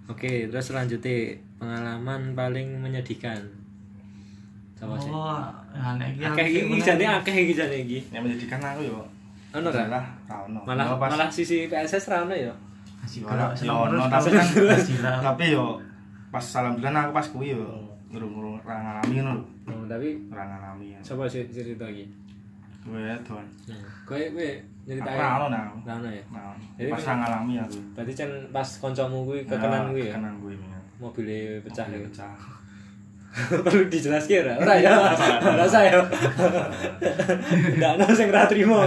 Oke, 0.07 0.47
terus 0.47 0.71
selanjutnya 0.71 1.35
pengalaman 1.59 2.39
paling 2.39 2.79
menyedihkan. 2.79 3.43
Coba 4.79 4.95
sih. 5.03 5.11
Oh, 5.11 5.43
ya 5.75 5.99
nek 5.99 6.15
iki 6.15 6.23
Akeh 6.23 6.47
iki 6.47 6.61
bener. 6.71 6.87
jane 6.87 7.05
akeh 7.19 7.35
iki 7.35 7.55
jane 7.59 7.77
iki. 7.83 7.99
Yang 8.15 8.23
menjadikan 8.31 8.61
aku 8.63 8.81
yo. 8.87 9.03
Ono 9.57 9.69
ra? 9.75 10.05
Ono. 10.47 10.61
Malah 10.63 10.95
malah 10.95 11.27
sisi 11.27 11.67
PSS 11.67 12.07
ra 12.13 12.23
ono 12.23 12.37
ya. 12.37 12.55
Masih 13.03 13.23
Yo, 13.23 13.75
ono, 13.87 14.03
terus 14.03 14.11
tapi 14.11 14.29
kan 14.35 14.47
tapi 15.23 15.45
yo 15.55 15.79
pas 16.27 16.43
alhamdulillah 16.43 17.07
aku 17.07 17.13
pas 17.15 17.27
kuwi 17.31 17.55
yo 17.55 17.63
ngurung-ngurung 18.07 18.57
ra 18.61 18.77
ngalami 18.77 19.15
ngono 19.17 19.33
lho. 19.35 19.45
Oh, 19.69 19.85
tapi 19.85 20.09
Ra 20.29 20.45
ngalami. 20.45 20.87
ya. 20.93 20.99
coba 21.03 21.25
sih 21.27 21.43
cerita 21.47 21.87
iki. 21.87 22.07
Kowe 22.81 23.03
doan. 23.21 23.47
Kowe 24.07 24.23
kowe 24.31 24.49
Aku 24.87 24.87
nyeritain. 24.87 25.19
ra 25.19 25.29
ono 25.37 25.47
nah. 25.51 25.67
Ra 25.83 25.93
ono 25.97 26.07
ya. 26.09 26.23
Nah, 26.31 26.55
Jadi 26.75 26.89
pas 26.89 27.03
kan- 27.03 27.09
ra 27.11 27.15
ngalami 27.21 27.55
aku. 27.59 27.79
Berarti 27.93 28.13
kan 28.15 28.31
pas 28.51 28.69
kancamu 28.79 29.19
kuwi 29.25 29.41
kekenan 29.43 29.91
kuwi 29.91 30.03
ya. 30.03 30.15
Kekenan 30.15 30.35
kuwi. 30.39 30.55
ya. 30.55 30.79
Pecah 31.61 31.87
ya. 31.93 31.99
Pecah. 32.01 32.35
Perlu 33.37 33.85
dijelaske 33.87 34.41
ora? 34.41 34.55
Ora 34.57 34.75
ya. 34.79 34.91
Rasa 35.59 35.79
ya. 35.85 35.99
Ndak 37.77 37.91
ono 37.99 38.07
sing 38.11 38.29
ra 38.31 38.47
trimo. 38.47 38.81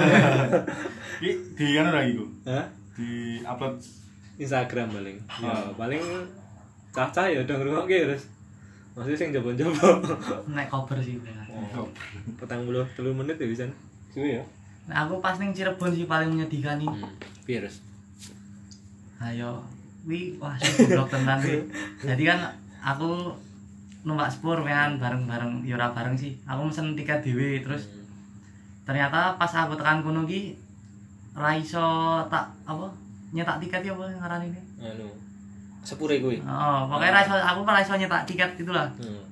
Iki 1.20 1.32
di 1.54 1.76
anu 1.76 1.92
lagi 1.92 2.16
ku. 2.16 2.26
Hah? 2.48 2.66
Di 2.96 3.10
upload 3.44 3.76
Instagram 4.40 4.88
paling. 4.90 5.18
Ya, 5.38 5.52
Oh. 5.52 5.76
paling 5.76 6.02
cah-cah 6.90 7.28
ya 7.28 7.44
udah 7.44 7.56
ngrungokke 7.56 8.08
terus. 8.08 8.24
Maksudnya 9.00 9.16
sing 9.16 9.32
jobo-jobo. 9.32 10.04
Nek 10.52 10.68
cover 10.68 11.00
sih. 11.00 11.16
bener. 11.24 11.48
Oh. 11.80 11.88
Petang 12.36 12.68
puluh 12.68 12.84
telu 13.00 13.16
menit 13.16 13.40
ya 13.40 13.48
bisa. 13.48 13.64
Suwe 14.12 14.36
ya. 14.36 14.44
Nah, 14.92 15.08
aku 15.08 15.24
pas 15.24 15.40
ning 15.40 15.56
Cirebon 15.56 15.96
sih 15.96 16.04
paling 16.04 16.36
menyedihkan 16.36 16.84
nih. 16.84 16.92
Hmm. 16.92 17.08
Terus? 17.48 17.80
Ayo, 19.24 19.64
wi 20.04 20.36
wah 20.36 20.60
sih 20.60 20.84
goblok 20.84 21.16
tenan 21.16 21.40
wi. 21.40 21.64
Jadi 22.04 22.28
kan 22.28 22.52
aku 22.84 23.32
numpak 24.04 24.28
spur 24.32 24.60
kan 24.68 25.00
bareng-bareng 25.00 25.64
ya 25.64 25.80
ora 25.80 25.96
bareng 25.96 26.20
sih. 26.20 26.36
Aku 26.44 26.68
mesen 26.68 27.00
tiket 27.00 27.24
dhewe 27.24 27.64
terus 27.64 27.88
ternyata 28.84 29.40
pas 29.40 29.52
aku 29.56 29.80
tekan 29.80 30.04
kono 30.04 30.28
ki 30.28 30.60
ra 31.40 31.56
iso 31.56 32.20
tak 32.28 32.52
apa 32.68 32.92
nyetak 33.32 33.64
tiket 33.64 33.88
ya 33.88 33.96
apa 33.96 34.12
ngaran 34.12 34.44
ini. 34.52 34.62
Anu. 34.84 35.08
Sepure 35.82 36.16
kuwi. 36.18 36.38
Oh, 36.42 36.80
pokoknya 36.86 37.22
iso 37.22 37.36
aku 37.36 37.60
ra 37.64 37.80
iso 37.80 37.94
nyetak 37.94 38.24
tiket 38.24 38.52
itulah. 38.58 38.88
Hmm. 38.96 39.24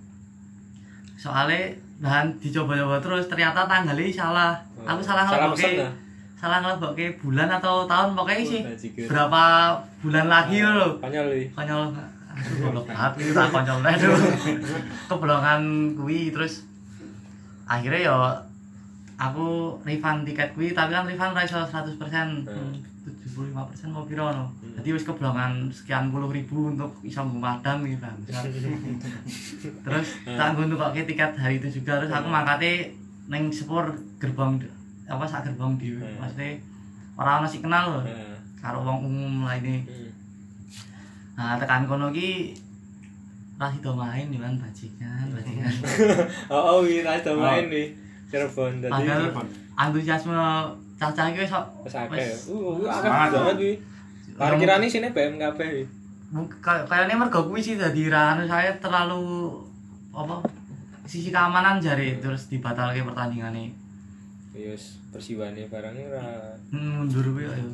Soalnya 1.16 1.74
bahan 1.98 2.30
dicoba-coba 2.38 2.98
terus 2.98 3.26
ternyata 3.26 3.66
tanggalnya 3.66 4.06
salah. 4.08 4.54
Aku 4.80 5.02
salah 5.02 5.26
Salah 5.26 5.50
ngelebokke. 5.50 5.66
pesen 5.66 5.82
lah. 5.82 5.94
Salah 6.38 6.58
ngelebokke 6.62 7.06
bulan 7.18 7.50
atau 7.52 7.84
tahun 7.84 8.10
pokoknya 8.14 8.44
sih. 8.44 8.62
Oh, 8.62 8.70
bajingan. 8.70 9.08
Berapa 9.08 9.44
bulan 10.00 10.26
lagi 10.28 10.58
lho. 10.62 10.88
Konyol 10.98 11.28
iki. 11.32 11.46
konyol 11.52 11.82
goblok 12.38 12.86
banget 12.86 13.12
itu 13.18 13.32
tak 13.34 13.50
konyol 13.50 13.82
aduh 13.82 14.14
keblongan 15.10 15.62
kuwi 15.98 16.30
terus 16.30 16.70
akhirnya 17.66 17.98
ya 18.04 18.18
aku 19.18 19.74
refund 19.82 20.22
tiket 20.22 20.54
kuwi 20.54 20.70
tapi 20.70 20.94
kan 20.94 21.10
refund 21.10 21.34
ra 21.34 21.42
iso 21.42 21.58
100% 21.58 21.98
Hmm. 21.98 22.78
75% 23.08 23.56
mau 23.88 24.04
piro 24.04 24.28
no 24.28 24.46
jadi 24.76 24.90
wis 24.92 25.04
keblongan 25.04 25.72
sekian 25.72 26.12
puluh 26.12 26.28
ribu 26.28 26.72
untuk 26.72 26.92
iso 27.02 27.22
nggo 27.22 27.40
madam 27.40 27.82
iki 27.82 27.98
Bang 27.98 28.18
terus 29.86 30.08
tak 30.26 30.48
nggo 30.52 30.62
untuk 30.68 30.80
tiket 30.94 31.32
hari 31.34 31.58
itu 31.58 31.80
juga 31.80 31.98
terus 31.98 32.12
aku 32.12 32.28
mangkate 32.28 32.92
ning 33.28 33.48
sepur 33.48 33.84
gerbong 34.18 34.60
apa 35.04 35.24
sak 35.24 35.48
gerbong 35.48 35.76
dhewe 35.76 36.00
Hmm. 36.00 36.20
maksudnya 36.20 36.60
orang 37.16 37.40
ono 37.40 37.48
sih 37.48 37.60
kenal 37.60 38.04
Heeh. 38.04 38.36
karo 38.58 38.84
wong 38.84 39.00
umum 39.04 39.34
lah 39.44 39.56
ini 39.56 39.84
Hmm. 39.84 40.06
Nah, 41.38 41.54
tekan 41.56 41.86
kono 41.86 42.10
ki 42.10 42.58
ra 43.58 43.70
sido 43.70 43.94
main 43.94 44.26
yo 44.30 44.42
kan 44.42 44.58
bajingan, 44.58 45.30
bajingan. 45.30 45.70
Oh, 46.54 46.62
oh, 46.62 46.78
wih, 46.82 47.06
ras 47.06 47.22
do 47.22 47.38
main 47.38 47.70
nih. 47.70 47.94
Cirebon 48.26 48.82
tadi. 48.82 48.90
Padahal 48.90 49.30
antusiasme 49.78 50.34
cacah 50.98 51.30
ki 51.30 51.40
wis 51.40 51.48
sok- 51.48 51.72
Wis 51.82 51.96
akeh. 51.96 52.18
wis- 52.18 52.50
Uh, 52.50 52.74
uh, 52.76 52.90
akeh 52.90 53.06
Semangat, 53.06 53.30
banget 53.32 53.56
kuwi. 53.56 53.74
Parkirane 54.34 54.86
sini 54.86 55.08
BM 55.10 55.36
kabeh. 55.36 55.86
mung- 56.28 56.52
kay- 56.58 56.84
kayaknya 56.84 57.16
mergo 57.16 57.40
kuwi 57.44 57.58
sih 57.58 57.76
dadi 57.76 58.06
anu 58.08 58.44
saya 58.44 58.74
terlalu 58.78 59.48
apa 60.12 60.44
sisi 61.04 61.30
keamanan 61.30 61.78
jari 61.78 62.18
terus 62.18 62.46
dibatalke 62.48 63.00
pertandingane. 63.00 63.72
Ya 64.52 64.70
wis 64.70 64.98
persiwane 65.08 65.64
barangnya 65.66 66.04
ora 66.10 66.26
Hmm, 66.68 67.02
mundur 67.02 67.24
kuwi 67.28 67.46
ayo. 67.46 67.70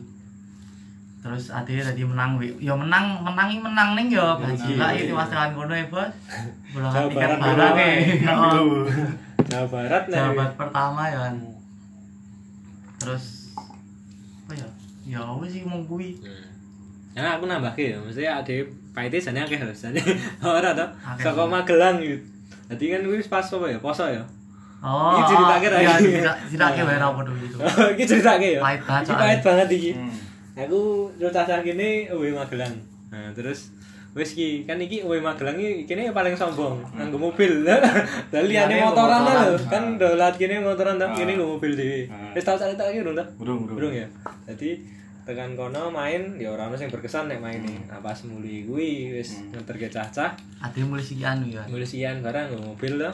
Terus 1.19 1.49
ade 1.49 1.79
tadi 1.79 2.03
menang. 2.03 2.35
Ya 2.59 2.71
menang, 2.73 3.23
menang 3.23 3.47
iki 3.47 3.57
menang 3.57 3.89
ning 3.93 4.11
ya 4.11 4.35
baji 4.35 4.75
lah 4.75 4.91
iki 4.91 5.09
pas 5.09 5.25
tekan 5.25 5.51
kono 5.53 5.71
ya, 5.71 5.87
Bos. 5.87 6.11
Jawa 6.73 7.07
tiket 7.07 7.15
Barat 7.15 7.39
barang 7.39 7.75
e. 7.77 7.91
Dulu. 8.21 8.83
Jawa 9.49 9.65
Barat 9.65 10.03
nih. 10.05 10.19
Jabat 10.19 10.51
pertama 10.53 11.01
ya 11.05 11.19
kan. 11.23 11.35
Terus 13.03 13.25
apa 14.47 14.53
ya? 14.55 14.67
Ya 15.03 15.21
wis 15.37 15.51
sih 15.51 15.63
mau 15.67 15.83
kuwi. 15.83 16.15
Hmm. 16.23 16.47
Ya 17.13 17.37
aku 17.37 17.45
nambah 17.45 17.75
ya, 17.77 17.99
mesti 18.01 18.25
ade 18.25 18.65
paite 18.95 19.19
jane 19.19 19.43
akeh 19.43 19.59
harus 19.59 19.77
jane. 19.77 19.99
Ora 20.41 20.71
to. 20.73 20.85
Akeh. 21.03 21.23
Saka 21.27 21.43
Magelang 21.45 21.99
gitu. 22.01 22.23
Dadi 22.71 22.85
kan 22.89 23.01
kuwi 23.03 23.19
pas 23.27 23.45
apa 23.45 23.65
ya? 23.67 23.77
Poso 23.77 24.07
ya. 24.07 24.23
Oh. 24.83 25.15
Ceritake 25.23 25.67
ra 25.71 25.77
Iya, 25.79 25.95
iki. 25.95 26.19
cerita 26.19 26.33
ceritake 26.51 26.81
wae 26.83 26.97
ra 26.99 27.07
padha 27.15 27.31
itu. 27.37 27.57
iki 27.95 28.03
ceritake 28.03 28.47
ya. 28.57 28.61
Pahit 28.63 28.81
banget 28.83 29.15
pahit 29.15 29.41
banget 29.43 29.67
iki. 29.71 29.91
Hmm. 29.95 30.11
Aku 30.67 30.81
yo 31.19 31.27
cacah 31.31 31.59
kene 31.63 32.07
uwe 32.11 32.31
Magelang. 32.35 32.73
Nah, 33.13 33.29
terus 33.31 33.71
wis 34.13 34.33
iki 34.33 34.61
kan 34.63 34.77
iki 34.77 35.01
uwe 35.01 35.17
Magelang 35.17 35.57
iki 35.57 35.85
kene 35.85 36.09
paling 36.09 36.33
sombong 36.33 36.85
nganggo 36.93 37.17
mobil. 37.19 37.61
Lah 37.65 37.81
liyane 38.39 38.45
Liyane 38.45 38.75
motoran 38.79 39.21
lho, 39.25 39.57
kan 39.65 39.83
dolat 39.97 40.37
kene 40.37 40.57
motoran 40.59 40.95
ta, 40.95 41.05
Ah. 41.05 41.13
kene 41.13 41.33
nggo 41.33 41.57
mobil 41.57 41.73
dhewe. 41.73 42.05
Ah. 42.07 42.29
Wis 42.31 42.43
tau 42.43 42.53
cerita 42.53 42.85
iki 42.85 43.01
urung 43.01 43.13
ta? 43.13 43.25
Burung, 43.33 43.65
burung. 43.65 43.77
Burung 43.79 43.93
ya. 43.95 44.07
Jadi 44.45 44.85
tekan 45.23 45.55
kono 45.55 45.87
main 45.89 46.35
ya 46.35 46.51
ora 46.51 46.67
ono 46.67 46.75
sing 46.75 46.87
berkesan 46.87 47.25
nek 47.25 47.39
main 47.39 47.57
nih. 47.59 47.79
Nah, 47.87 47.99
pas 47.99 48.19
muli 48.23 48.63
kuwi 48.63 49.13
wis 49.13 49.39
Hmm. 49.39 49.55
ngeterke 49.55 49.87
cacah, 49.87 50.35
Ade 50.59 50.83
mulai 50.83 51.01
siki 51.01 51.23
anu 51.23 51.47
ya. 51.47 51.63
mulai 51.65 51.83
sian 51.83 52.21
barang 52.21 52.53
nggo 52.53 52.61
mobil 52.69 52.93
to. 52.99 53.11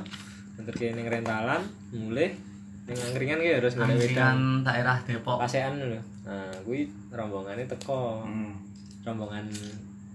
Ngeterke 0.58 0.92
ning 0.92 1.06
rentalan, 1.06 1.64
mulai 1.92 2.36
ning 2.84 2.98
angkringan 2.98 3.40
ki 3.40 3.50
harus 3.56 3.74
wedang. 3.74 3.94
Angkringan 3.94 4.38
daerah 4.66 4.98
Depok. 5.00 5.38
Pasean 5.40 5.80
lho. 5.80 6.02
Nah, 6.26 6.52
kuwi 6.62 6.84
rombongane 7.10 7.64
teko. 7.66 8.26
Hmm. 8.26 8.52
rombongan 9.00 9.48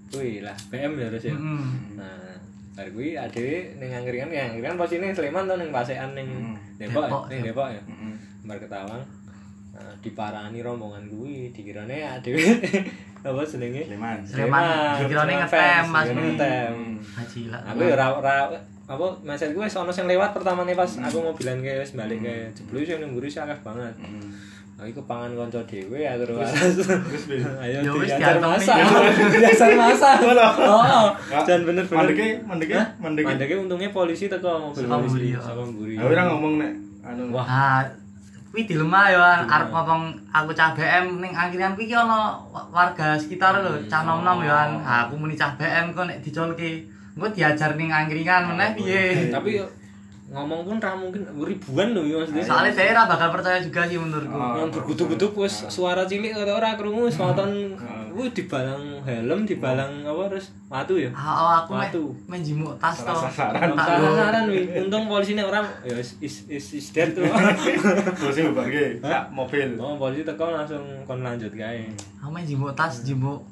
kuwi 0.09 0.41
lah 0.41 0.57
BM 0.69 0.93
ya 0.97 1.07
harus 1.09 1.25
ya. 1.25 1.35
Heeh. 1.35 1.65
Nah, 1.97 2.35
bar 2.75 2.89
kuwi 2.91 3.15
ade 3.15 3.47
ning 3.79 3.91
angkringan 3.91 4.31
ya 4.31 4.43
angkringan 4.49 4.77
posine 4.77 5.11
Sleman 5.11 5.47
to 5.47 5.55
ning 5.55 5.71
Pasean 5.71 6.11
ning 6.13 6.29
Hmm. 6.29 6.57
Depok, 6.75 7.07
Depok, 7.07 7.23
ya, 7.27 7.31
ning 7.31 7.41
ya. 7.41 7.47
Depok 7.51 7.69
ya. 7.71 7.83
Hmm. 7.87 8.17
Bar 8.45 8.59
ketawang. 8.59 9.03
Nah, 9.75 9.91
diparani 9.99 10.59
rombongan 10.61 11.05
kuwi 11.07 11.51
dikirane 11.51 11.99
ade 12.03 12.31
apa 13.27 13.41
jenenge? 13.43 13.83
Sleman. 13.89 14.19
Sleman. 14.23 14.95
Dikirane 15.01 15.33
ngetem, 15.41 15.85
Mas. 15.89 16.07
ngetem. 16.11 16.73
Hmm. 16.75 16.95
Haji 17.15 17.41
lah. 17.51 17.61
Aku 17.73 17.83
ya 17.83 17.95
ora 18.11 18.37
apa 18.85 19.07
mindset 19.25 19.57
gue 19.57 19.65
wis 19.65 19.73
ono 19.75 19.89
sing 19.89 20.05
lewat 20.05 20.37
pertamane 20.37 20.77
pas 20.77 20.85
aku 20.85 21.17
mobilan 21.25 21.57
ke 21.65 21.81
wis 21.81 21.97
balik 21.97 22.21
ke 22.21 22.53
jebul 22.53 22.85
sing 22.85 23.01
mburi 23.01 23.33
sih 23.33 23.41
akeh 23.41 23.57
banget. 23.65 23.97
Hmm. 24.75 24.83
Aku 24.85 24.91
kepangan 24.97 25.31
kanca 25.33 25.61
dhewe 25.65 26.01
aku 26.03 26.35
waras. 26.35 26.51
Terus 26.75 27.25
piye? 27.25 27.47
Ayo 27.63 27.79
Ya 27.81 27.93
wis, 27.93 28.11
diajar 28.11 28.35
diantemi. 28.37 28.51
masa. 28.51 28.75
Diajar 29.33 29.71
masa. 29.77 30.11
Oh, 30.67 31.09
dan 31.41 31.61
bener-bener. 31.63 31.95
Mandeke, 31.97 32.27
mandeke, 32.43 32.75
Hah? 32.75 32.87
mandeke. 32.99 33.27
Mandeke 33.29 33.55
untungnya 33.57 33.91
polisi 33.91 34.27
teko 34.27 34.51
mobil 34.67 34.85
polisi 34.85 35.31
ya. 35.31 35.41
saka 35.41 35.63
mburi. 35.63 35.95
Aku 35.95 36.07
ora 36.09 36.23
ngomong 36.27 36.55
nek 36.59 36.73
anu. 37.03 37.23
Wah, 37.31 37.87
kuwi 38.51 38.67
dilema 38.67 39.07
ya 39.09 39.23
arep 39.45 39.69
ngomong 39.69 40.03
aku 40.29 40.51
cah 40.53 40.71
BM 40.73 41.19
ning 41.19 41.31
akhirnya 41.33 41.71
kuwi 41.73 41.87
ki 41.87 41.95
ana 41.95 42.35
wa- 42.45 42.67
warga 42.69 43.15
sekitar 43.15 43.55
lho 43.57 43.79
cah 43.87 44.03
nom-nom 44.03 44.43
ya. 44.43 44.75
Ha, 44.77 45.07
aku 45.07 45.15
muni 45.15 45.35
cah 45.35 45.55
BM 45.55 45.91
kok 45.91 46.05
nek 46.05 46.19
dicolke 46.19 46.83
engko 47.15 47.31
diajar 47.31 47.75
ning 47.75 47.89
angkringan 47.89 48.43
meneh 48.49 48.75
piye 48.75 49.31
tapi 49.31 49.63
ngomong 50.25 50.65
pun 50.65 50.77
ra 50.79 50.93
mungkin 50.95 51.21
ribuan 51.37 51.93
loh 51.93 52.01
ya 52.01 52.17
maksudnya 52.19 52.43
soalnya 52.43 52.73
daerah 52.73 53.05
bakal 53.05 53.29
percaya 53.31 53.61
juga 53.61 53.85
sih 53.85 53.97
menurutku 53.97 54.33
Ah. 54.33 54.57
yang 54.57 54.69
bergutuk-gutuk 54.69 55.33
wis 55.37 55.69
suara 55.69 56.03
cilik 56.03 56.33
kata 56.33 56.49
ora 56.51 56.75
krungu 56.75 57.05
wis 57.05 57.15
nonton 57.15 57.77
kuwi 58.09 58.31
dibalang 58.31 59.03
helm 59.03 59.43
dibalang 59.43 59.91
apa 60.03 60.31
terus 60.31 60.55
watu 60.67 60.95
ya 60.97 61.11
Ah, 61.11 61.35
oh, 61.37 61.51
aku 61.61 61.71
meh 61.73 61.87
Watu. 61.87 62.05
meh 62.25 62.41
jimuk 62.41 62.73
tas 62.79 62.99
to. 62.99 63.11
Sasaran. 63.13 63.75
Sasaran 63.75 64.45
wi 64.47 64.65
untung 64.81 65.05
polisine 65.05 65.43
orang 65.43 65.67
ya 65.83 65.93
is 65.95 66.17
is 66.19 66.47
is, 66.49 66.67
is 66.73 66.87
dead 66.89 67.11
tuh 67.11 67.27
ini 67.27 68.51
bagi 68.51 68.99
sak 69.01 69.29
mobil 69.29 69.75
oh 69.77 69.95
polisi 69.95 70.23
teko 70.23 70.47
langsung 70.49 70.83
kon 71.05 71.21
lanjut 71.21 71.53
kae 71.53 71.91
Aku 72.19 72.31
meh 72.31 72.43
jimuk 72.43 72.73
tas, 72.73 73.03
jimuk 73.03 73.45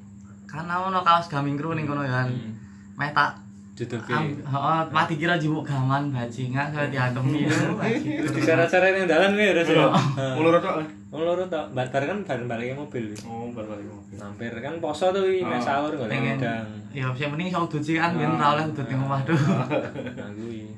kan 0.47 0.65
ono 0.65 1.01
kaos 1.01 1.27
gaming 1.27 1.55
kru 1.55 1.73
ning 1.73 1.85
kono 1.85 2.01
ya. 2.01 2.23
An. 2.23 2.29
Hmm. 2.29 2.53
Meh 2.95 3.11
tak 3.11 3.37
jutuke 3.83 4.15
am- 4.15 4.39
heeh, 4.39 4.81
mah 4.89 5.05
dikira 5.05 5.35
jimuk 5.35 5.67
gaman 5.67 6.09
bajingan 6.09 6.71
saya 6.71 6.87
diantemi 6.87 7.45
lho. 7.45 7.75
diseret-seret 8.35 8.95
ning 8.95 9.05
dalan 9.05 9.35
kuwi 9.35 9.51
terus 9.53 9.69
ya 9.69 9.91
mulur 10.33 10.57
tok 10.57 10.87
loro 11.13 11.45
tok, 11.45 11.75
bar 11.75 11.87
bar 11.87 12.03
kan 12.03 12.19
bareng 12.23 12.47
balik 12.47 12.73
mobil. 12.73 13.11
oh 13.27 13.51
baru 13.51 13.69
balik 13.69 13.85
mobil 13.85 14.17
Hampir 14.17 14.53
kan 14.57 14.75
poso 14.79 15.11
tuh 15.11 15.27
mek 15.27 15.59
Oh. 15.59 15.61
sahur 15.61 15.93
golek 15.93 16.15
Pengen. 16.15 16.39
wedang. 16.39 16.67
Ya 16.91 17.11
sing 17.11 17.29
penting 17.29 17.49
iso 17.49 17.61
sih 17.81 17.97
kan 17.97 18.15
ben 18.15 18.33
ra 18.33 18.55
oleh 18.55 18.65
udut 18.65 18.87
ning 18.87 18.97
omah 18.99 19.21
tuh. 19.23 19.35
Nah 19.37 20.31
kuwi 20.33 20.71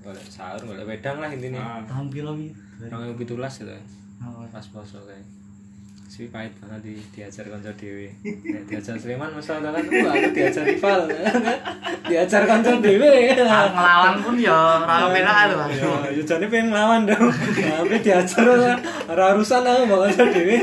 golek 0.00 0.26
sahur 0.28 0.60
golek 0.62 0.84
wedang 0.84 1.16
lah 1.18 1.28
intine. 1.28 1.56
Ah. 1.56 1.80
Tahun 1.82 2.06
piro 2.08 2.36
wi? 2.36 2.52
2017 2.78 3.26
gitu. 3.58 3.74
Oh, 4.20 4.46
Pas 4.46 4.66
poso 4.68 5.02
kae. 5.02 5.18
Si 6.12 6.28
pahit 6.28 6.52
banget 6.60 6.92
di 6.92 6.94
diajar 7.08 7.48
kanca 7.48 7.72
dhewe. 7.72 8.04
Nek 8.20 8.68
diajar 8.68 9.00
Sleman 9.00 9.32
masa 9.32 9.64
kan 9.64 9.72
wah 9.72 10.12
aku 10.12 10.28
diajar 10.36 10.60
rival. 10.68 11.08
diajar 12.12 12.42
kanca 12.44 12.84
dhewe. 12.84 13.32
ah, 13.40 13.72
ngelawan 13.72 14.14
pun 14.20 14.36
ya 14.36 14.84
ra 14.84 15.08
kepenak 15.08 15.36
lho. 15.48 15.64
Ya, 15.72 15.92
ya 16.12 16.20
jane 16.20 16.52
pengen 16.52 16.68
nglawan 16.68 17.08
dong. 17.08 17.32
Tapi 17.32 17.96
diajar 18.04 18.44
ora 18.44 18.76
ora 19.08 19.24
urusan 19.32 19.64
aku 19.64 19.88
mau 19.88 20.04
kanca 20.04 20.24
dhewe. 20.28 20.58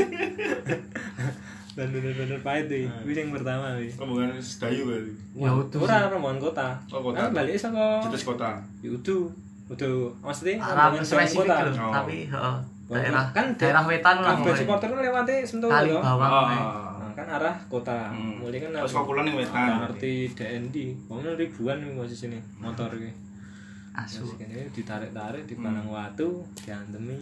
Dan 1.74 1.86
bener-bener 1.98 2.38
pahit 2.46 2.70
tuh. 2.70 2.86
Kuwi 3.02 3.12
sing 3.18 3.34
pertama 3.34 3.74
kuwi. 3.74 3.90
rombongan 3.98 4.38
sedayu 4.38 4.86
berarti 4.86 5.12
Ya 5.34 5.50
utuh. 5.50 5.82
Ora 5.82 6.14
rombongan 6.14 6.38
kota. 6.38 6.78
Oh, 6.94 7.02
kota. 7.02 7.26
Kan 7.26 7.34
balik 7.34 7.58
saka 7.58 7.98
Cetus 8.06 8.22
kota 8.22 8.62
Ya 8.86 8.94
udu. 8.94 9.34
Udu 9.66 10.14
maksudnya 10.22 10.62
rombongan 10.62 11.02
spesifik 11.02 11.50
kota. 11.50 11.74
Oh. 11.74 11.90
tapi 11.90 12.30
heeh. 12.30 12.58
Oh, 12.90 12.98
Daerah 12.98 13.30
kan 13.30 13.46
daerah 13.54 13.86
wetan 13.86 14.18
lah. 14.18 14.34
Kabeh 14.34 14.50
supporter 14.50 14.90
kan 14.90 14.98
lewate 14.98 15.46
Sentul 15.46 15.70
Kali 15.70 15.94
bawang. 15.94 16.26
Ah. 16.26 16.46
meh. 16.50 16.58
Nah, 16.98 17.12
kan 17.14 17.26
arah 17.38 17.54
kota. 17.70 18.10
Hmm. 18.10 18.42
Mulai 18.42 18.58
kan 18.58 18.74
Terus 18.74 18.90
kok 18.90 19.06
pulang 19.06 19.22
ning 19.22 19.38
wetan. 19.38 19.86
ngerti 19.86 20.12
DND. 20.34 20.76
Pokoknya 21.06 21.38
ribuan 21.38 21.76
nih 21.78 21.94
posisi 21.94 22.26
ini 22.26 22.38
motor 22.58 22.90
iki. 22.98 23.30
Asu. 23.90 24.22
Kene 24.34 24.70
ditarik-tarik 24.70 25.46
di 25.46 25.54
palang 25.54 25.86
watu, 25.86 26.46
diantemi. 26.62 27.18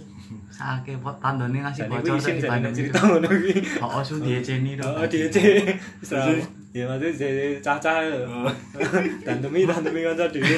Sake 0.49 1.01
pot 1.01 1.17
tandone 1.17 1.65
ngasih 1.65 1.85
bocor 1.85 2.17
di 2.17 2.45
Bandung. 2.45 2.73
cerita 2.73 3.01
ngono 3.05 3.29
iki. 3.29 3.57
Oh, 3.81 4.01
su 4.01 4.21
dieceni 4.21 4.77
to. 4.77 4.89
Oh, 4.89 5.05
DC. 5.05 5.37
Serau. 6.01 6.33
Ya 6.69 6.85
maksudnya 6.85 7.33
jadi 7.33 7.65
caca. 7.65 8.05
Oh. 8.29 8.45
Dantemi, 9.27 9.65
dantemi 9.65 10.05
kanca 10.05 10.29
dhewe. 10.29 10.57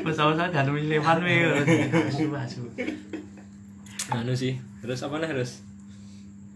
Masa-masa 0.00 0.48
dan 0.48 0.64
Sleman 0.64 1.20
we. 1.20 1.36
Asu 2.08 2.24
asu. 2.32 2.64
Anu 4.12 4.32
sih 4.32 4.54
terus 4.78 5.00
apa 5.00 5.16
nih 5.16 5.28
terus 5.28 5.62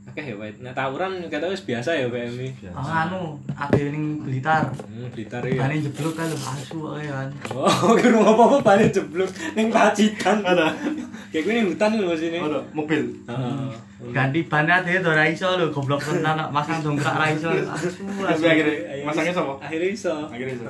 oke 0.04 0.20
ya 0.20 0.34
Pak. 0.34 0.60
nah 0.60 0.72
tawuran 0.72 1.26
kata 1.26 1.48
wis 1.48 1.62
biasa 1.62 1.90
ya 1.92 2.06
PMI 2.06 2.48
Oh 2.70 2.84
anu, 2.84 3.20
ade 3.50 3.88
ning 3.88 4.20
Blitar. 4.20 4.68
hmm, 4.68 5.08
Blitar 5.10 5.42
ya 5.42 5.58
Bane 5.60 5.80
jeblok 5.80 6.14
kan 6.14 6.28
asu 6.28 6.78
kan. 6.86 7.28
oh 7.50 7.94
kira 7.98 8.18
apa 8.18 8.42
apa 8.44 8.56
balik 8.60 8.90
jeblok 8.90 9.26
ning 9.54 9.68
pacitan 9.68 10.38
ada 10.40 10.70
kayak 11.30 11.42
gue 11.42 11.52
ning 11.52 11.66
hutan 11.66 11.90
lho 11.94 12.14
sini 12.14 12.38
ada 12.38 12.60
mobil 12.70 13.02
Heeh. 13.24 13.70
Ganti 14.04 14.44
ban 14.44 14.68
ade 14.68 15.00
to 15.00 15.08
ra 15.08 15.24
iso 15.24 15.48
lho, 15.56 15.72
goblok 15.72 15.96
tenan 15.98 16.36
masang 16.52 16.76
dongkrak 16.78 17.16
ra 17.16 17.26
iso. 17.32 17.48
Asu 17.48 17.88
tapi 17.96 18.28
asu. 18.28 18.44
akhirnya 18.44 18.76
masangnya 19.02 19.32
sama 19.32 19.56
akhirnya 19.56 19.88
iso 19.88 20.12
Akhirnya 20.28 20.52
iso. 20.52 20.66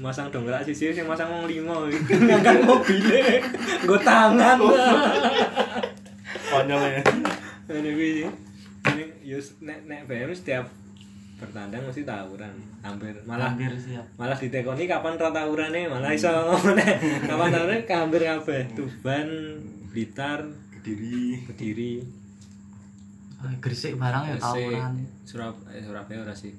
Masang 0.00 0.32
dongkrak 0.32 0.64
sisi 0.64 0.88
sing 0.96 1.04
masang 1.04 1.28
wong 1.28 1.44
limo 1.44 1.84
ngangkat 2.08 2.64
mobilnya 2.64 3.36
nggo 3.84 3.96
tangan. 4.00 4.56
Konyol 6.48 6.82
ya. 6.88 7.02
Ini 7.68 7.90
kuwi 7.92 8.08
sih. 8.16 8.28
Ini 8.90 9.04
yus 9.28 9.60
nek 9.60 9.84
nek 9.84 10.08
BM 10.08 10.32
setiap 10.32 10.64
bertandang 11.36 11.84
mesti 11.84 12.08
tawuran. 12.08 12.52
Hampir 12.80 13.12
malah 13.28 13.52
Hampir 13.52 13.76
siap. 13.76 14.04
malah 14.16 14.36
ditekoni 14.40 14.88
kapan 14.88 15.20
ra 15.20 15.28
tawurane 15.28 15.84
malah 15.84 16.16
iso 16.16 16.32
ngomong 16.32 16.80
kapan 17.28 17.48
tawurane 17.52 17.84
hampir 17.84 18.22
kabeh. 18.24 18.62
Tuban 18.72 19.28
Blitar 19.92 20.48
kediri. 20.80 21.44
Kediri. 21.44 21.92
Gresik 23.60 24.00
barang 24.00 24.24
ya 24.32 24.36
tawuran. 24.40 24.92
Surabaya 25.28 25.76
eh, 25.76 25.84
Surabaya 25.84 26.18
ora 26.24 26.32
sih. 26.32 26.56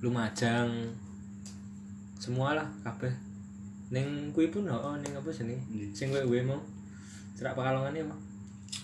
Lumajang 0.00 0.68
semua 2.16 2.54
lah 2.54 2.66
kabeh 2.80 3.10
ning 3.90 4.30
kuwi 4.30 4.48
pun 4.48 4.64
oh 4.64 4.96
ning 4.98 5.12
apa 5.12 5.28
jenenge 5.28 5.60
Ndi? 5.68 5.86
sing 5.90 6.08
kowe 6.08 6.40
mau 6.42 6.58
Serak 7.34 7.54
Pekalongan 7.54 7.94
apa 8.00 8.16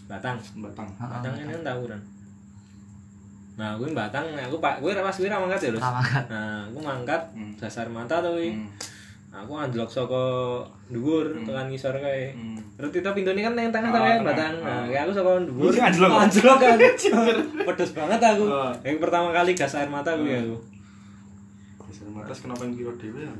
Batang 0.07 0.37
batang 0.57 0.89
Batang 0.95 1.35
ini 1.37 1.53
kan 1.53 1.62
tawuran 1.64 2.01
nah 3.55 3.76
gue 3.76 3.89
Batang 3.91 4.24
nah, 4.33 4.45
aku 4.45 4.57
pak 4.57 4.81
gue 4.81 4.91
pas 4.93 5.12
gue 5.12 5.28
mangkat 5.28 5.61
ya 5.61 5.70
mangkat. 5.74 6.24
nah 6.28 6.64
aku 6.64 6.78
mangkat 6.81 7.22
Hmm. 7.31 7.53
dasar 7.57 7.87
mata 7.87 8.18
tuh. 8.20 8.35
Hmm. 8.37 8.68
aku 9.31 9.53
anjlok 9.55 9.87
saka 9.87 10.24
dhuwur 10.89 11.28
Hmm. 11.31 11.45
tekan 11.45 11.66
ngisor 11.68 11.95
kae 11.95 12.33
Hmm. 12.33 12.57
Terus 12.74 12.91
kita 12.91 13.12
pintune 13.12 13.39
kan 13.39 13.53
nang 13.53 13.68
tengah 13.68 13.93
Ah, 13.93 13.95
tengah 13.95 14.24
batang. 14.24 14.55
Nah, 14.64 14.72
Ah. 14.72 14.85
kayak 14.89 15.03
aku 15.05 15.12
saka 15.12 15.31
dhuwur. 15.45 15.68
Iki 15.68 15.81
anjlok. 15.85 16.11
Anjlok 16.16 16.57
kan. 16.59 16.78
Pedes 17.68 17.91
banget 17.93 18.20
aku. 18.24 18.45
Ah. 18.49 18.72
Yang 18.81 18.97
pertama 18.99 19.28
kali 19.31 19.53
gas 19.53 19.76
air 19.76 19.87
mata 19.87 20.16
gue 20.16 20.33
Ah. 20.33 20.41
aku. 20.41 20.57
Matas 22.20 22.38
kenapa 22.40 22.62
yang 22.62 22.74
kira 22.74 22.92
dewe 22.94 23.20
ya 23.22 23.32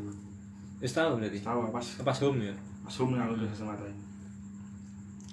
Wis 0.80 0.92
tahu 0.92 1.10
berarti. 1.16 1.38
tahu 1.40 1.58
pas 1.68 1.86
Pas 2.00 2.18
home 2.18 2.40
ya. 2.42 2.54
pas 2.80 2.94
home 2.96 3.12
aku 3.14 3.32
udah 3.34 3.46
dasar 3.46 3.66
mata 3.68 3.84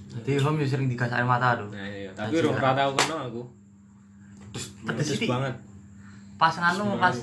Jadi 0.08 0.32
home 0.40 0.58
yo 0.60 0.66
sering 0.66 0.88
digas 0.88 1.12
air 1.12 1.24
mata 1.24 1.56
tuh. 1.56 1.68
Nah, 1.70 1.84
iya. 1.84 2.12
Tapi 2.12 2.40
rong 2.40 2.56
ra 2.56 2.72
tau 2.74 2.92
kena 2.94 3.18
aku. 3.28 3.42
terus 4.50 4.66
Pedes 4.80 4.88
Pedes 4.98 5.08
sithik. 5.14 5.30
banget. 5.30 5.54
Pas 6.36 6.54
nganu 6.54 6.96
pas 6.98 7.16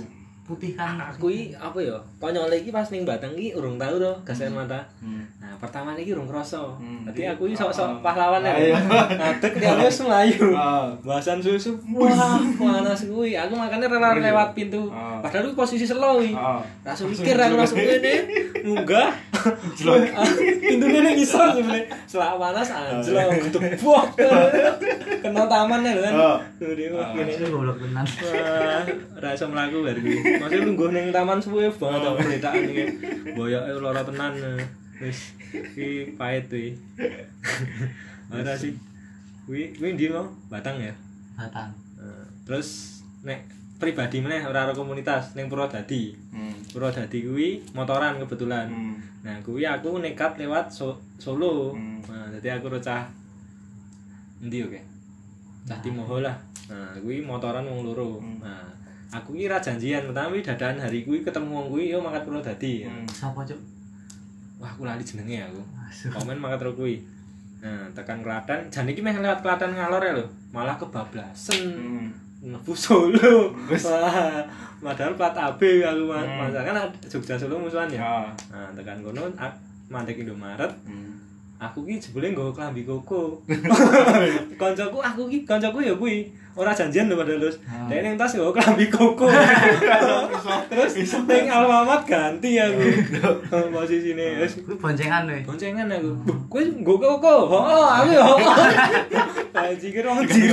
putih 0.44 0.72
kan. 0.72 1.00
Aku 1.00 1.26
iki 1.26 1.52
apa 1.52 1.80
ya? 1.80 1.96
Konyol 2.20 2.52
iki 2.52 2.68
pas 2.68 2.84
ning 2.88 3.02
Batang 3.02 3.32
iki 3.32 3.52
urung 3.52 3.74
tau 3.74 3.96
to 3.96 4.12
gas 4.22 4.38
air 4.38 4.48
mata. 4.48 4.84
Hmm. 5.00 5.24
Nah, 5.40 5.56
pertama 5.56 5.96
iki 5.96 6.12
urung 6.12 6.28
krasa. 6.28 6.60
Hmm. 6.76 7.02
Dadi 7.04 7.24
aku 7.24 7.48
iki 7.48 7.56
Ah, 7.56 7.60
sok-sok 7.64 7.88
ah. 7.88 7.98
pahlawan 8.00 8.44
Ah, 8.44 8.52
ya. 8.52 8.70
iya. 8.70 8.76
Ngadeg 9.18 9.52
dia 9.56 9.72
wis 9.74 9.98
mlayu. 10.00 10.52
Ah. 10.52 10.92
Bahasan 11.00 11.40
susu. 11.40 11.72
Wah, 11.90 12.38
panas 12.54 13.04
kuwi. 13.04 13.32
Aku 13.34 13.56
makanya 13.56 13.88
rela 13.88 14.12
lewat 14.14 14.52
pintu. 14.52 14.92
Ah. 14.92 15.18
Padahal 15.18 15.48
itu 15.48 15.56
posisi 15.56 15.84
slow 15.84 16.20
iki. 16.20 16.36
Langsung 16.84 17.08
mikir 17.08 17.34
aku 17.34 17.54
langsung 17.56 17.80
ngene 17.80 18.14
munggah 18.68 19.10
pintunya 20.64 21.00
nih 21.00 21.12
ngisor 21.14 21.48
sebenarnya 21.52 21.84
selak 22.04 22.36
panas 22.36 22.68
anjlok 22.68 23.26
gedebok 23.44 24.04
kena 25.20 25.42
taman 25.44 25.80
ya 25.80 25.92
kan 25.98 26.12
Ah. 26.14 26.38
tuh 26.56 26.72
dia 26.72 26.88
wah 26.90 27.12
gini. 27.12 27.32
Asu 27.32 27.46
goblok 27.48 27.76
tenan. 27.78 28.04
wah 28.04 28.80
rasa 29.18 29.44
melaku 29.46 29.76
baru 29.82 30.00
gue 30.00 30.18
masih 30.38 30.58
lungguh 30.62 30.88
neng 30.90 31.08
taman 31.10 31.38
suwe 31.38 31.68
banget 31.68 32.00
tau 32.00 32.14
penderitaan 32.14 32.62
iki. 32.64 32.84
Boyoke 33.32 33.72
lara 33.78 34.02
tenan 34.02 34.32
wis 34.98 35.18
iki 35.52 36.14
pahit 36.14 36.46
tuh 36.46 36.60
ada 38.34 38.54
sih. 38.54 38.74
Wi, 39.44 39.76
wi 39.76 39.88
ndi 39.92 40.08
mau 40.08 40.24
Batang 40.48 40.80
ya. 40.80 40.92
Batang. 41.34 41.70
Nah, 41.94 42.24
terus 42.42 43.00
nek 43.20 43.44
pribadi 43.74 44.22
meneh 44.22 44.46
ora 44.46 44.70
ora 44.70 44.74
komunitas 44.74 45.34
ning 45.34 45.50
Purwodadi. 45.50 46.14
Hmm. 46.30 46.54
Purwodadi 46.70 47.18
kuwi 47.26 47.62
motoran 47.74 48.22
kebetulan. 48.22 48.70
Hmm. 48.70 48.96
Nah, 49.26 49.36
kuwi 49.42 49.66
aku 49.66 49.98
nekat 49.98 50.38
lewat 50.38 50.70
so 50.70 50.96
Solo. 51.18 51.74
Hmm. 51.74 52.00
Nah, 52.06 52.30
jadi 52.38 52.60
aku 52.60 52.70
recah 52.70 53.08
endi 54.44 54.60
oke? 54.62 54.80
Cah 55.64 55.78
Timoho 55.80 56.20
lah. 56.20 56.36
Nah, 56.70 56.94
kuwi 57.00 57.24
motoran 57.24 57.66
wong 57.66 57.82
loro. 57.84 58.20
Hmm. 58.20 58.38
Nah, 58.40 58.64
aku 59.10 59.34
ki 59.34 59.50
ra 59.50 59.58
janjian, 59.58 60.10
tapi 60.12 60.44
dadakan 60.44 60.82
hari 60.82 61.02
kuwi 61.02 61.24
ketemu 61.24 61.50
wong 61.50 61.66
kuwi 61.72 61.90
yo 61.90 61.98
mangkat 61.98 62.24
Purwodadi. 62.24 62.86
Hmm. 62.86 63.08
Sapa 63.10 63.42
cuk? 63.42 63.58
Wah, 64.62 64.70
aku 64.70 64.86
lali 64.86 65.02
jenenge 65.02 65.50
aku. 65.50 65.62
Komen 66.14 66.38
mangkat 66.38 66.62
karo 66.62 66.72
kuwi. 66.78 67.02
Nah, 67.64 67.88
tekan 67.96 68.20
Klaten, 68.20 68.68
jan 68.68 68.86
iki 68.86 69.00
meh 69.00 69.16
lewat 69.16 69.40
Klaten 69.40 69.72
ngalor 69.72 70.04
ya 70.04 70.12
lho. 70.14 70.26
Malah 70.52 70.76
kebablasan. 70.76 71.64
Hmm. 71.74 72.08
Nebu 72.44 72.72
Solo. 72.76 73.48
Wes. 73.72 73.88
Wah, 73.88 74.44
padahal 74.84 75.16
plat 75.16 75.32
AB 75.32 75.60
aku 75.80 76.02
mas. 76.12 76.28
Hmm. 76.28 76.52
Kan 76.52 76.76
Jogja 77.08 77.34
Solo 77.40 77.56
musuhan 77.56 77.88
ya. 77.88 78.04
Ya. 78.04 78.14
Nah, 78.52 78.68
tekan 78.76 79.00
kono 79.00 79.24
mandek 79.88 80.20
Indomaret 80.20 80.68
Hmm. 80.84 81.13
Aku 81.56 81.82
ki 81.82 81.96
jebule 81.98 82.30
nggo 82.30 82.52
klambi 82.52 82.82
koko. 82.82 83.40
Koncoku 84.60 84.98
aku 85.00 85.22
ki 85.26 85.38
koncoku 85.42 85.78
ya 85.80 85.94
kuwi. 85.94 86.28
Ora 86.54 86.70
janjian 86.70 87.10
lho 87.10 87.18
padahal 87.18 87.42
terus. 87.42 87.58
Ah. 87.66 87.90
Dek 87.90 87.98
ning 88.00 88.14
tas 88.14 88.30
nggo 88.30 88.54
klambi 88.54 88.86
koko. 88.86 89.26
terus 90.70 90.92
ning 91.26 91.46
alamat 91.48 92.02
ganti 92.06 92.58
aku. 92.58 92.82
Posisine 93.74 94.38
wis 94.38 94.62
Kuwi 94.62 94.76
boncengan 94.78 95.26
weh. 95.26 95.42
boncengan 95.42 95.90
aku. 95.90 96.10
"Buh, 96.22 96.38
Kowe 96.46 96.62
nggo 96.62 96.94
koko. 96.96 97.34
Heeh, 97.50 97.86
aku 97.98 98.10
ya. 98.14 98.24
Haji 99.54 99.86
ki 99.90 100.00
rong 100.02 100.22
ji. 100.26 100.50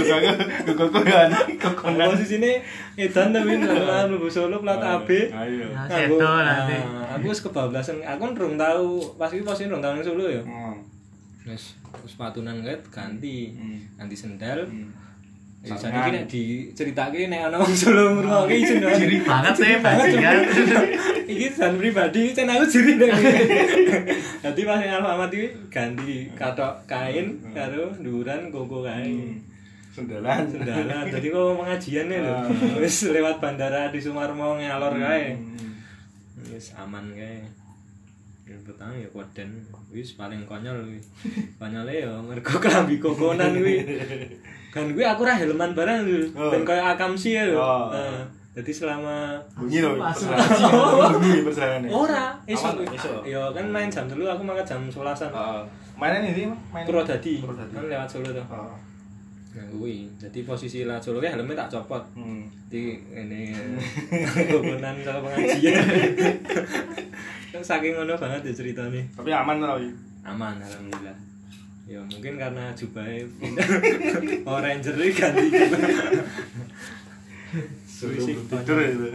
Kekokohan, 0.66 1.30
kekokohan. 1.58 1.98
Posisine 2.14 2.62
edan 2.98 3.30
tapi 3.30 3.58
nang 3.58 4.10
mlebu 4.10 4.26
Solo 4.26 4.58
plat 4.62 4.82
AB. 4.82 5.10
Ayo. 5.30 5.66
Aku, 5.76 6.18
sedo 6.18 6.30
nanti. 6.42 6.78
aku 7.14 7.26
wis 7.30 7.42
kebablasan. 7.42 8.02
Aku 8.02 8.20
kan 8.24 8.34
rung 8.34 8.56
tau, 8.58 9.02
pas 9.18 9.30
iki 9.30 9.42
posisi 9.42 9.70
rung 9.70 9.82
tau 9.82 9.94
ning 9.94 10.02
Solo 10.02 10.26
ya. 10.26 10.42
Hmm. 11.42 11.54
Wis 11.54 11.74
sepatunan 12.06 12.62
ket 12.62 12.82
ganti. 12.94 13.54
Hmm. 13.54 13.80
Ganti 13.98 14.16
sendal. 14.18 14.66
Hmm. 14.68 15.02
Jadi 15.62 15.94
ki 15.94 16.10
nek 16.10 16.26
diceritake 16.26 17.30
nek 17.30 17.54
ana 17.54 17.62
wong 17.62 17.70
Solo 17.78 18.18
ngrungokke 18.18 18.82
banget. 18.82 18.98
Ciri 18.98 19.18
banget 19.22 19.54
sih 19.54 19.78
bajingan. 19.78 20.38
Iki 21.32 21.48
san 21.54 21.78
pribadi, 21.78 22.34
cen 22.34 22.50
aku 22.50 22.66
jiri 22.66 22.98
nek. 22.98 23.14
Dadi 24.44 24.62
pas 24.66 24.82
iki 24.82 25.54
ganti 25.70 26.34
katok 26.34 26.82
kain 26.90 27.38
karo 27.54 27.94
nduran 28.02 28.50
koko 28.50 28.82
kae. 28.82 29.06
Hmm. 29.14 29.38
Sendalan. 29.94 30.50
Sendalan. 30.50 31.06
Dadi 31.14 31.30
kok 31.30 31.54
pengajian 31.62 32.10
nih 32.10 32.26
lho. 32.26 32.34
Ah. 32.34 32.50
Wis 32.82 33.06
lewat 33.14 33.38
bandara 33.38 33.94
di 33.94 34.02
Sumarmo 34.02 34.58
ngalor 34.58 34.98
kae. 34.98 35.38
Hmm. 35.38 35.78
Wis 36.50 36.74
aman 36.74 37.06
kae. 37.14 37.61
Yang 38.48 38.62
pertama 38.68 38.92
ya 38.98 39.08
koden, 39.14 39.50
wis 39.94 40.18
paling 40.18 40.42
konyol 40.44 40.76
kuwi. 40.84 41.02
Konyole 41.62 41.94
ya 41.94 42.10
mergo 42.20 42.56
klambi 42.58 42.98
kokonan 42.98 43.54
kuwi. 43.56 43.86
Kan 44.74 44.92
kuwi 44.92 45.06
aku 45.06 45.28
ra 45.28 45.36
helman 45.38 45.72
barang 45.76 46.08
lho. 46.08 46.26
Oh. 46.36 46.50
Ben 46.50 46.66
koyo 46.66 46.82
akamsi 46.82 47.38
ya 47.38 47.44
lho. 47.48 47.60
Oh. 47.60 47.88
Heeh. 47.94 48.24
Jadi 48.52 48.72
selama 48.76 49.40
Bunyi 49.56 49.80
loh 49.80 49.96
Masuk. 49.96 50.28
perjalanan. 50.28 51.16
Bunyi 51.16 51.40
perjalanan. 51.48 51.88
ora 51.88 52.36
esuk. 52.44 52.84
ya 53.24 53.48
kan 53.56 53.64
main 53.72 53.88
jam 53.88 54.12
dulu 54.12 54.28
aku 54.28 54.44
makan 54.44 54.66
jam 54.68 54.80
11-an. 54.92 55.32
Heeh. 55.32 55.62
Mainan 55.96 56.28
ini 56.28 56.52
main 56.74 56.84
Purwodadi. 56.84 57.40
Kan 57.48 57.88
lewat 57.88 58.10
Solo 58.12 58.36
tuh. 58.36 58.44
Heeh. 58.44 58.76
Nah, 59.52 59.66
kuwi. 59.72 60.08
Jadi 60.20 60.44
posisi 60.44 60.84
lewat 60.84 61.00
Solo 61.00 61.24
ya 61.24 61.32
helmnya 61.32 61.64
tak 61.64 61.80
copot. 61.80 62.04
Hmm. 62.12 62.44
Jadi 62.68 63.00
ini 63.16 63.56
kokonan 64.52 65.00
sama 65.00 65.32
pengajian. 65.32 65.76
Saking 67.54 67.94
ngono 67.94 68.16
banget 68.16 68.48
ya 68.48 68.54
ceritanya. 68.56 69.04
Tapi 69.12 69.30
aman 69.30 69.60
iki. 69.60 69.90
aman 70.22 70.56
alhamdulillah 70.56 71.18
ya 71.84 71.98
mungkin 72.08 72.38
karena 72.38 72.70
jubahnya 72.72 73.26
pindah 73.36 73.68
oh 74.46 74.62
ranger 74.62 74.96
ini 74.96 75.12
ganti 75.12 75.50
Sebelum 77.84 78.48
tidur 78.48 78.78
itu. 78.80 79.08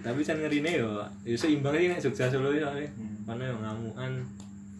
tapi 0.00 0.20
kan 0.24 0.40
ngerine 0.40 0.80
yo 0.80 1.04
ya 1.22 1.36
seimbang 1.36 1.76
sih 1.76 1.86
nek 1.86 2.00
Jogja 2.00 2.26
Solo 2.26 2.50
ya 2.50 2.66
Hmm. 2.96 3.28
mana 3.28 3.44
yang 3.44 3.60
ngamukan 3.60 4.12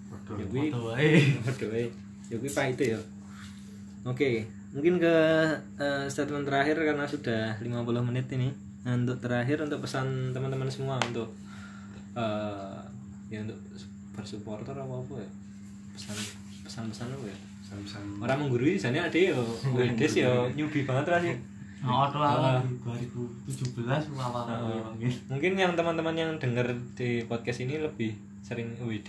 Waduh. 0.08 0.34
ya 0.34 0.44
kuwi 0.48 0.66
wae. 0.72 1.10
waduh 1.44 1.68
ya 2.26 2.36
kuwi 2.40 2.50
pahit 2.50 2.80
ya 2.80 3.00
oke 4.02 4.30
mungkin 4.72 4.96
ke 4.96 5.14
eh, 5.76 6.04
statement 6.08 6.42
terakhir 6.42 6.74
karena 6.74 7.04
sudah 7.04 7.54
50 7.60 7.70
menit 8.02 8.26
ini 8.32 8.50
Nah, 8.80 8.96
untuk 8.96 9.20
terakhir 9.20 9.60
untuk 9.60 9.84
pesan 9.84 10.32
teman-teman 10.32 10.64
semua 10.66 10.96
untuk 10.98 11.28
eh 12.12 12.78
ya 13.28 13.38
untuk 13.40 13.58
bersupporter 14.12 14.74
apa 14.74 14.94
apa 14.96 15.14
ya? 15.16 15.28
Pesan 15.92 16.16
pesan-pesan 16.62 17.08
apa 17.10 17.26
ya? 17.26 17.38
Pesan-pesan. 17.60 18.02
orang 18.18 18.38
menggurui 18.40 18.74
jane 18.74 18.98
ade 18.98 19.30
yo 19.30 19.38
Wedes 19.70 20.14
yo 20.16 20.50
newbie 20.50 20.82
banget 20.82 21.06
lah 21.08 21.20
sih 21.20 21.36
Oh, 21.80 22.04
tuh 22.04 22.20
Ah. 22.20 22.60
aku 22.60 22.68
di 22.92 23.08
2017 23.48 24.12
awal 24.12 24.44
awal 24.44 24.92
mungkin. 24.92 25.08
mungkin 25.26 25.52
yang 25.56 25.72
teman-teman 25.72 26.12
yang 26.12 26.30
denger 26.36 26.68
di 26.92 27.24
podcast 27.24 27.64
ini 27.64 27.80
lebih 27.80 28.12
sering 28.42 28.76
WD 28.76 29.08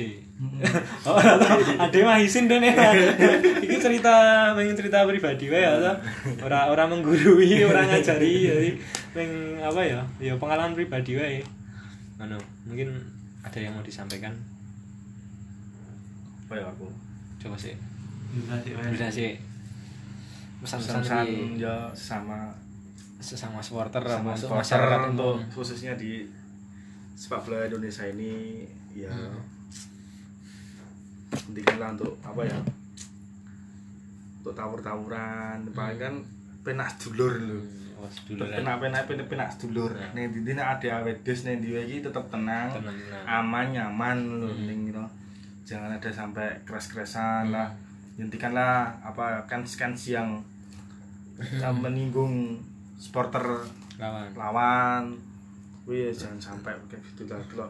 oh 1.03 1.19
ada 1.19 1.97
mah 1.99 2.15
isin 2.15 2.47
dong 2.47 2.63
ya 2.63 2.71
ini 3.59 3.75
cerita 3.75 4.13
pengen 4.53 4.71
cerita 4.71 5.03
pribadi 5.03 5.49
wae 5.49 5.59
ya 5.59 5.73
toh. 5.75 5.95
ora 6.41 6.69
ora 6.69 6.87
menggurui 6.87 7.59
ora 7.61 7.83
ngajari 7.83 8.33
jadi 8.45 8.69
pengen 9.11 9.59
apa 9.59 9.81
ya? 9.81 9.99
Ya 10.21 10.33
pengalaman 10.37 10.71
pribadi 10.71 11.19
wae 11.19 11.43
anu 12.21 12.37
mungkin 12.63 12.93
ada 13.41 13.57
yang 13.57 13.73
mau 13.73 13.81
disampaikan? 13.81 14.33
Apa 16.45 16.53
ya 16.55 16.65
aku? 16.67 16.85
coba 17.41 17.57
sih. 17.57 17.73
Bisa 18.93 19.09
sih 19.09 19.33
pesan-pesan 20.61 21.25
di 21.25 21.57
ya 21.57 21.89
sama 21.97 22.53
sesama 23.17 23.57
supporter 23.57 23.97
sama 24.05 24.37
supporter 24.37 24.61
masyarakat 24.61 24.99
untuk 25.09 25.41
umum. 25.41 25.49
khususnya 25.49 25.97
di 25.97 26.29
sepak 27.17 27.41
bola 27.41 27.65
Indonesia 27.65 28.05
ini 28.05 28.61
ya 28.93 29.09
Hmm. 29.09 29.41
pentinglah 31.31 31.97
untuk 31.97 32.13
apa 32.21 32.41
ya 32.45 32.59
untuk 34.37 34.53
tawur-tawuran. 34.53 35.65
Paling 35.73 35.97
kan 35.97 36.13
penak 36.61 36.93
dulur 37.01 37.33
lho 37.41 37.59
Oh, 38.01 38.09
sedulur 38.09 38.49
penak 38.49 38.81
penak 38.81 39.03
penak 39.05 39.27
penak 39.29 39.49
dulur 39.55 39.93
Nah. 39.93 40.09
nih 40.11 40.25
di 40.27 40.41
sini 40.41 40.57
ada 40.57 40.87
awedes 40.97 41.45
nih 41.45 41.61
di 41.61 41.69
iki 41.77 42.01
tetap 42.01 42.25
tenang 42.27 42.73
aman 43.23 43.65
nyaman 43.69 44.17
lho 44.41 44.49
Hmm. 44.49 44.65
ning 44.65 44.81
jangan 45.61 45.93
ada 45.93 46.09
sampai 46.09 46.49
keras-kerasan 46.65 47.53
lah. 47.53 47.69
Hentikanlah 48.17 48.89
apa 48.99 49.45
kan 49.45 49.61
skans 49.63 50.09
yang 50.09 50.41
yang 51.63 51.77
menyinggung 51.77 52.57
supporter 52.97 53.45
lawan. 53.95 54.27
lawan. 54.33 55.03
Wih 55.85 56.09
jangan 56.11 56.37
sampai 56.37 56.73
kayak 56.85 57.01
gitu 57.07 57.29
lah. 57.29 57.39
Kalau 57.45 57.69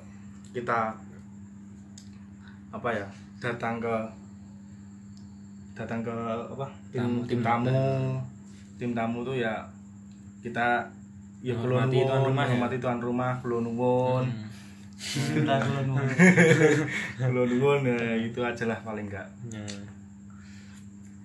kita 0.51 0.95
apa 2.71 2.89
ya 2.89 3.07
datang 3.37 3.77
ke 3.77 3.95
datang 5.71 5.99
ke 6.01 6.15
apa 6.47 6.67
tim 6.89 7.03
Tamu, 7.03 7.19
tim 7.27 7.39
tamu. 7.41 7.83
tim 8.79 8.91
tamu 8.91 9.19
tuh 9.21 9.35
ya 9.35 9.55
kita 10.41 10.89
ya 11.39 11.53
Menghormati 11.55 11.97
tuan 12.01 12.21
rumah 12.23 12.43
ya? 12.43 12.49
menghormati 12.51 12.77
tuan 12.77 12.99
rumah 12.99 13.31
nuwun 13.41 14.25
Hmm. 15.01 15.33
Kita 15.33 15.57
dulu 15.57 15.81
nunggu. 15.87 16.13
perlu 17.17 17.41
nuwun 17.47 17.81
ya 17.83 17.97
itu 18.15 18.37
aja 18.39 18.63
lah 18.65 18.77
paling 18.79 19.05
enggak 19.05 19.25
Ya. 19.47 19.65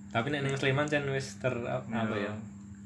Tapi 0.09 0.27
nek 0.27 0.41
ning 0.41 0.53
Sleman 0.53 0.85
kan 0.85 1.05
wis 1.07 1.37
ter 1.37 1.53
apa 1.61 1.85
ya? 2.11 2.33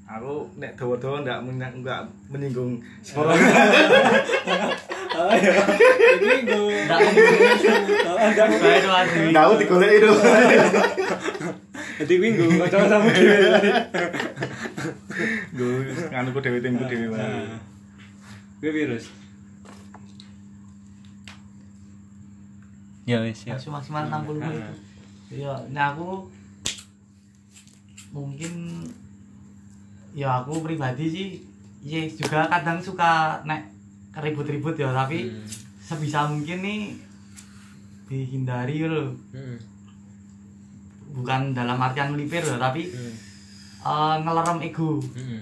aku 0.06 0.52
nek 0.58 0.76
dawa-dawa 0.76 1.24
enggak 1.24 1.40
men- 1.42 1.64
enggak 1.74 2.04
menyinggung 2.28 2.76
Oh 5.14 5.28
ya. 5.30 5.56
Nggo 6.42 6.60
Nggak 6.68 7.00
mungkin. 7.02 7.40
enggak 8.22 8.46
Bae 8.54 8.76
itu 8.76 8.90
asli. 8.90 9.32
tahu 9.32 9.52
digoleki 9.58 9.96
itu 9.98 10.12
Dadi 11.98 12.14
kuwi 12.14 12.30
nggo 12.34 12.46
kanca-kancamu 12.60 13.08
dhewe. 13.10 13.40
Gue 15.52 15.74
nganuku 16.08 16.40
dewi 16.40 16.60
timku 16.60 16.84
dewi 16.86 17.08
wae 17.08 17.60
Kuwi 18.58 18.70
virus. 18.72 19.10
Ya 23.04 23.18
wis 23.20 23.44
ya. 23.44 23.58
Masih 23.58 23.70
maksimal 23.70 24.06
60 24.06 24.38
menit. 24.38 24.62
Ah. 24.62 24.76
Iya, 25.32 25.54
nah 25.72 25.86
aku 25.92 26.30
mungkin 28.12 28.86
ya 30.12 30.44
aku 30.44 30.60
pribadi 30.62 31.06
sih 31.08 31.28
ya 31.82 32.04
juga 32.06 32.46
kadang 32.46 32.78
suka 32.78 33.40
nek 33.42 33.72
ribut-ribut 34.14 34.76
ya 34.76 34.92
tapi 34.92 35.32
Hmm. 35.32 35.48
sebisa 35.82 36.28
mungkin 36.28 36.60
nih 36.60 36.82
dihindari 38.06 38.84
loh 38.84 39.16
Hmm. 39.32 39.56
bukan 41.12 41.56
dalam 41.56 41.80
artian 41.80 42.12
melipir 42.12 42.44
loh 42.44 42.60
tapi 42.60 42.92
Hmm. 42.92 43.16
Eh, 43.82 44.16
ngelerem 44.18 44.60
ego 44.62 44.98
Hmm. 45.12 45.42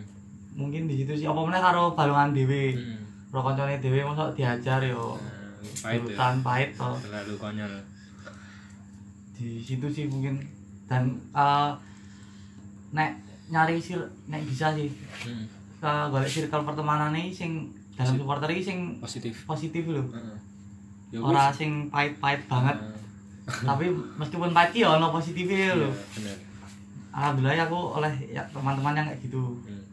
mungkin 0.54 0.86
di 0.86 0.96
situ 0.98 1.14
sih 1.16 1.28
apa 1.28 1.40
meneh 1.40 1.58
karo 1.58 1.92
balongan 1.92 2.32
dhewe 2.32 2.74
Hmm. 2.74 3.00
ro 3.30 3.40
dhewe 3.54 4.00
mosok 4.04 4.34
diajar 4.34 4.82
yo 4.82 5.16
Nah, 5.20 5.92
Pahit 5.92 6.02
ya. 6.08 6.32
pahit 6.40 6.70
toh 6.74 6.96
Terlalu 6.98 7.34
konyol. 7.36 7.74
di 9.34 9.60
situ 9.60 9.88
sih 9.88 10.06
mungkin 10.06 10.40
dan 10.86 11.04
eh, 11.32 11.72
nek 12.90 13.12
nyari 13.48 13.76
sir 13.78 14.00
nek 14.26 14.44
bisa 14.44 14.72
sih 14.74 14.88
Hmm. 15.22 15.46
ke 15.80 15.92
balik 16.12 16.28
circle 16.28 16.64
pertemanan 16.64 17.12
nih 17.12 17.32
sing 17.32 17.72
dalam 17.94 18.16
supporter 18.16 18.48
ini 18.50 18.60
sing 18.62 18.78
Positif. 18.98 19.44
positif 19.46 19.84
loh 19.86 20.08
Heeh. 20.10 20.38
Ya 21.10 21.20
ora 21.20 21.48
wis. 21.48 21.58
sing 21.58 21.72
pahit-pahit 21.88 22.44
banget 22.46 22.78
Heeh. 22.78 23.64
tapi 23.64 23.86
meskipun 24.16 24.52
pahit 24.52 24.72
ya 24.76 24.88
ono 24.94 25.08
positifnya 25.10 25.72
Iya, 25.72 25.82
loh 25.82 25.94
bener. 26.14 26.38
Alhamdulillah 27.10 27.58
ya 27.58 27.66
aku 27.66 27.80
oleh 27.98 28.14
ya, 28.30 28.42
teman-teman 28.50 28.94
yang 28.94 29.06
kayak 29.10 29.22
gitu 29.24 29.44
Hmm. 29.66 29.84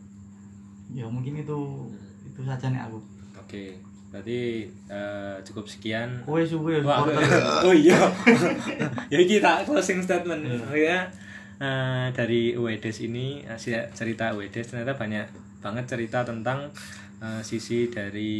ya 0.93 1.05
mungkin 1.09 1.37
itu 1.37 1.59
itu 2.23 2.41
saja 2.45 2.69
nih 2.69 2.81
aku 2.81 2.99
Oke. 3.37 3.77
berarti 4.07 4.64
eh, 4.89 5.37
cukup 5.43 5.67
sekian 5.67 6.23
Kowe 6.23 6.41
suwe 6.41 6.79
ya 6.79 6.83
Wah, 6.87 7.03
oh 7.67 7.75
iya. 7.75 7.99
ya 9.12 9.21
kita 9.21 9.67
closing 9.67 10.01
statement. 10.01 10.47
Iya. 10.47 10.57
Maksudnya 10.57 10.99
eh, 11.59 12.07
dari 12.14 12.43
UEDES 12.55 12.97
ini 13.05 13.43
cerita 13.93 14.33
UEDES 14.33 14.73
ternyata 14.73 14.95
banyak 14.95 15.27
banget 15.61 15.85
cerita 15.91 16.23
tentang 16.23 16.71
eh, 17.19 17.43
sisi 17.43 17.91
dari 17.91 18.33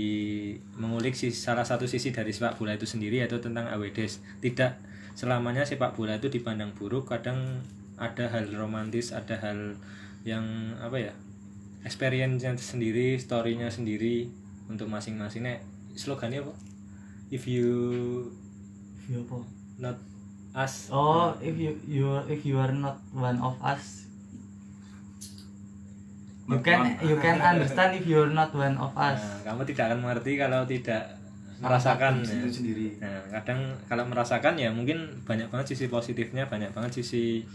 mengulik 0.79 1.13
sisi, 1.19 1.35
salah 1.35 1.67
satu 1.67 1.85
sisi 1.85 2.15
dari 2.15 2.31
sepak 2.31 2.57
bola 2.57 2.73
itu 2.73 2.87
sendiri 2.87 3.21
yaitu 3.21 3.37
tentang 3.43 3.67
UEDES. 3.69 4.23
Tidak 4.41 4.73
selamanya 5.17 5.65
sepak 5.65 5.97
bola 5.97 6.17
itu 6.17 6.29
dipandang 6.29 6.73
buruk, 6.77 7.09
kadang 7.11 7.61
ada 7.97 8.29
hal 8.29 8.53
romantis, 8.53 9.13
ada 9.13 9.37
hal 9.41 9.77
yang 10.25 10.45
apa 10.81 11.11
ya? 11.11 11.15
experience-nya 11.87 12.59
sendiri, 12.59 13.15
story-nya 13.15 13.71
sendiri 13.71 14.27
untuk 14.67 14.91
masing-masing. 14.91 15.47
Nek 15.47 15.63
slogannya 15.95 16.43
apa? 16.43 16.53
If 17.31 17.47
you 17.47 17.71
Iya 19.07 19.23
apa? 19.23 19.39
not 19.79 19.97
us 20.51 20.91
Oh, 20.91 21.31
if 21.39 21.55
you 21.55 21.79
you 21.87 22.11
if 22.27 22.43
you 22.43 22.59
are 22.59 22.75
not 22.75 22.99
one 23.15 23.39
of 23.39 23.55
us, 23.63 24.11
you 26.51 26.59
can 26.59 26.81
one. 26.83 27.07
you 27.07 27.17
can 27.23 27.39
understand 27.39 27.95
if 27.95 28.03
you 28.03 28.19
are 28.19 28.35
not 28.35 28.51
one 28.51 28.75
of 28.75 28.91
us. 28.99 29.21
Nah, 29.23 29.53
kamu 29.53 29.63
tidak 29.71 29.95
akan 29.95 29.99
mengerti 30.03 30.33
kalau 30.35 30.67
tidak 30.67 31.03
merasakan 31.57 32.21
ya. 32.21 32.37
itu 32.37 32.53
sendiri 32.53 32.87
Nah, 33.01 33.17
kadang 33.33 33.73
kalau 33.89 34.05
merasakan 34.05 34.61
ya 34.61 34.69
mungkin 34.69 35.09
banyak 35.25 35.49
banget 35.49 35.73
sisi 35.73 35.89
positifnya 35.89 36.45
banyak 36.45 36.69
banget 36.77 37.01
sisi 37.01 37.49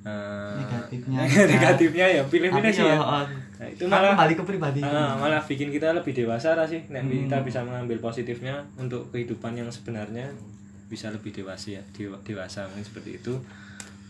eh, 0.00 0.54
Negatifnya. 0.56 1.18
negatifnya 1.52 2.06
ya 2.10 2.22
pilih-pilih 2.24 2.70
sih 2.70 2.84
ya 2.84 2.96
oh, 2.96 3.24
Nah, 3.58 3.66
itu 3.66 3.82
malah 3.84 4.14
kembali 4.14 4.34
ke 4.34 4.44
pribadi. 4.46 4.78
Ah, 4.80 5.18
malah 5.18 5.42
bikin 5.42 5.68
kita 5.68 5.90
lebih 5.90 6.14
dewasa 6.14 6.54
lah 6.54 6.62
sih 6.62 6.78
Nek 6.86 7.02
Hmm. 7.02 7.26
kita 7.26 7.42
bisa 7.42 7.58
mengambil 7.60 7.98
positifnya 7.98 8.54
untuk 8.76 9.10
kehidupan 9.10 9.52
yang 9.52 9.66
sebenarnya 9.66 10.30
bisa 10.86 11.10
lebih 11.10 11.34
dewasa 11.34 11.74
ya 11.74 11.82
dewa- 11.90 12.22
dewasa 12.22 12.64
mungkin 12.64 12.80
seperti 12.82 13.18
itu 13.18 13.34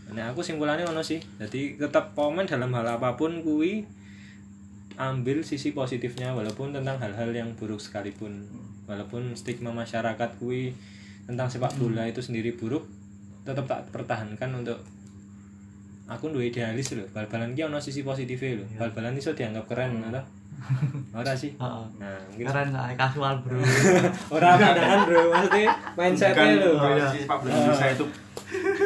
nah 0.09 0.25
aku 0.27 0.41
simpulannya 0.41 0.85
ono 0.85 1.01
sih 1.01 1.19
jadi 1.37 1.77
tetap 1.77 2.13
komen 2.13 2.45
dalam 2.45 2.71
hal 2.71 2.87
apa 2.91 3.13
pun 3.15 3.41
kui 3.41 3.85
ambil 4.97 5.41
sisi 5.43 5.71
positifnya 5.73 6.31
walaupun 6.31 6.71
tentang 6.71 6.99
hal-hal 6.99 7.31
yang 7.31 7.53
buruk 7.55 7.79
sekalipun 7.79 8.47
walaupun 8.85 9.33
stigma 9.33 9.71
masyarakat 9.71 10.31
kui 10.37 10.73
tentang 11.25 11.47
sepak 11.47 11.77
bola 11.77 12.05
itu 12.05 12.19
sendiri 12.19 12.53
buruk 12.53 12.89
tetap 13.43 13.65
tak 13.65 13.85
pertahankan 13.89 14.51
untuk 14.55 14.81
aku 16.09 16.33
duwe 16.33 16.49
idealis 16.49 16.97
loh 16.97 17.05
bal-balan 17.13 17.53
ki 17.53 17.69
ono 17.69 17.77
sisi 17.77 18.01
positifnya 18.01 18.65
loh 18.65 18.67
bal-balan 18.81 19.15
iso 19.21 19.37
dianggap 19.37 19.69
keren 19.69 20.01
atau 20.09 20.25
ora? 21.19 21.33
Sih. 21.39 21.55
Heeh. 21.55 21.85
nah 22.03 22.19
mungkin 22.31 22.47
Keren 22.51 22.69
lah 22.75 22.91
kasual, 22.99 23.35
Bro. 23.47 23.63
ora 24.35 24.49
pandangan 24.59 25.01
bro? 25.07 25.21
Maksudnya 25.31 25.71
mindsetnya 25.95 26.55
loh 26.59 26.75
kalau 26.77 26.97
iya. 26.99 27.07
sisi 27.11 27.19
sepak 27.25 27.37
bola 27.43 27.53
Indonesia 27.55 27.89
itu 27.95 28.07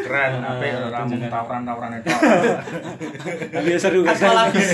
keren 0.02 0.42
apa 0.42 0.64
ya 0.66 0.76
orang 0.90 1.06
tawuran 1.30 1.62
tawuran 1.62 1.90
itu. 2.02 2.08
Tapi 3.54 3.68
ya 3.74 3.78
seru. 3.78 4.02
Kan 4.02 4.18
habis. 4.18 4.70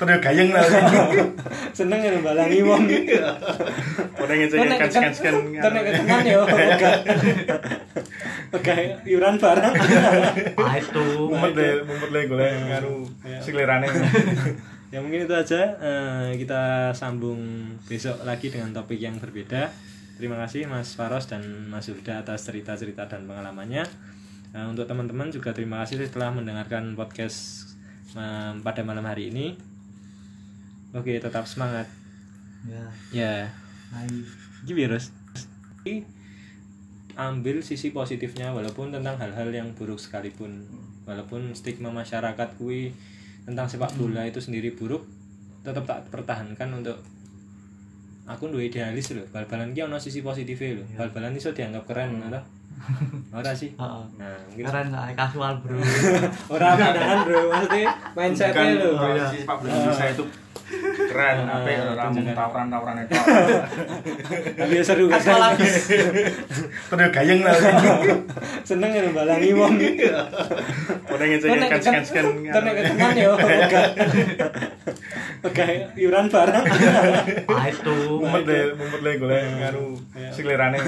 terus 0.00 0.18
gayeng 0.24 0.50
lah. 0.50 0.64
Seneng 1.76 2.00
ya 2.00 2.16
balangi 2.24 2.60
wong. 2.64 2.82
Udah 4.16 4.34
ngecek 4.34 4.58
Kan 4.80 5.12
scan 5.12 5.34
kan 5.60 5.70
nek 5.76 5.92
teman 5.92 6.24
oke 8.52 8.74
iuran 9.04 9.36
barang. 9.36 9.74
Ah 10.66 10.74
itu. 10.76 11.06
mumet 11.26 11.52
deh 11.52 11.72
mumet 11.82 12.10
deh 12.10 12.22
gue 12.26 12.46
ngaru 12.68 12.96
Iya. 13.24 13.38
siklerane. 13.40 13.86
Ya 14.86 15.02
mungkin 15.02 15.26
itu 15.26 15.34
aja. 15.34 15.74
Eh, 15.82 16.38
kita 16.38 16.94
sambung 16.94 17.42
besok 17.90 18.22
lagi 18.22 18.54
dengan 18.54 18.70
topik 18.70 19.02
yang 19.02 19.18
berbeda. 19.18 19.66
Terima 20.14 20.38
kasih 20.46 20.70
Mas 20.70 20.94
Faros 20.94 21.26
dan 21.26 21.42
Mas 21.66 21.90
Yuda 21.90 22.22
atas 22.22 22.46
cerita-cerita 22.46 23.10
dan 23.10 23.26
pengalamannya. 23.26 23.82
Eh, 24.54 24.66
untuk 24.70 24.86
teman-teman 24.86 25.28
juga 25.34 25.50
terima 25.50 25.82
kasih 25.82 26.06
telah 26.06 26.30
mendengarkan 26.30 26.94
podcast 26.94 27.66
eh, 28.14 28.54
pada 28.62 28.86
malam 28.86 29.02
hari 29.02 29.34
ini. 29.34 29.58
Oke 30.94 31.18
tetap 31.18 31.50
semangat. 31.50 31.90
Ya, 32.64 32.86
ya. 33.10 33.50
Ayo. 33.90 34.22
virus 34.66 35.10
ambil 37.16 37.64
sisi 37.64 37.90
positifnya 37.96 38.52
walaupun 38.52 38.92
tentang 38.92 39.16
hal-hal 39.16 39.48
yang 39.48 39.72
buruk 39.72 39.96
sekalipun. 39.96 40.62
Walaupun 41.08 41.56
stigma 41.56 41.88
masyarakat 41.88 42.48
kui 42.60 42.92
tentang 43.46 43.64
sepak 43.70 43.94
bola 43.96 44.26
itu 44.26 44.42
sendiri 44.42 44.74
buruk 44.74 45.06
tetap 45.62 45.86
tak 45.86 46.02
pertahankan 46.10 46.82
untuk 46.82 46.98
aku 48.26 48.50
duwe 48.50 48.66
idealis 48.66 49.14
loh 49.14 49.22
bal-balan 49.30 49.70
ki 49.70 49.86
ono 49.86 50.02
sisi 50.02 50.18
positifnya 50.22 50.82
loh 50.82 50.86
bal-balan 50.98 51.38
iso 51.38 51.54
dianggap 51.54 51.86
keren 51.86 52.26
atau 52.26 52.42
ora 53.32 53.50
sih. 53.54 53.72
Heeh. 53.72 54.04
nah 54.20 54.36
mungkin 54.50 54.64
Keren 54.68 54.88
lah 54.92 55.08
kasual, 55.16 55.54
Bro. 55.64 55.80
ora 56.54 56.76
pandangan 56.76 57.18
bro 57.24 57.40
maksudnya 57.48 57.88
sisi 59.32 59.38
sepak 59.42 59.56
bola 59.62 59.70
Indonesia 59.72 60.06
itu 60.10 60.24
keren 61.16 61.36
Ah, 61.42 61.56
apa 61.56 61.68
ya 61.68 61.80
orang 61.88 62.12
tunjukkan. 62.12 62.36
tawuran 62.36 62.66
tawuran 62.68 62.96
itu. 63.00 63.14
Tapi 64.58 64.72
ya 64.72 64.82
seru 64.82 65.08
kan 65.08 65.16
habis. 65.18 65.74
terus 66.88 67.08
gayeng 67.10 67.40
lah. 67.40 67.56
Seneng 68.68 68.90
ya 68.90 69.08
balangi 69.10 69.50
wong. 69.50 69.74
Udah 71.06 71.24
ngecek 71.24 71.48
Kan 71.48 71.58
scan 71.58 71.80
scan 71.80 72.04
scan 72.04 72.26
kan 72.46 72.60
nek 72.62 72.84
teman 72.86 73.16
ya. 73.16 73.28
oke. 75.42 75.66
Iuran 75.96 76.26
barang. 76.26 76.64
Ah 77.46 77.64
itu. 77.66 77.96
mumet 78.18 78.42
deh 78.44 78.62
mumet 78.74 79.00
deh 79.00 79.14
gue 79.16 79.38
ngaru 79.56 79.86
Iya. 80.12 80.28
siklerane. 80.30 80.78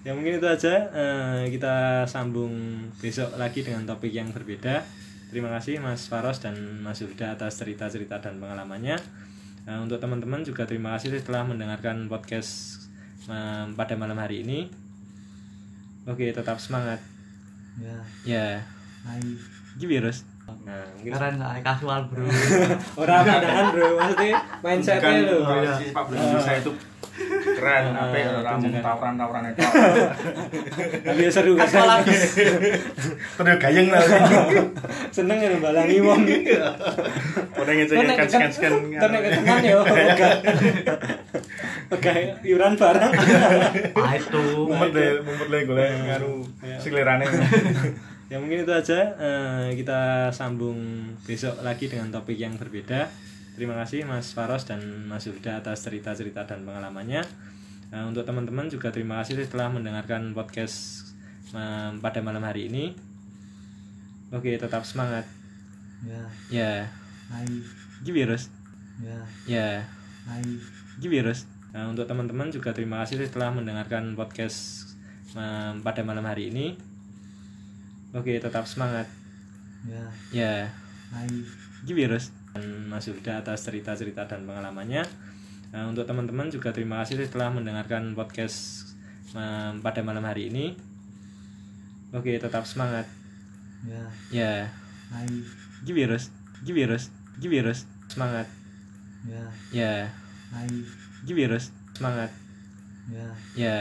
Ya 0.00 0.12
mungkin 0.12 0.36
itu 0.36 0.46
aja. 0.46 0.74
Eh, 0.88 1.50
kita 1.50 1.74
sambung 2.04 2.52
besok 2.96 3.36
lagi 3.36 3.60
dengan 3.60 3.84
topik 3.84 4.10
yang 4.10 4.30
berbeda. 4.30 4.82
Terima 5.28 5.52
kasih 5.52 5.76
Mas 5.76 6.08
Faros 6.08 6.40
dan 6.40 6.56
Mas 6.80 6.98
Yuda 6.98 7.36
atas 7.36 7.52
cerita-cerita 7.54 8.16
dan 8.16 8.40
pengalamannya 8.40 8.96
Eh, 9.68 9.76
untuk 9.84 10.00
teman-teman 10.00 10.40
juga 10.40 10.64
terima 10.64 10.96
kasih 10.96 11.20
telah 11.20 11.44
mendengarkan 11.44 12.08
podcast 12.08 12.80
eh, 13.28 13.68
pada 13.76 13.94
malam 14.00 14.16
hari 14.16 14.40
ini. 14.40 14.72
Oke 16.08 16.32
tetap 16.32 16.56
semangat. 16.56 17.04
Ya, 17.76 18.00
ya. 18.24 18.64
Ayo. 19.04 19.36
virus 19.78 20.24
nah 20.60 20.84
mungkin 20.90 21.10
Keren 21.10 21.34
lah 21.36 21.56
kasual, 21.60 22.00
Bro. 22.06 22.24
Ora 23.00 23.14
pandangan 23.20 23.66
bro, 23.70 23.88
maksudnya 23.96 24.36
mindsetnya 24.58 25.10
Bukan 25.10 25.26
loh. 25.26 25.40
kalau 25.42 25.62
iya. 25.62 25.74
sepak 25.74 26.02
bola 26.04 26.16
Indonesia 26.18 26.54
itu 26.56 26.72
keren 27.50 27.84
Ah, 27.90 28.06
apa 28.06 28.14
ya 28.14 28.28
orang 28.30 28.62
tawuran 28.78 29.14
tawuran 29.16 29.42
itu 29.48 29.58
Tapi 31.02 31.20
ya 31.20 31.30
seru 31.32 31.52
kan. 31.52 31.66
Kasual 31.66 31.88
habis. 31.90 32.20
terus 33.34 33.56
gayeng 33.58 33.88
lah 33.90 34.02
Seneng 35.16 35.38
ya 35.38 35.58
balangi 35.58 35.98
wong. 35.98 36.22
udah 36.22 37.72
ngecek 37.74 37.96
Kan 37.96 38.06
nek 38.06 38.18
scan 38.24 38.50
scan 38.52 38.72
kan 38.94 39.08
nek 39.10 39.22
teman 39.34 39.60
ya 39.60 39.74
oke. 39.76 40.02
Oke, 41.88 42.12
iuran 42.44 42.76
barang. 42.76 43.12
Ah 43.96 44.12
itu. 44.14 44.42
mumet 44.62 44.90
deh 44.92 45.10
mumet 45.18 45.48
deh 45.48 45.60
gue 45.64 45.84
ngaru 46.04 46.34
Iya. 46.60 46.76
siklerane 46.78 47.26
ya 48.28 48.36
mungkin 48.36 48.64
itu 48.64 48.72
aja. 48.72 49.16
Eh, 49.16 49.68
kita 49.80 50.28
sambung 50.30 50.78
besok 51.24 51.64
lagi 51.64 51.88
dengan 51.88 52.12
topik 52.12 52.36
yang 52.36 52.54
berbeda. 52.60 53.08
Terima 53.56 53.74
kasih 53.82 54.06
Mas 54.06 54.36
Faros 54.36 54.68
dan 54.68 54.80
Mas 55.08 55.26
Yuda 55.26 55.58
atas 55.58 55.82
cerita-cerita 55.82 56.44
dan 56.44 56.62
pengalamannya. 56.68 57.24
Eh, 57.88 58.04
untuk 58.04 58.28
teman-teman 58.28 58.68
juga 58.68 58.92
terima 58.92 59.24
kasih 59.24 59.48
telah 59.48 59.72
mendengarkan 59.72 60.36
podcast 60.36 61.10
eh, 61.56 61.90
pada 61.98 62.20
malam 62.20 62.44
hari 62.44 62.68
ini. 62.68 62.92
Oke 64.28 64.60
tetap 64.60 64.84
semangat. 64.84 65.24
Ya, 66.04 66.22
ya. 66.52 66.70
Ayo. 67.32 67.64
virus. 68.04 68.52
Ya, 69.02 69.18
ya. 69.48 69.68
Nah, 71.68 71.84
untuk 71.90 72.08
teman-teman 72.08 72.48
juga 72.48 72.72
terima 72.72 73.04
kasih 73.04 73.28
telah 73.28 73.52
mendengarkan 73.52 74.16
podcast 74.16 74.88
pada 75.84 76.00
malam 76.02 76.24
hari 76.24 76.48
ini 76.50 76.87
oke 78.16 78.32
tetap 78.40 78.64
semangat. 78.64 79.06
Ya, 79.84 80.04
ya. 80.32 80.52
Virus. 81.86 82.34
Dan 82.52 82.90
Mas 82.90 83.06
Yuda 83.06 83.40
atas 83.40 83.62
cerita-cerita 83.64 84.26
dan 84.26 84.48
pengalamannya. 84.48 85.04
Nah, 85.68 85.84
untuk 85.86 86.08
teman-teman 86.08 86.48
juga 86.48 86.72
terima 86.72 87.04
kasih 87.04 87.28
telah 87.28 87.52
mendengarkan 87.52 88.16
podcast 88.16 88.88
eh, 89.36 89.72
pada 89.78 90.00
malam 90.00 90.24
hari 90.24 90.48
ini. 90.48 90.74
Oke 92.10 92.40
tetap 92.40 92.64
semangat. 92.64 93.04
Ya, 93.84 94.02
ya. 94.32 94.52
Ayo. 95.12 95.44
virus. 95.84 96.32
Virus. 96.64 97.12
Virus. 97.38 97.84
Semangat. 98.08 98.48
Ya, 99.28 99.44
ya. 99.70 99.92
Ayo. 100.56 100.82
virus. 101.28 101.70
Semangat. 101.92 102.32
Ya, 103.12 103.28
ya. 103.54 103.76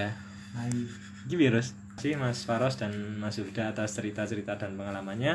Ayo. 0.60 0.86
virus 1.28 1.87
kasih 1.98 2.14
Mas 2.14 2.45
Faros 2.45 2.78
dan 2.78 2.93
Mas 3.18 3.41
Yuda 3.41 3.74
atas 3.74 3.98
cerita-cerita 3.98 4.54
dan 4.54 4.78
pengalamannya. 4.78 5.34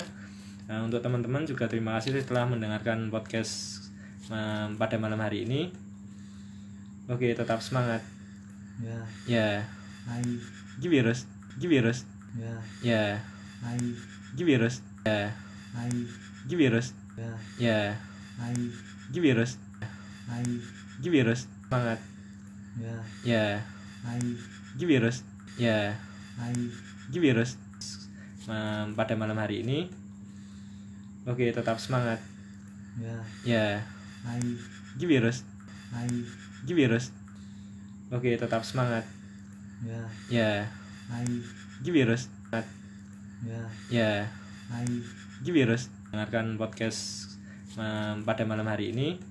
Nah, 0.70 0.86
untuk 0.86 1.02
teman-teman 1.02 1.42
juga 1.42 1.66
terima 1.66 1.98
kasih 1.98 2.22
telah 2.22 2.46
mendengarkan 2.46 3.10
podcast 3.10 3.82
eh, 4.30 4.70
pada 4.78 4.94
malam 4.94 5.18
hari 5.18 5.42
ini. 5.42 5.74
Oke, 7.10 7.34
tetap 7.34 7.58
semangat. 7.58 7.98
ya. 8.78 8.94
Ya, 9.26 9.66
virus, 10.86 11.26
iki 11.58 11.66
virus. 11.66 12.06
ya. 12.38 12.54
Ya, 12.78 13.04
hai 13.66 13.82
iki 14.38 14.46
virus. 14.46 14.86
Ya, 15.02 15.34
hai 15.74 15.90
iki 16.46 16.54
virus. 16.54 16.94
ya. 17.18 17.30
Ya, 17.58 17.80
hai 18.38 18.54
Iki 21.02 21.10
virus. 21.10 21.50
Semangat. 21.66 21.98
ya. 22.78 22.94
Ya, 23.26 23.46
hai 24.06 24.22
iki 24.78 24.86
virus. 24.86 25.26
Ya, 25.58 25.98
hai 26.40 26.54
virus. 27.12 27.56
Em, 28.42 28.94
pada 28.98 29.14
malam 29.14 29.38
hari 29.38 29.62
ini 29.62 29.86
Oke, 31.22 31.54
tetap 31.54 31.78
semangat. 31.78 32.18
ya 32.98 33.14
Ya, 33.46 33.66
hai 34.26 34.42
virus, 34.98 35.46
hai 35.94 36.10
virus. 36.66 37.14
Oke, 38.10 38.34
tetap 38.34 38.66
semangat. 38.66 39.06
ya 39.86 40.02
Ya, 40.26 40.50
hai 41.08 41.26
virus. 41.80 42.26
ya 43.46 43.62
Ya, 43.90 44.10
hai 44.74 44.86
virus. 45.46 45.90
Dengarkan 46.10 46.58
podcast 46.58 47.30
em, 47.78 48.26
pada 48.26 48.42
malam 48.42 48.66
hari 48.66 48.90
ini. 48.90 49.22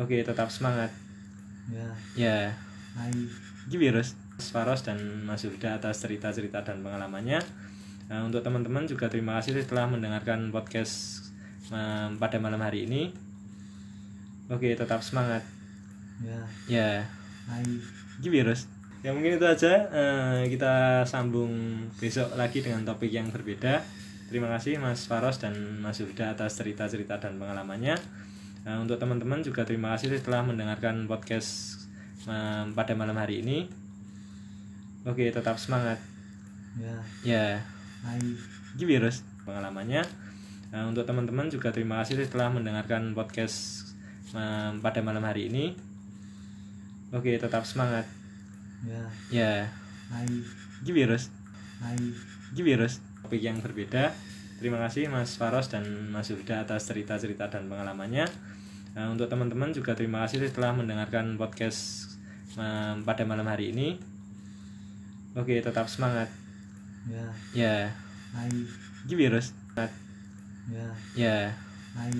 Oke, 0.00 0.24
tetap 0.24 0.48
semangat. 0.48 0.88
ya 1.68 1.86
Ya, 2.16 2.36
hai 2.96 3.12
virus. 3.68 4.16
Mas 4.44 4.52
Faros 4.52 4.84
dan 4.84 5.00
Mas 5.24 5.40
Yuda 5.40 5.80
atas 5.80 6.04
cerita-cerita 6.04 6.60
dan 6.60 6.84
pengalamannya. 6.84 7.40
Nah, 8.12 8.28
untuk 8.28 8.44
teman-teman 8.44 8.84
juga 8.84 9.08
terima 9.08 9.40
kasih 9.40 9.56
setelah 9.56 9.88
mendengarkan 9.88 10.52
podcast 10.52 11.24
em, 11.72 12.20
pada 12.20 12.36
malam 12.36 12.60
hari 12.60 12.84
ini. 12.84 13.08
Oke, 14.52 14.76
tetap 14.76 15.00
semangat. 15.00 15.40
ya 16.20 16.44
Ya, 16.68 17.08
virus. 18.28 18.68
Ya 19.00 19.16
mungkin 19.16 19.40
itu 19.40 19.48
aja. 19.48 19.88
Eh, 19.88 20.52
kita 20.52 21.08
sambung 21.08 21.88
besok 21.96 22.36
lagi 22.36 22.60
dengan 22.60 22.84
topik 22.84 23.08
yang 23.08 23.32
berbeda. 23.32 23.80
Terima 24.28 24.52
kasih 24.52 24.76
Mas 24.76 25.08
Faros 25.08 25.40
dan 25.40 25.56
Mas 25.80 26.04
Yuda 26.04 26.36
atas 26.36 26.60
cerita-cerita 26.60 27.16
dan 27.16 27.40
pengalamannya. 27.40 27.96
Nah, 28.68 28.76
untuk 28.84 29.00
teman-teman 29.00 29.40
juga 29.40 29.64
terima 29.64 29.96
kasih 29.96 30.12
setelah 30.12 30.44
mendengarkan 30.44 31.08
podcast 31.08 31.80
pada 32.76 32.92
malam 32.92 33.16
hari 33.16 33.40
ini. 33.40 33.83
Oke, 35.04 35.28
tetap 35.28 35.60
semangat. 35.60 36.00
ya 36.80 36.96
Ya, 37.20 37.60
hai 38.08 38.20
iki 38.72 38.88
virus 38.88 39.20
pengalamannya. 39.44 40.00
Nah, 40.72 40.88
untuk 40.88 41.04
teman-teman 41.04 41.52
juga 41.52 41.68
terima 41.68 42.00
kasih 42.00 42.24
setelah 42.24 42.48
mendengarkan 42.48 43.12
podcast 43.12 43.84
em, 44.32 44.80
pada 44.80 45.04
malam 45.04 45.20
hari 45.20 45.52
ini. 45.52 45.76
Oke, 47.12 47.36
tetap 47.36 47.68
semangat. 47.68 48.08
ya 48.80 49.04
Ya, 49.28 49.68
hai 50.08 50.24
iki 50.80 50.92
virus. 50.96 51.28
hai 51.84 52.00
Iki 52.56 52.62
virus. 52.64 53.04
Topik 53.20 53.44
yang 53.44 53.60
berbeda. 53.60 54.08
Terima 54.56 54.80
kasih 54.88 55.12
Mas 55.12 55.36
Faros 55.36 55.68
dan 55.68 55.84
Mas 56.08 56.32
Yuda 56.32 56.64
atas 56.64 56.88
cerita-cerita 56.88 57.52
dan 57.52 57.68
pengalamannya. 57.68 58.24
Nah, 58.96 59.12
untuk 59.12 59.28
teman-teman 59.28 59.68
juga 59.76 59.92
terima 59.92 60.24
kasih 60.24 60.40
setelah 60.48 60.72
mendengarkan 60.72 61.36
podcast 61.36 62.08
em, 62.56 63.04
pada 63.04 63.28
malam 63.28 63.44
hari 63.44 63.68
ini. 63.76 64.13
Oke, 65.34 65.58
tetap 65.58 65.90
semangat. 65.90 66.30
ya. 67.10 67.26
Ya, 67.50 67.76
hai 68.38 68.54
iki 69.02 69.14
virus. 69.18 69.50
ya. 70.70 70.86
Ya, 71.18 71.38
hai 71.98 72.14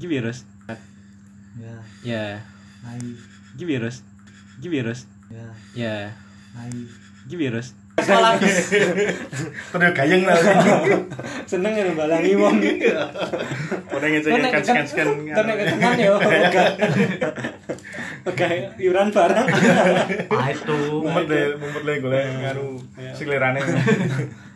iki 0.00 0.06
virus. 0.08 0.48
ya. 1.60 1.76
Ya, 2.00 2.24
virus. 3.68 4.00
Iki 4.64 4.68
virus. 4.72 5.04
ya. 5.28 5.46
Ya, 5.76 5.96
hai 6.56 6.72
iki 7.28 7.36
virus. 7.94 8.56
Terus 9.70 9.92
gayeng 9.94 10.22
lah. 10.26 10.36
Seneng 11.50 11.72
ya 11.78 11.84
balangi 11.94 12.32
wong. 12.34 12.58
Udah 13.94 14.08
ngecek 14.10 14.30
kan 14.50 14.62
scan 14.62 14.86
scan. 14.86 15.08
Tenek 15.30 15.54
ketenan 15.62 15.96
ya. 15.98 16.10
Oke, 18.24 18.48
iuran 18.80 19.12
barang. 19.12 19.46
ah 20.32 20.48
itu 20.48 20.76
Mumpet 21.04 21.24
deh, 21.28 21.44
mumpet 21.60 21.82
deh 21.84 21.96
gue 22.00 22.20
ngaruh 22.40 22.74
selerane. 23.12 23.60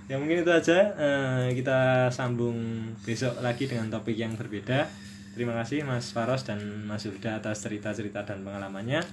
ya 0.09 0.17
mungkin 0.17 0.41
itu 0.41 0.49
aja 0.49 0.89
Eh, 0.97 1.53
kita 1.53 2.09
sambung 2.09 2.57
besok 3.05 3.45
lagi 3.45 3.69
dengan 3.69 3.93
topik 3.93 4.17
yang 4.17 4.33
berbeda 4.41 4.89
terima 5.37 5.53
kasih 5.61 5.85
Mas 5.85 6.17
Faros 6.17 6.49
dan 6.49 6.57
Mas 6.89 7.05
Yuda 7.05 7.45
atas 7.45 7.61
cerita-cerita 7.61 8.25
dan 8.25 8.41
pengalamannya 8.41 9.05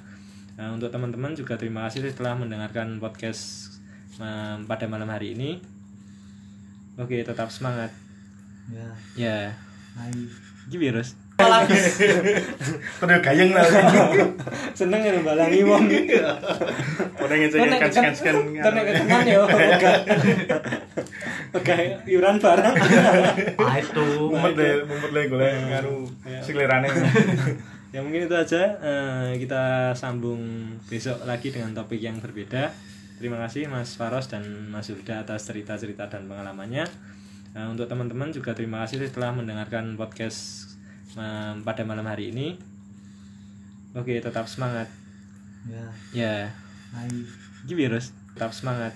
Nah, 0.55 0.71
untuk 0.71 0.87
teman-teman 0.87 1.35
juga 1.35 1.59
terima 1.59 1.83
kasih 1.83 2.07
setelah 2.07 2.39
mendengarkan 2.39 2.95
podcast 3.03 3.74
em, 4.19 4.63
pada 4.67 4.85
malam 4.87 5.09
hari 5.11 5.35
ini 5.35 5.59
oke 6.95 7.15
tetap 7.15 7.51
semangat. 7.51 7.91
Ya. 8.71 8.87
Ya. 9.15 9.37
Hai. 9.95 10.11
Iki 10.65 10.77
virus 10.81 11.13
Terus 11.35 13.19
gayeng 13.27 13.51
lah. 13.51 13.67
seneng 14.79 15.03
ya 15.03 15.19
balangi 15.19 15.67
wong. 15.67 15.83
Udah 17.19 17.35
ngecek 17.35 17.59
kan 17.59 17.91
scan 17.91 18.13
scan. 18.15 18.35
tenek 18.55 18.83
ketenan 18.87 19.27
ya 19.27 19.43
oke 21.51 21.77
iuran 22.07 22.39
barang. 22.39 22.75
Ah 23.59 23.75
itu. 23.75 24.07
Mumpet 24.31 24.53
deh, 24.55 24.73
mumpet 24.87 25.11
deh 25.11 25.25
gue 25.27 25.47
ngaruh 25.75 26.07
selerane. 26.39 26.87
ya 27.93 27.99
mungkin 27.99 28.31
itu 28.31 28.35
aja. 28.35 28.79
Eh, 28.79 29.35
kita 29.43 29.91
sambung 29.91 30.39
besok 30.87 31.19
lagi 31.27 31.51
dengan 31.51 31.75
topik 31.75 31.99
yang 31.99 32.15
berbeda 32.23 32.71
terima 33.25 33.41
kasih 33.41 33.65
Mas 33.65 33.97
Faros 33.97 34.29
dan 34.29 34.45
Mas 34.69 34.85
Yuda 34.85 35.25
atas 35.25 35.49
cerita-cerita 35.49 36.05
dan 36.05 36.29
pengalamannya. 36.29 36.85
Nah, 37.57 37.73
untuk 37.73 37.89
teman-teman 37.89 38.29
juga 38.29 38.53
terima 38.53 38.85
kasih 38.85 39.01
setelah 39.01 39.33
mendengarkan 39.33 39.97
podcast 39.97 40.69
em, 41.17 41.65
pada 41.65 41.81
malam 41.81 42.05
hari 42.05 42.29
ini. 42.29 42.53
Oke 43.97 44.21
tetap 44.21 44.45
semangat. 44.45 44.85
Ya. 45.65 45.89
Ya. 46.13 46.35
Hai. 46.93 47.09
Iki 47.65 47.73
virus. 47.73 48.13
Tetap 48.37 48.53
semangat. 48.53 48.93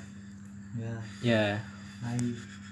Ya. 0.77 0.93
Ya. 1.25 1.45
Hai. 2.05 2.21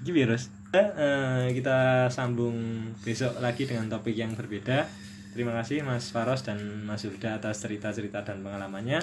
Iki 0.06 0.14
virus. 0.14 0.54
Eh, 0.78 1.58
kita 1.58 2.06
sambung 2.14 2.86
besok 3.02 3.34
lagi 3.42 3.66
dengan 3.66 3.90
topik 3.90 4.14
yang 4.14 4.38
berbeda. 4.38 4.86
Terima 5.34 5.58
kasih 5.58 5.82
Mas 5.82 6.14
Faros 6.14 6.46
dan 6.46 6.62
Mas 6.86 7.02
Yuda 7.02 7.42
atas 7.42 7.66
cerita-cerita 7.66 8.22
dan 8.22 8.46
pengalamannya 8.46 9.02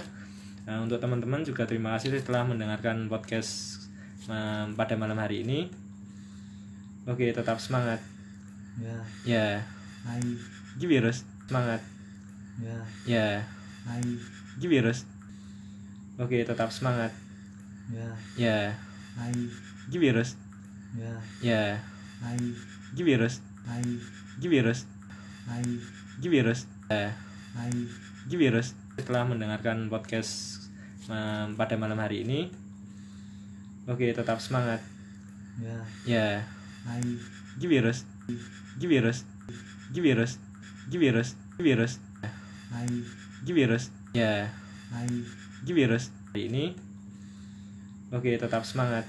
Nah, 0.65 0.81
untuk 0.81 0.97
teman-teman 0.97 1.45
juga 1.45 1.69
terima 1.69 1.93
kasih 1.93 2.17
setelah 2.17 2.49
mendengarkan 2.49 3.05
podcast 3.13 3.85
em, 4.33 4.73
pada 4.73 4.97
malam 4.97 5.21
hari 5.21 5.45
ini. 5.45 5.69
Oke 7.05 7.29
tetap 7.37 7.61
semangat. 7.61 8.01
Ya. 8.81 8.97
Ya. 9.29 9.47
Hai 10.09 10.25
iki 10.81 10.89
virus 10.89 11.29
semangat. 11.45 11.85
Ya. 12.57 12.77
Ya. 13.05 13.29
Hai 13.85 14.01
iki 14.57 14.67
virus 14.73 15.05
oke 16.17 16.33
tetap 16.33 16.73
semangat. 16.73 17.13
Ya. 17.93 18.09
Ya. 18.41 18.59
Hai 19.21 19.37
iki 19.93 20.01
virus 20.01 20.41
ya. 20.97 21.13
Ya. 21.45 21.65
Hai 22.25 22.41
iki 22.97 23.05
virus 23.05 23.45
hai 23.69 23.85
iki 24.41 24.49
virus 24.49 24.89
hai 25.45 25.61
iki 26.25 26.29
virus 26.33 26.65
ya. 26.89 27.13
Hai 27.53 27.69
iki 28.25 28.37
virus 28.41 28.73
setelah 28.95 29.27
mendengarkan 29.27 29.91
podcast 29.91 30.65
em, 31.11 31.59
pada 31.59 31.75
malam 31.75 31.99
hari 31.99 32.23
ini. 32.23 32.51
Oke 33.91 34.15
tetap 34.15 34.41
semangat. 34.41 34.81
Ya. 35.61 35.79
Ya. 36.07 36.29
Virus 40.91 41.31
iki 41.55 41.67
virus 41.69 41.99
hai. 42.75 42.89
Iki 43.45 43.53
virus 43.53 43.83
ya. 44.17 44.49
Virus 45.75 46.11
hari 46.31 46.43
ini. 46.49 46.65
Oke 48.15 48.39
tetap 48.39 48.63
semangat. 48.63 49.05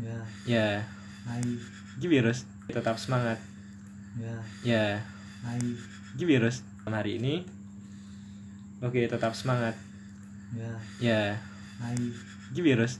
Ya. 0.00 0.18
Ya. 0.46 0.68
Virus 2.00 2.46
tetap 2.70 2.96
semangat. 2.96 3.38
Ya. 4.16 4.36
Ya. 4.64 4.86
Virus 6.16 6.62
hari 6.88 7.22
ini 7.22 7.46
oke 8.80 9.00
tetap 9.06 9.32
semangat. 9.36 9.76
Ya. 10.56 10.72
Ya. 10.98 11.22
Hai. 11.80 11.96
Iki 12.52 12.60
virus 12.64 12.98